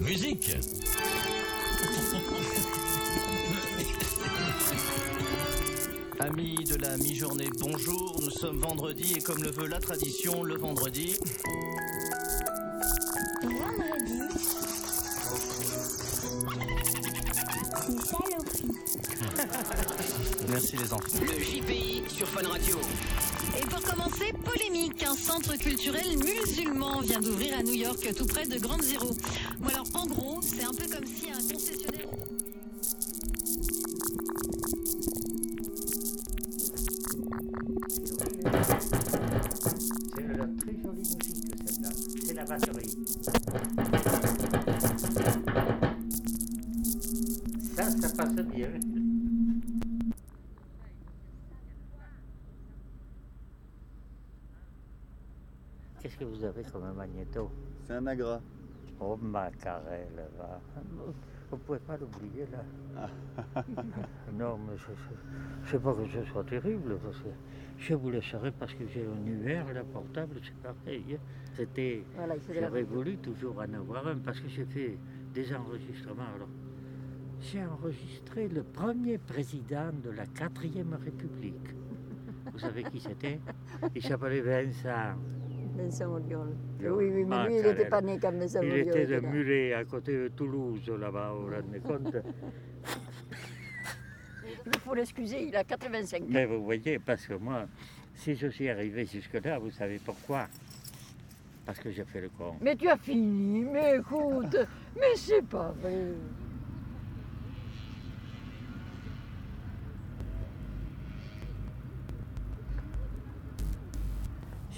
Musique 0.00 0.52
Amis 6.22 6.62
de 6.68 6.76
la 6.76 6.96
mi-journée, 6.98 7.48
bonjour. 7.58 8.20
Nous 8.22 8.30
sommes 8.30 8.58
vendredi 8.58 9.14
et 9.16 9.20
comme 9.20 9.42
le 9.42 9.50
veut 9.50 9.66
la 9.66 9.80
tradition, 9.80 10.44
le 10.44 10.56
vendredi. 10.56 11.16
Vendredi. 13.42 14.22
C'est 17.84 18.06
saloperie. 18.06 18.68
Merci 20.48 20.76
les 20.76 20.92
enfants. 20.92 21.18
Le 21.22 21.42
JPI 21.42 22.04
sur 22.06 22.28
Fun 22.28 22.48
Radio. 22.48 22.78
Et 23.58 23.66
pour 23.66 23.82
commencer, 23.82 24.32
polémique. 24.44 25.02
Un 25.02 25.16
centre 25.16 25.56
culturel 25.58 26.06
musulman 26.16 27.00
vient 27.00 27.20
d'ouvrir 27.20 27.58
à 27.58 27.64
New 27.64 27.74
York, 27.74 28.14
tout 28.16 28.26
près 28.26 28.46
de 28.46 28.60
Grande 28.60 28.82
Zero. 28.82 29.10
Ou 29.60 29.68
alors, 29.68 29.86
en 29.94 30.06
gros, 30.06 30.40
c'est 30.40 30.62
un 30.62 30.72
peu 30.72 30.86
comme 30.86 31.06
si 31.06 31.30
un 31.30 31.41
magnéto 57.22 57.50
C'est 57.86 57.94
un 57.94 58.06
agra. 58.06 58.40
Oh, 59.00 59.16
Macarel, 59.20 60.08
va. 60.38 60.60
Vous 61.50 61.56
pouvez 61.58 61.78
pas 61.80 61.96
l'oublier, 61.96 62.46
là. 62.52 63.08
non, 64.32 64.58
mais 64.58 64.76
je 64.76 64.90
ne 64.90 65.66
sais 65.70 65.78
pas 65.78 65.94
que 65.94 66.06
ce 66.08 66.24
soit 66.30 66.44
terrible, 66.44 66.96
parce 67.02 67.18
que 67.18 67.28
je 67.78 67.94
vous 67.94 68.10
laisserai 68.10 68.52
parce 68.52 68.74
que 68.74 68.86
j'ai 68.86 69.04
un 69.06 69.26
UR, 69.26 69.72
là, 69.72 69.82
portable, 69.84 70.36
c'est 70.42 70.54
pareil. 70.62 71.04
hein. 71.14 71.18
C'était... 71.54 72.04
Voilà, 72.14 72.34
la 72.36 72.60
J'aurais 72.60 72.82
voulu 72.84 73.16
toujours 73.18 73.58
en 73.58 73.74
avoir 73.74 74.06
un, 74.06 74.18
parce 74.18 74.40
que 74.40 74.48
j'ai 74.48 74.64
fait 74.64 74.96
des 75.34 75.54
enregistrements. 75.54 76.22
Alors, 76.36 76.48
j'ai 77.40 77.64
enregistré 77.64 78.48
le 78.48 78.62
premier 78.62 79.18
président 79.18 79.90
de 80.04 80.10
la 80.10 80.26
quatrième 80.26 80.94
République. 80.94 81.74
Vous 82.52 82.58
savez 82.58 82.84
qui 82.84 83.00
c'était? 83.00 83.40
Il 83.94 84.02
s'appelait 84.02 84.40
Vincent. 84.42 85.16
Vincent 85.76 86.06
Auriol. 86.10 86.54
Io- 86.80 86.96
Oui, 86.96 87.10
oui, 87.12 87.24
mais 87.24 87.46
lui, 87.48 87.56
il 87.56 87.62
n'était 87.62 87.88
pas 87.88 88.00
né 88.02 88.18
quand 88.20 88.32
Vincent 88.32 88.60
Il 88.62 88.70
Auriol 88.70 88.88
était 88.88 89.02
était 89.04 89.20
de. 89.20 89.26
Muret, 89.26 89.72
à 89.74 89.84
côté 89.84 90.12
de 90.16 90.28
Toulouse, 90.28 90.88
là-bas, 90.88 91.32
vous 91.34 91.46
vous 91.46 91.54
rendez 91.54 91.80
compte 91.80 92.16
Il 94.66 94.78
faut 94.80 94.94
l'excuser, 94.94 95.42
il 95.48 95.56
a 95.56 95.64
85 95.64 96.22
ans. 96.22 96.26
Mais 96.28 96.46
vous 96.46 96.62
voyez, 96.64 96.98
parce 96.98 97.26
que 97.26 97.34
moi, 97.34 97.66
si 98.14 98.34
je 98.34 98.46
suis 98.48 98.68
arrivé 98.68 99.06
jusque-là, 99.06 99.58
vous 99.58 99.70
savez 99.70 99.98
pourquoi? 100.04 100.46
Parce 101.66 101.78
que 101.78 101.90
j'ai 101.90 102.04
fait 102.04 102.20
le 102.20 102.28
con. 102.28 102.54
Mais 102.60 102.76
tu 102.76 102.88
as 102.88 102.96
fini, 102.96 103.64
mais 103.64 103.96
écoute, 103.98 104.56
mais 104.96 105.14
c'est 105.16 105.42
pas 105.46 105.72
vrai. 105.80 105.96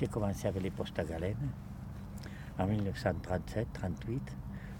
J'ai 0.05 0.11
commencé 0.11 0.47
avec 0.47 0.63
les 0.63 0.71
postes 0.71 0.99
à 0.99 1.05
galène. 1.05 1.49
En 2.59 2.67
1937-38, 2.67 3.65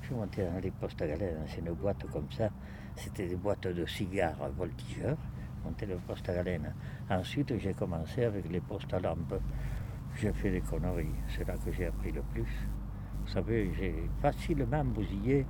je 0.03 0.07
suis 0.07 0.15
monté 0.15 0.45
dans 0.45 0.61
les 0.63 0.71
postes 0.71 1.01
à 1.01 1.07
galène, 1.07 1.39
c'est 1.47 1.61
une 1.61 1.73
boîte 1.73 2.05
comme 2.13 2.31
ça. 2.31 2.51
C'était 2.95 3.29
des 3.29 3.37
boîtes 3.37 3.67
de 3.69 3.87
cigares 3.87 4.51
voltigeurs. 4.55 5.17
Montais 5.65 5.87
le 5.87 5.97
poste 5.97 6.29
à 6.29 6.35
galène. 6.35 6.75
Ensuite, 7.09 7.57
j'ai 7.57 7.73
commencé 7.73 8.25
avec 8.25 8.53
les 8.53 8.61
postes 8.61 8.93
à 8.93 9.01
lampe. 9.01 9.41
J'ai 10.21 10.35
fait 10.35 10.51
des 10.51 10.61
conneries, 10.61 11.15
c'est 11.35 11.49
là 11.49 11.55
que 11.57 11.73
j'ai 11.73 11.87
appris 11.87 12.13
le 12.13 12.21
plus. 12.21 12.69
Vous 13.23 13.29
savez, 13.29 13.73
j'ai 13.79 13.95
facilement 14.21 14.85
bousillé 14.85 15.47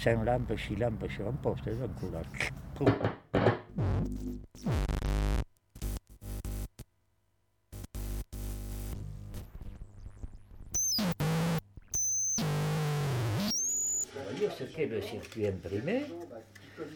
5 0.00 0.24
lampes, 0.24 0.58
6 0.58 0.74
lampes 0.74 1.08
sur 1.08 1.28
un 1.28 1.34
poste. 1.34 1.70
Le 14.78 15.00
circuit 15.02 15.46
imprimé 15.46 16.02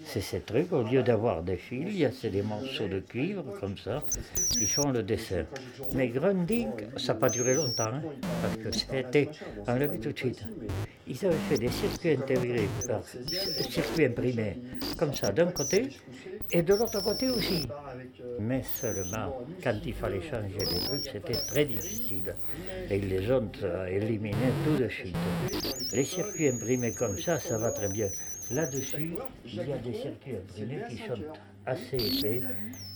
C'est 0.05 0.21
ces 0.23 0.41
trucs, 0.41 0.73
au 0.73 0.83
lieu 0.83 1.03
d'avoir 1.03 1.43
des 1.43 1.57
fils, 1.57 1.85
il 1.89 1.99
y 1.99 2.05
a 2.05 2.11
des 2.31 2.43
morceaux 2.43 2.89
de 2.89 3.01
cuivre 3.01 3.45
comme 3.61 3.77
ça 3.77 4.03
qui 4.53 4.67
font 4.67 4.91
le 4.91 5.03
dessin. 5.03 5.45
Mais 5.95 6.09
Grundig, 6.09 6.69
ça 6.97 7.13
n'a 7.13 7.21
pas 7.21 7.29
duré 7.29 7.55
longtemps, 7.55 7.85
hein, 7.93 8.03
parce 8.43 8.57
que 8.57 8.71
c'était 8.73 9.29
enlevé 9.69 9.99
tout 9.99 10.13
de 10.13 10.19
suite. 10.19 10.43
Ils 11.07 11.25
avaient 11.27 11.37
fait 11.49 11.59
des 11.59 11.69
circuits 11.69 12.13
intégrés, 12.13 12.69
par- 12.89 13.03
circuits 13.71 14.07
imprimés, 14.07 14.57
comme 14.99 15.15
ça 15.15 15.31
d'un 15.31 15.53
côté, 15.53 15.91
et 16.53 16.63
de 16.63 16.75
l'autre 16.75 17.03
côté 17.03 17.31
aussi. 17.31 17.67
Mais 18.39 18.63
seulement, 18.63 19.39
quand 19.63 19.79
il 19.85 19.95
fallait 19.95 20.23
changer 20.23 20.59
les 20.59 20.81
trucs, 20.81 21.05
c'était 21.13 21.41
très 21.49 21.65
difficile. 21.65 22.35
Et 22.91 22.97
ils 22.97 23.09
les 23.09 23.31
ont 23.33 23.51
euh, 23.63 23.87
éliminés 23.87 24.53
tout 24.65 24.77
de 24.77 24.89
suite. 24.89 25.17
Les 25.93 26.05
circuits 26.05 26.49
imprimés 26.49 26.93
comme 26.93 27.19
ça, 27.19 27.39
ça 27.39 27.59
va 27.59 27.71
très 27.71 27.89
bien. 27.89 28.09
Là-dessus, 28.51 29.15
il 29.45 29.55
y 29.55 29.73
a 29.73 29.79
des 29.79 29.95
circuits 29.95 30.37
imprimés 30.37 30.83
qui 30.89 30.97
sont 30.99 31.23
assez 31.65 31.97
épais 31.97 32.43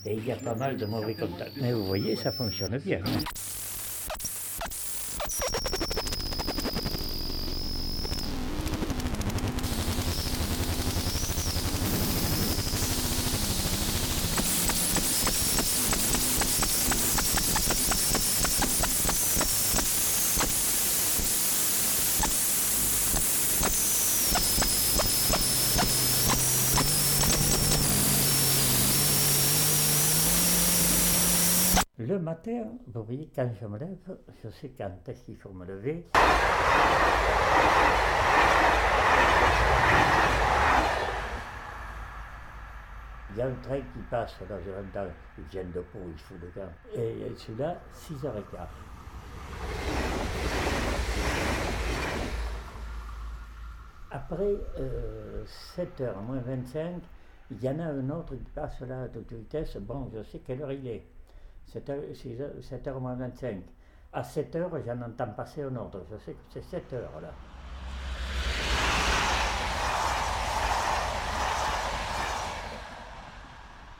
et 0.07 0.15
il 0.15 0.25
y 0.25 0.33
a 0.33 0.37
pas 0.37 0.55
mal 0.55 0.77
de 0.77 0.87
mauvais 0.87 1.15
contacts. 1.15 1.57
Mais 1.61 1.73
vous 1.73 1.87
voyez, 1.87 2.17
ça 2.17 2.31
fonctionne 2.33 2.79
bien. 2.79 3.01
Matin, 32.31 32.63
vous 32.87 33.03
voyez, 33.03 33.29
quand 33.35 33.51
je 33.61 33.67
me 33.67 33.77
lève, 33.77 34.17
je 34.45 34.51
sais 34.51 34.71
quand 34.79 34.93
est-ce 35.09 35.25
qu'il 35.25 35.37
faut 35.37 35.51
me 35.51 35.67
lever. 35.67 36.07
Il 43.31 43.37
y 43.37 43.43
a 43.43 43.47
un 43.47 43.55
train 43.63 43.81
qui 43.81 43.99
passe, 44.09 44.37
là, 44.49 44.57
je 44.65 44.71
l'entends, 44.71 45.11
ils 45.39 45.45
viennent 45.45 45.73
de 45.73 45.81
Pau, 45.81 45.99
il 46.07 46.19
fout 46.21 46.37
le 46.41 46.47
camp. 46.49 46.71
Et 46.95 47.35
celui-là, 47.37 47.79
6h15. 47.93 48.43
Après 54.13 54.55
7h 55.77 56.21
moins 56.25 56.39
25, 56.39 57.03
il 57.51 57.61
y 57.61 57.69
en 57.69 57.81
a 57.81 57.87
un 57.87 58.09
autre 58.11 58.37
qui 58.37 58.51
passe 58.55 58.81
là 58.83 59.03
à 59.03 59.09
toute 59.09 59.33
vitesse. 59.33 59.77
Bon, 59.79 60.09
je 60.15 60.23
sais 60.23 60.39
quelle 60.39 60.63
heure 60.63 60.71
il 60.71 60.87
est. 60.87 61.05
7h, 61.73 62.61
7h 62.61 62.99
moins 62.99 63.15
25. 63.15 63.63
À 64.13 64.23
7h, 64.23 64.85
j'en 64.85 65.03
entends 65.03 65.33
passer 65.37 65.63
un 65.63 65.77
autre. 65.77 66.05
Je 66.11 66.17
sais 66.19 66.33
que 66.33 66.39
c'est 66.49 66.65
7h 66.79 67.01
là. 67.23 67.33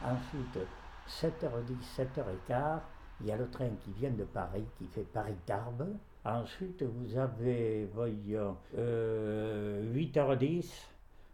Ensuite, 0.03 0.59
7h10, 1.07 1.77
7h15, 1.97 2.81
il 3.21 3.27
y 3.27 3.33
a 3.33 3.37
le 3.37 3.49
train 3.51 3.69
qui 3.85 3.93
vient 3.93 4.11
de 4.11 4.25
Paris, 4.25 4.65
qui 4.79 4.87
fait 4.87 5.03
Paris-Tarbes. 5.05 5.97
Ensuite, 6.25 6.83
vous 6.83 7.17
avez, 7.17 7.89
voyons, 7.95 8.57
euh, 8.77 9.93
8h10, 9.95 10.67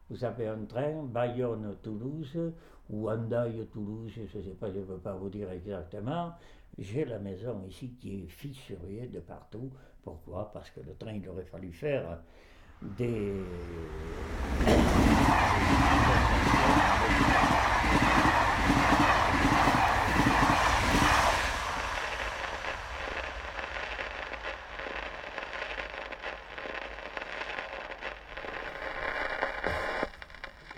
vous 0.09 0.25
avez 0.25 0.47
un 0.47 0.65
train 0.65 1.03
Bayonne-Toulouse 1.03 2.53
ou 2.91 3.11
Andaille-Toulouse, 3.11 4.13
je 4.15 4.39
ne 4.39 4.43
sais 4.43 4.51
pas, 4.51 4.71
je 4.71 4.79
ne 4.79 4.85
peux 4.85 4.99
pas 4.99 5.15
vous 5.15 5.29
dire 5.29 5.51
exactement. 5.51 6.33
J'ai 6.79 7.05
la 7.05 7.19
maison 7.19 7.65
ici 7.69 7.97
qui 7.99 8.23
est 8.23 8.27
fissurée 8.29 9.09
de 9.13 9.21
partout. 9.21 9.71
Pourquoi? 10.05 10.53
Parce 10.53 10.71
que 10.71 10.81
le 10.81 10.95
train, 10.95 11.15
il 11.15 11.29
aurait 11.29 11.45
fallu 11.45 11.73
faire 11.73 12.21
des... 12.83 13.33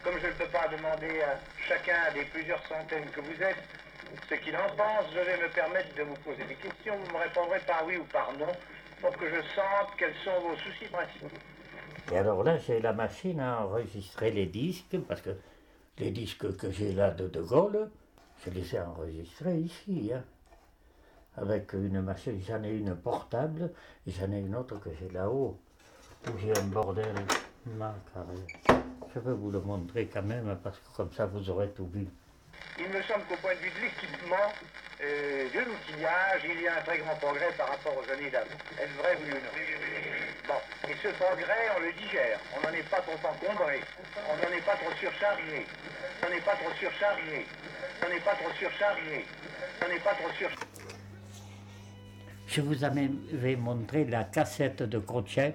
Comme 0.05 0.19
je 0.21 0.27
ne 0.27 0.33
peux 0.33 0.51
pas 0.51 0.69
chacun 1.67 2.13
des 2.15 2.25
plusieurs 2.25 2.65
centaines 2.67 3.09
que 3.11 3.21
vous 3.21 3.43
êtes 3.43 3.63
ce 4.29 4.35
qu'il 4.37 4.57
en 4.57 4.69
pense, 4.77 5.05
je 5.15 5.21
vais 5.21 5.37
me 5.37 5.49
permettre 5.53 5.95
de 5.95 6.03
vous 6.03 6.15
poser 6.25 6.45
des 6.45 6.55
questions. 6.55 6.95
Vous 6.97 7.13
me 7.13 7.19
répondrez 7.19 7.61
par 7.61 7.85
oui 7.87 7.97
ou 7.97 8.05
par 8.05 8.33
non 8.39 8.53
pour 9.01 9.11
que 9.17 9.29
je 9.29 9.41
sente 9.55 9.95
quels 9.99 10.15
sont 10.25 10.41
vos 10.41 10.57
soucis 10.57 10.87
principaux. 10.91 11.29
Et 12.13 12.17
alors 12.17 12.43
là, 12.43 12.59
j'ai 12.59 12.81
la 12.81 12.93
machine 12.93 13.41
à 13.41 13.65
enregistrer 13.65 14.31
les 14.31 14.47
disques, 14.47 14.99
parce 15.07 15.21
que 15.21 15.37
les 15.99 16.11
disques 16.11 16.57
que 16.57 16.71
j'ai 16.71 16.93
là 16.93 17.11
de 17.11 17.29
De 17.29 17.43
Gaulle, 17.43 17.91
je 18.45 18.51
les 18.51 18.75
ai 18.75 18.81
enregistrés 18.81 19.59
ici. 19.59 20.11
hein. 20.15 20.25
Avec 21.37 21.73
une 21.75 22.01
machine, 22.01 22.41
j'en 22.47 22.63
ai 22.65 22.71
une 22.71 22.97
portable, 22.97 23.73
et 24.07 24.11
j'en 24.11 24.33
ai 24.33 24.41
une 24.41 24.57
autre 24.57 24.81
que 24.81 24.91
j'ai 24.99 25.11
là-haut, 25.11 25.59
où 26.27 26.39
j'ai 26.39 26.59
un 26.59 26.65
bordel 26.65 27.15
macaré. 27.67 28.35
Je 29.19 29.31
vais 29.31 29.35
vous 29.35 29.51
le 29.51 29.59
montrer 29.59 30.07
quand 30.07 30.23
même, 30.23 30.57
parce 30.63 30.79
que 30.79 30.97
comme 30.97 31.13
ça 31.13 31.27
vous 31.27 31.51
aurez 31.51 31.71
tout 31.71 31.89
vu. 31.93 32.07
Il 32.79 32.87
me 32.87 33.03
semble 33.03 33.25
qu'au 33.25 33.35
point 33.43 33.55
de 33.55 33.59
vue 33.59 33.71
de 33.75 33.81
l'équipement, 33.83 34.47
euh, 35.03 35.49
de 35.51 35.59
l'outillage, 35.59 36.43
il 36.45 36.63
y 36.63 36.69
a 36.69 36.79
un 36.79 36.83
très 36.83 36.99
grand 36.99 37.17
progrès 37.17 37.51
par 37.59 37.67
rapport 37.69 37.99
aux 37.99 38.13
années 38.13 38.31
d'avant. 38.31 38.47
Est-ce 38.79 38.95
vrai, 38.95 39.19
oui 39.19 39.33
ou 39.33 39.43
non? 39.43 39.51
Bon, 40.47 40.61
et 40.89 40.95
ce 41.03 41.09
progrès, 41.19 41.67
on 41.77 41.81
le 41.81 41.93
digère. 41.99 42.39
On 42.55 42.61
n'en 42.63 42.73
est 42.73 42.89
pas 42.89 43.01
trop 43.01 43.19
encombré. 43.27 43.81
On 44.31 44.37
n'en 44.37 44.57
est 44.57 44.65
pas 44.65 44.77
trop 44.77 44.95
surchargé. 45.01 45.67
On 46.25 46.31
n'est 46.31 46.41
pas 46.41 46.55
trop 46.55 46.75
surchargé. 46.79 47.47
On 48.07 48.09
n'est 48.09 48.21
pas 48.21 48.35
trop 48.39 48.53
surchargé. 48.55 49.25
On 49.83 49.89
n'est 49.89 49.99
pas 49.99 50.15
trop 50.15 50.31
surchargé. 50.39 50.95
Je 52.47 52.61
vous 52.61 52.85
avais 52.85 53.57
montré 53.57 54.05
la 54.05 54.23
cassette 54.23 54.85
de 54.85 55.01
Khrouchtchev. 55.01 55.55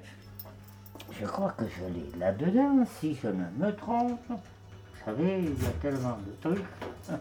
Je 1.12 1.26
crois 1.26 1.52
que 1.52 1.66
je 1.68 1.86
l'ai 1.94 2.20
là-dedans, 2.20 2.86
si 3.00 3.16
je 3.16 3.28
ne 3.28 3.46
me 3.58 3.76
trompe. 3.76 4.22
Vous 4.30 5.06
savez, 5.06 5.40
il 5.40 5.64
y 5.64 5.68
a 5.68 5.72
tellement 5.82 6.18
de 6.18 6.34
trucs. 6.42 6.66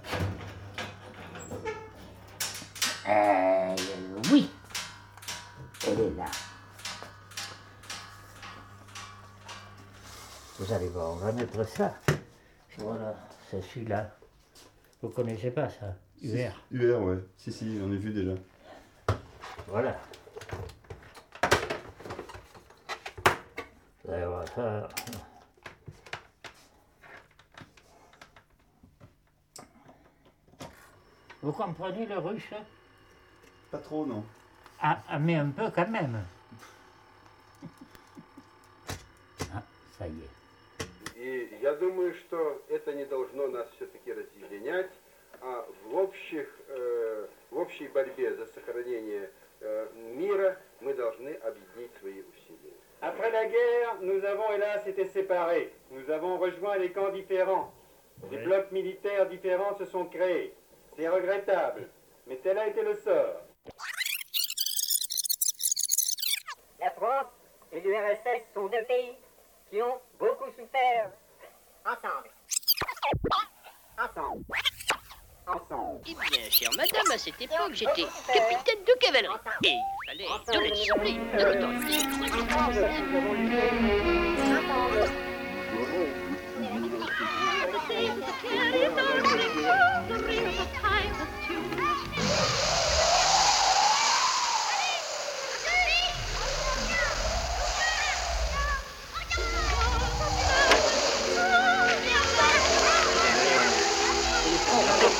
Euh, 3.09 3.75
oui, 4.31 4.49
elle 5.85 6.01
est 6.01 6.15
là. 6.17 6.27
Vous 10.57 10.73
allez 10.73 10.89
voir, 10.89 11.15
on 11.15 11.17
va 11.17 11.33
mettre 11.33 11.67
ça. 11.69 11.95
Voilà, 12.79 13.17
c'est 13.51 13.61
celui-là. 13.61 14.09
Vous 15.03 15.09
connaissez 15.09 15.51
pas 15.51 15.69
ça 15.69 15.97
UR. 16.23 16.53
UR, 16.71 17.03
ouais. 17.03 17.19
Si, 17.37 17.51
si, 17.51 17.81
on 17.83 17.93
est 17.93 17.97
vu 17.97 18.13
déjà. 18.13 18.35
Voilà. 19.67 19.97
Ben, 24.13 24.27
voilà, 24.29 24.47
ça- 24.55 24.89
Vous 31.41 31.53
comprenez 31.53 32.05
le 32.05 32.19
russe 32.19 32.53
Pas 33.71 33.79
trop, 33.79 34.05
non. 34.05 34.23
ah, 34.83 34.99
ah, 35.09 35.19
mais 35.19 35.37
un 35.37 35.49
peu 35.49 35.71
quand 35.75 35.89
même. 35.89 36.23
Ah, 39.55 39.63
ça 39.99 40.07
y 40.07 40.11
est. 40.21 41.17
И 41.17 41.59
я 41.63 41.75
думаю, 41.77 42.13
что 42.15 42.63
это 42.69 42.93
не 42.93 43.07
должно 43.07 43.49
нас 43.49 43.67
все-таки 43.77 44.13
разъединять, 44.13 44.91
а 45.41 45.67
в, 45.87 45.95
общих, 45.97 46.49
э, 46.69 47.29
в 47.51 47.57
общей 47.57 47.89
борьбе 47.89 48.37
за 48.37 48.45
сохранение 48.49 49.31
э, 49.63 49.89
мира 50.17 50.61
мы 50.83 50.93
должны 50.93 51.31
объединить 51.31 51.93
свои 51.99 52.21
усилия. 52.21 52.72
Après 53.05 53.33
la 53.33 53.47
guerre, 53.47 53.97
nous 54.01 54.25
avons 54.25 54.53
hélas 54.53 54.87
été 54.87 55.07
séparés. 55.07 55.75
Nous 55.91 56.09
avons 56.09 56.39
rejoint 56.39 56.77
les 56.77 56.93
camps 56.93 57.11
différents. 57.11 57.73
Des 58.31 58.39
blocs 58.39 58.71
militaires 58.71 59.29
différents 59.29 59.77
se 59.77 59.87
sont 59.87 60.05
créés. 60.05 60.55
C'est 60.97 61.09
regrettable, 61.09 61.89
mais 62.29 62.37
tel 62.37 62.57
a 62.59 62.69
été 62.69 62.81
le 62.83 62.95
sort. 62.95 63.43
La 66.79 66.91
France 66.93 67.27
et 67.73 67.81
l'URSS 67.81 68.45
sont 68.55 68.67
deux 68.67 68.85
pays 68.87 69.17
qui 69.69 69.83
ont 69.83 69.99
beaucoup 70.21 70.51
souffert 70.53 71.11
ensemble. 71.85 72.31
Ensemble. 73.99 74.45
Eh 76.07 76.15
bien, 76.15 76.51
chère 76.51 76.71
madame, 76.77 77.11
à 77.13 77.19
cette 77.19 77.41
époque, 77.41 77.73
j'étais 77.73 78.07
capitaine 78.33 78.85
de 78.87 78.93
cavalerie. 79.01 79.35
Et 79.65 79.71
il 79.71 79.83
fallait 80.07 80.29
de 80.47 80.61
la 80.65 80.71
discipline, 80.71 81.21
de 81.37 81.43
l'autorité. 81.45 81.99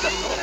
C'est 0.03 0.42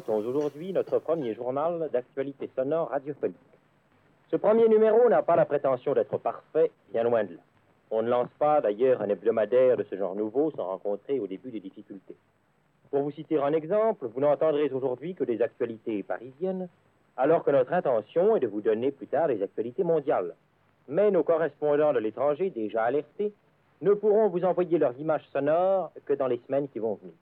présentons 0.00 0.28
aujourd'hui 0.28 0.74
notre 0.74 0.98
premier 0.98 1.34
journal 1.34 1.88
d'actualité 1.90 2.50
sonore 2.54 2.90
radiophonique. 2.90 3.36
Ce 4.30 4.36
premier 4.36 4.68
numéro 4.68 5.08
n'a 5.08 5.22
pas 5.22 5.36
la 5.36 5.46
prétention 5.46 5.94
d'être 5.94 6.18
parfait, 6.18 6.70
bien 6.92 7.02
loin 7.02 7.24
de 7.24 7.32
là. 7.32 7.40
On 7.90 8.02
ne 8.02 8.10
lance 8.10 8.28
pas 8.38 8.60
d'ailleurs 8.60 9.00
un 9.00 9.08
hebdomadaire 9.08 9.78
de 9.78 9.84
ce 9.84 9.96
genre 9.96 10.14
nouveau 10.14 10.50
sans 10.50 10.66
rencontrer 10.66 11.18
au 11.18 11.26
début 11.26 11.50
des 11.50 11.60
difficultés. 11.60 12.16
Pour 12.90 13.04
vous 13.04 13.10
citer 13.10 13.38
un 13.38 13.54
exemple, 13.54 14.06
vous 14.06 14.20
n'entendrez 14.20 14.70
aujourd'hui 14.70 15.14
que 15.14 15.24
des 15.24 15.40
actualités 15.40 16.02
parisiennes, 16.02 16.68
alors 17.16 17.42
que 17.42 17.50
notre 17.50 17.72
intention 17.72 18.36
est 18.36 18.40
de 18.40 18.48
vous 18.48 18.60
donner 18.60 18.90
plus 18.90 19.06
tard 19.06 19.28
des 19.28 19.42
actualités 19.42 19.84
mondiales. 19.84 20.34
Mais 20.88 21.10
nos 21.10 21.22
correspondants 21.22 21.94
de 21.94 22.00
l'étranger, 22.00 22.50
déjà 22.50 22.82
alertés, 22.82 23.32
ne 23.80 23.94
pourront 23.94 24.28
vous 24.28 24.44
envoyer 24.44 24.76
leurs 24.76 24.98
images 24.98 25.26
sonores 25.32 25.90
que 26.04 26.12
dans 26.12 26.26
les 26.26 26.40
semaines 26.46 26.68
qui 26.68 26.80
vont 26.80 26.98
venir. 27.00 27.14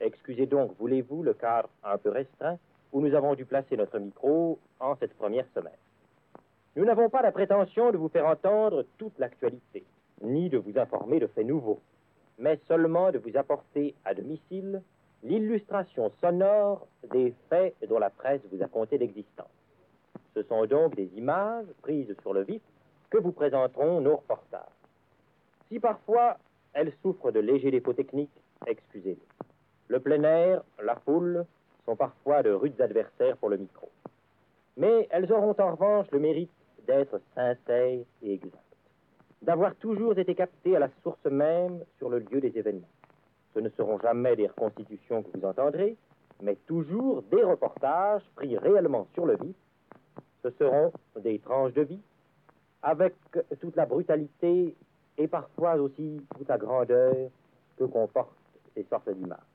Excusez 0.00 0.46
donc, 0.46 0.72
voulez-vous, 0.78 1.22
le 1.22 1.34
cadre 1.34 1.68
un 1.82 1.98
peu 1.98 2.10
restreint 2.10 2.58
où 2.92 3.00
nous 3.00 3.14
avons 3.14 3.34
dû 3.34 3.44
placer 3.44 3.76
notre 3.76 3.98
micro 3.98 4.58
en 4.80 4.96
cette 4.96 5.14
première 5.14 5.46
semaine? 5.54 5.72
Nous 6.76 6.84
n'avons 6.84 7.08
pas 7.08 7.22
la 7.22 7.32
prétention 7.32 7.92
de 7.92 7.96
vous 7.96 8.08
faire 8.08 8.26
entendre 8.26 8.84
toute 8.98 9.18
l'actualité, 9.18 9.84
ni 10.22 10.48
de 10.48 10.58
vous 10.58 10.76
informer 10.78 11.20
de 11.20 11.28
faits 11.28 11.46
nouveaux, 11.46 11.80
mais 12.38 12.58
seulement 12.66 13.12
de 13.12 13.18
vous 13.18 13.36
apporter 13.36 13.94
à 14.04 14.14
domicile 14.14 14.82
l'illustration 15.22 16.10
sonore 16.20 16.86
des 17.12 17.32
faits 17.48 17.74
dont 17.88 17.98
la 17.98 18.10
presse 18.10 18.42
vous 18.52 18.62
a 18.62 18.66
conté 18.66 18.98
l'existence. 18.98 19.46
Ce 20.34 20.42
sont 20.42 20.66
donc 20.66 20.96
des 20.96 21.08
images 21.16 21.66
prises 21.82 22.14
sur 22.22 22.34
le 22.34 22.42
vif 22.42 22.60
que 23.08 23.18
vous 23.18 23.32
présenteront 23.32 24.00
nos 24.00 24.16
reportages. 24.16 24.62
Si 25.68 25.78
parfois 25.78 26.36
elles 26.72 26.92
souffrent 27.02 27.30
de 27.30 27.40
légers 27.40 27.70
défauts 27.70 27.92
techniques, 27.92 28.36
excusez-les. 28.66 29.43
Le 29.88 30.00
plein 30.00 30.22
air, 30.22 30.62
la 30.82 30.96
foule 30.96 31.44
sont 31.84 31.96
parfois 31.96 32.42
de 32.42 32.50
rudes 32.50 32.80
adversaires 32.80 33.36
pour 33.36 33.50
le 33.50 33.58
micro. 33.58 33.90
Mais 34.76 35.06
elles 35.10 35.30
auront 35.30 35.54
en 35.58 35.72
revanche 35.72 36.10
le 36.10 36.18
mérite 36.18 36.50
d'être 36.86 37.20
sincères 37.34 38.04
et 38.22 38.32
exactes, 38.32 38.76
d'avoir 39.42 39.74
toujours 39.76 40.18
été 40.18 40.34
captées 40.34 40.76
à 40.76 40.78
la 40.78 40.88
source 41.02 41.24
même 41.26 41.84
sur 41.98 42.08
le 42.08 42.18
lieu 42.18 42.40
des 42.40 42.56
événements. 42.56 42.88
Ce 43.52 43.60
ne 43.60 43.68
seront 43.70 43.98
jamais 44.00 44.36
des 44.36 44.48
reconstitutions 44.48 45.22
que 45.22 45.36
vous 45.36 45.44
entendrez, 45.46 45.96
mais 46.42 46.56
toujours 46.66 47.22
des 47.30 47.42
reportages 47.42 48.24
pris 48.34 48.56
réellement 48.56 49.06
sur 49.14 49.26
le 49.26 49.36
vif. 49.36 49.56
Ce 50.42 50.50
seront 50.58 50.92
des 51.20 51.38
tranches 51.38 51.74
de 51.74 51.82
vie, 51.82 52.00
avec 52.82 53.14
toute 53.60 53.76
la 53.76 53.86
brutalité 53.86 54.74
et 55.16 55.28
parfois 55.28 55.76
aussi 55.76 56.20
toute 56.36 56.48
la 56.48 56.58
grandeur 56.58 57.14
que 57.78 57.84
comportent 57.84 58.36
ces 58.74 58.84
sortes 58.84 59.08
d'images. 59.10 59.53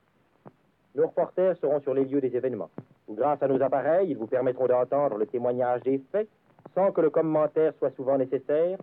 Nos 0.94 1.06
reporters 1.06 1.56
seront 1.60 1.80
sur 1.80 1.94
les 1.94 2.04
lieux 2.04 2.20
des 2.20 2.34
événements, 2.34 2.70
grâce 3.08 3.42
à 3.42 3.48
nos 3.48 3.62
appareils, 3.62 4.10
ils 4.10 4.16
vous 4.16 4.26
permettront 4.26 4.66
d'entendre 4.66 5.16
le 5.16 5.26
témoignage 5.26 5.82
des 5.82 6.00
faits, 6.10 6.28
sans 6.74 6.90
que 6.92 7.00
le 7.00 7.10
commentaire 7.10 7.72
soit 7.78 7.94
souvent 7.96 8.18
nécessaire, 8.18 8.78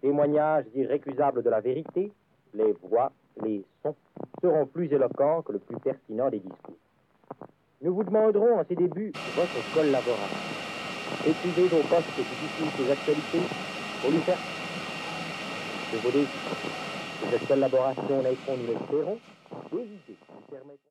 témoignages 0.00 0.66
irrécusables 0.74 1.42
de 1.42 1.50
la 1.50 1.60
vérité, 1.60 2.12
les 2.54 2.74
voix, 2.82 3.10
les 3.42 3.64
sons 3.82 3.94
seront 4.40 4.66
plus 4.66 4.92
éloquents 4.92 5.42
que 5.42 5.52
le 5.52 5.58
plus 5.58 5.78
pertinent 5.78 6.28
des 6.30 6.38
discours. 6.38 6.76
Nous 7.82 7.94
vous 7.94 8.04
demanderons 8.04 8.58
en 8.58 8.64
ces 8.64 8.74
débuts 8.74 9.12
votre 9.34 9.74
collaboration. 9.74 10.36
Écrivez 11.26 11.64
au 11.64 11.82
poste 11.88 12.14
qui 12.14 12.22
diffuse 12.22 12.86
ces 12.86 12.90
actualités 12.90 13.48
pour 14.02 14.10
lui 14.10 14.18
faire 14.18 14.38
dis 15.92 16.26
que 17.22 17.30
cette 17.30 17.48
collaboration 17.48 18.02
nous 18.08 18.22
l'espérons, 18.22 19.18
idées 19.72 20.76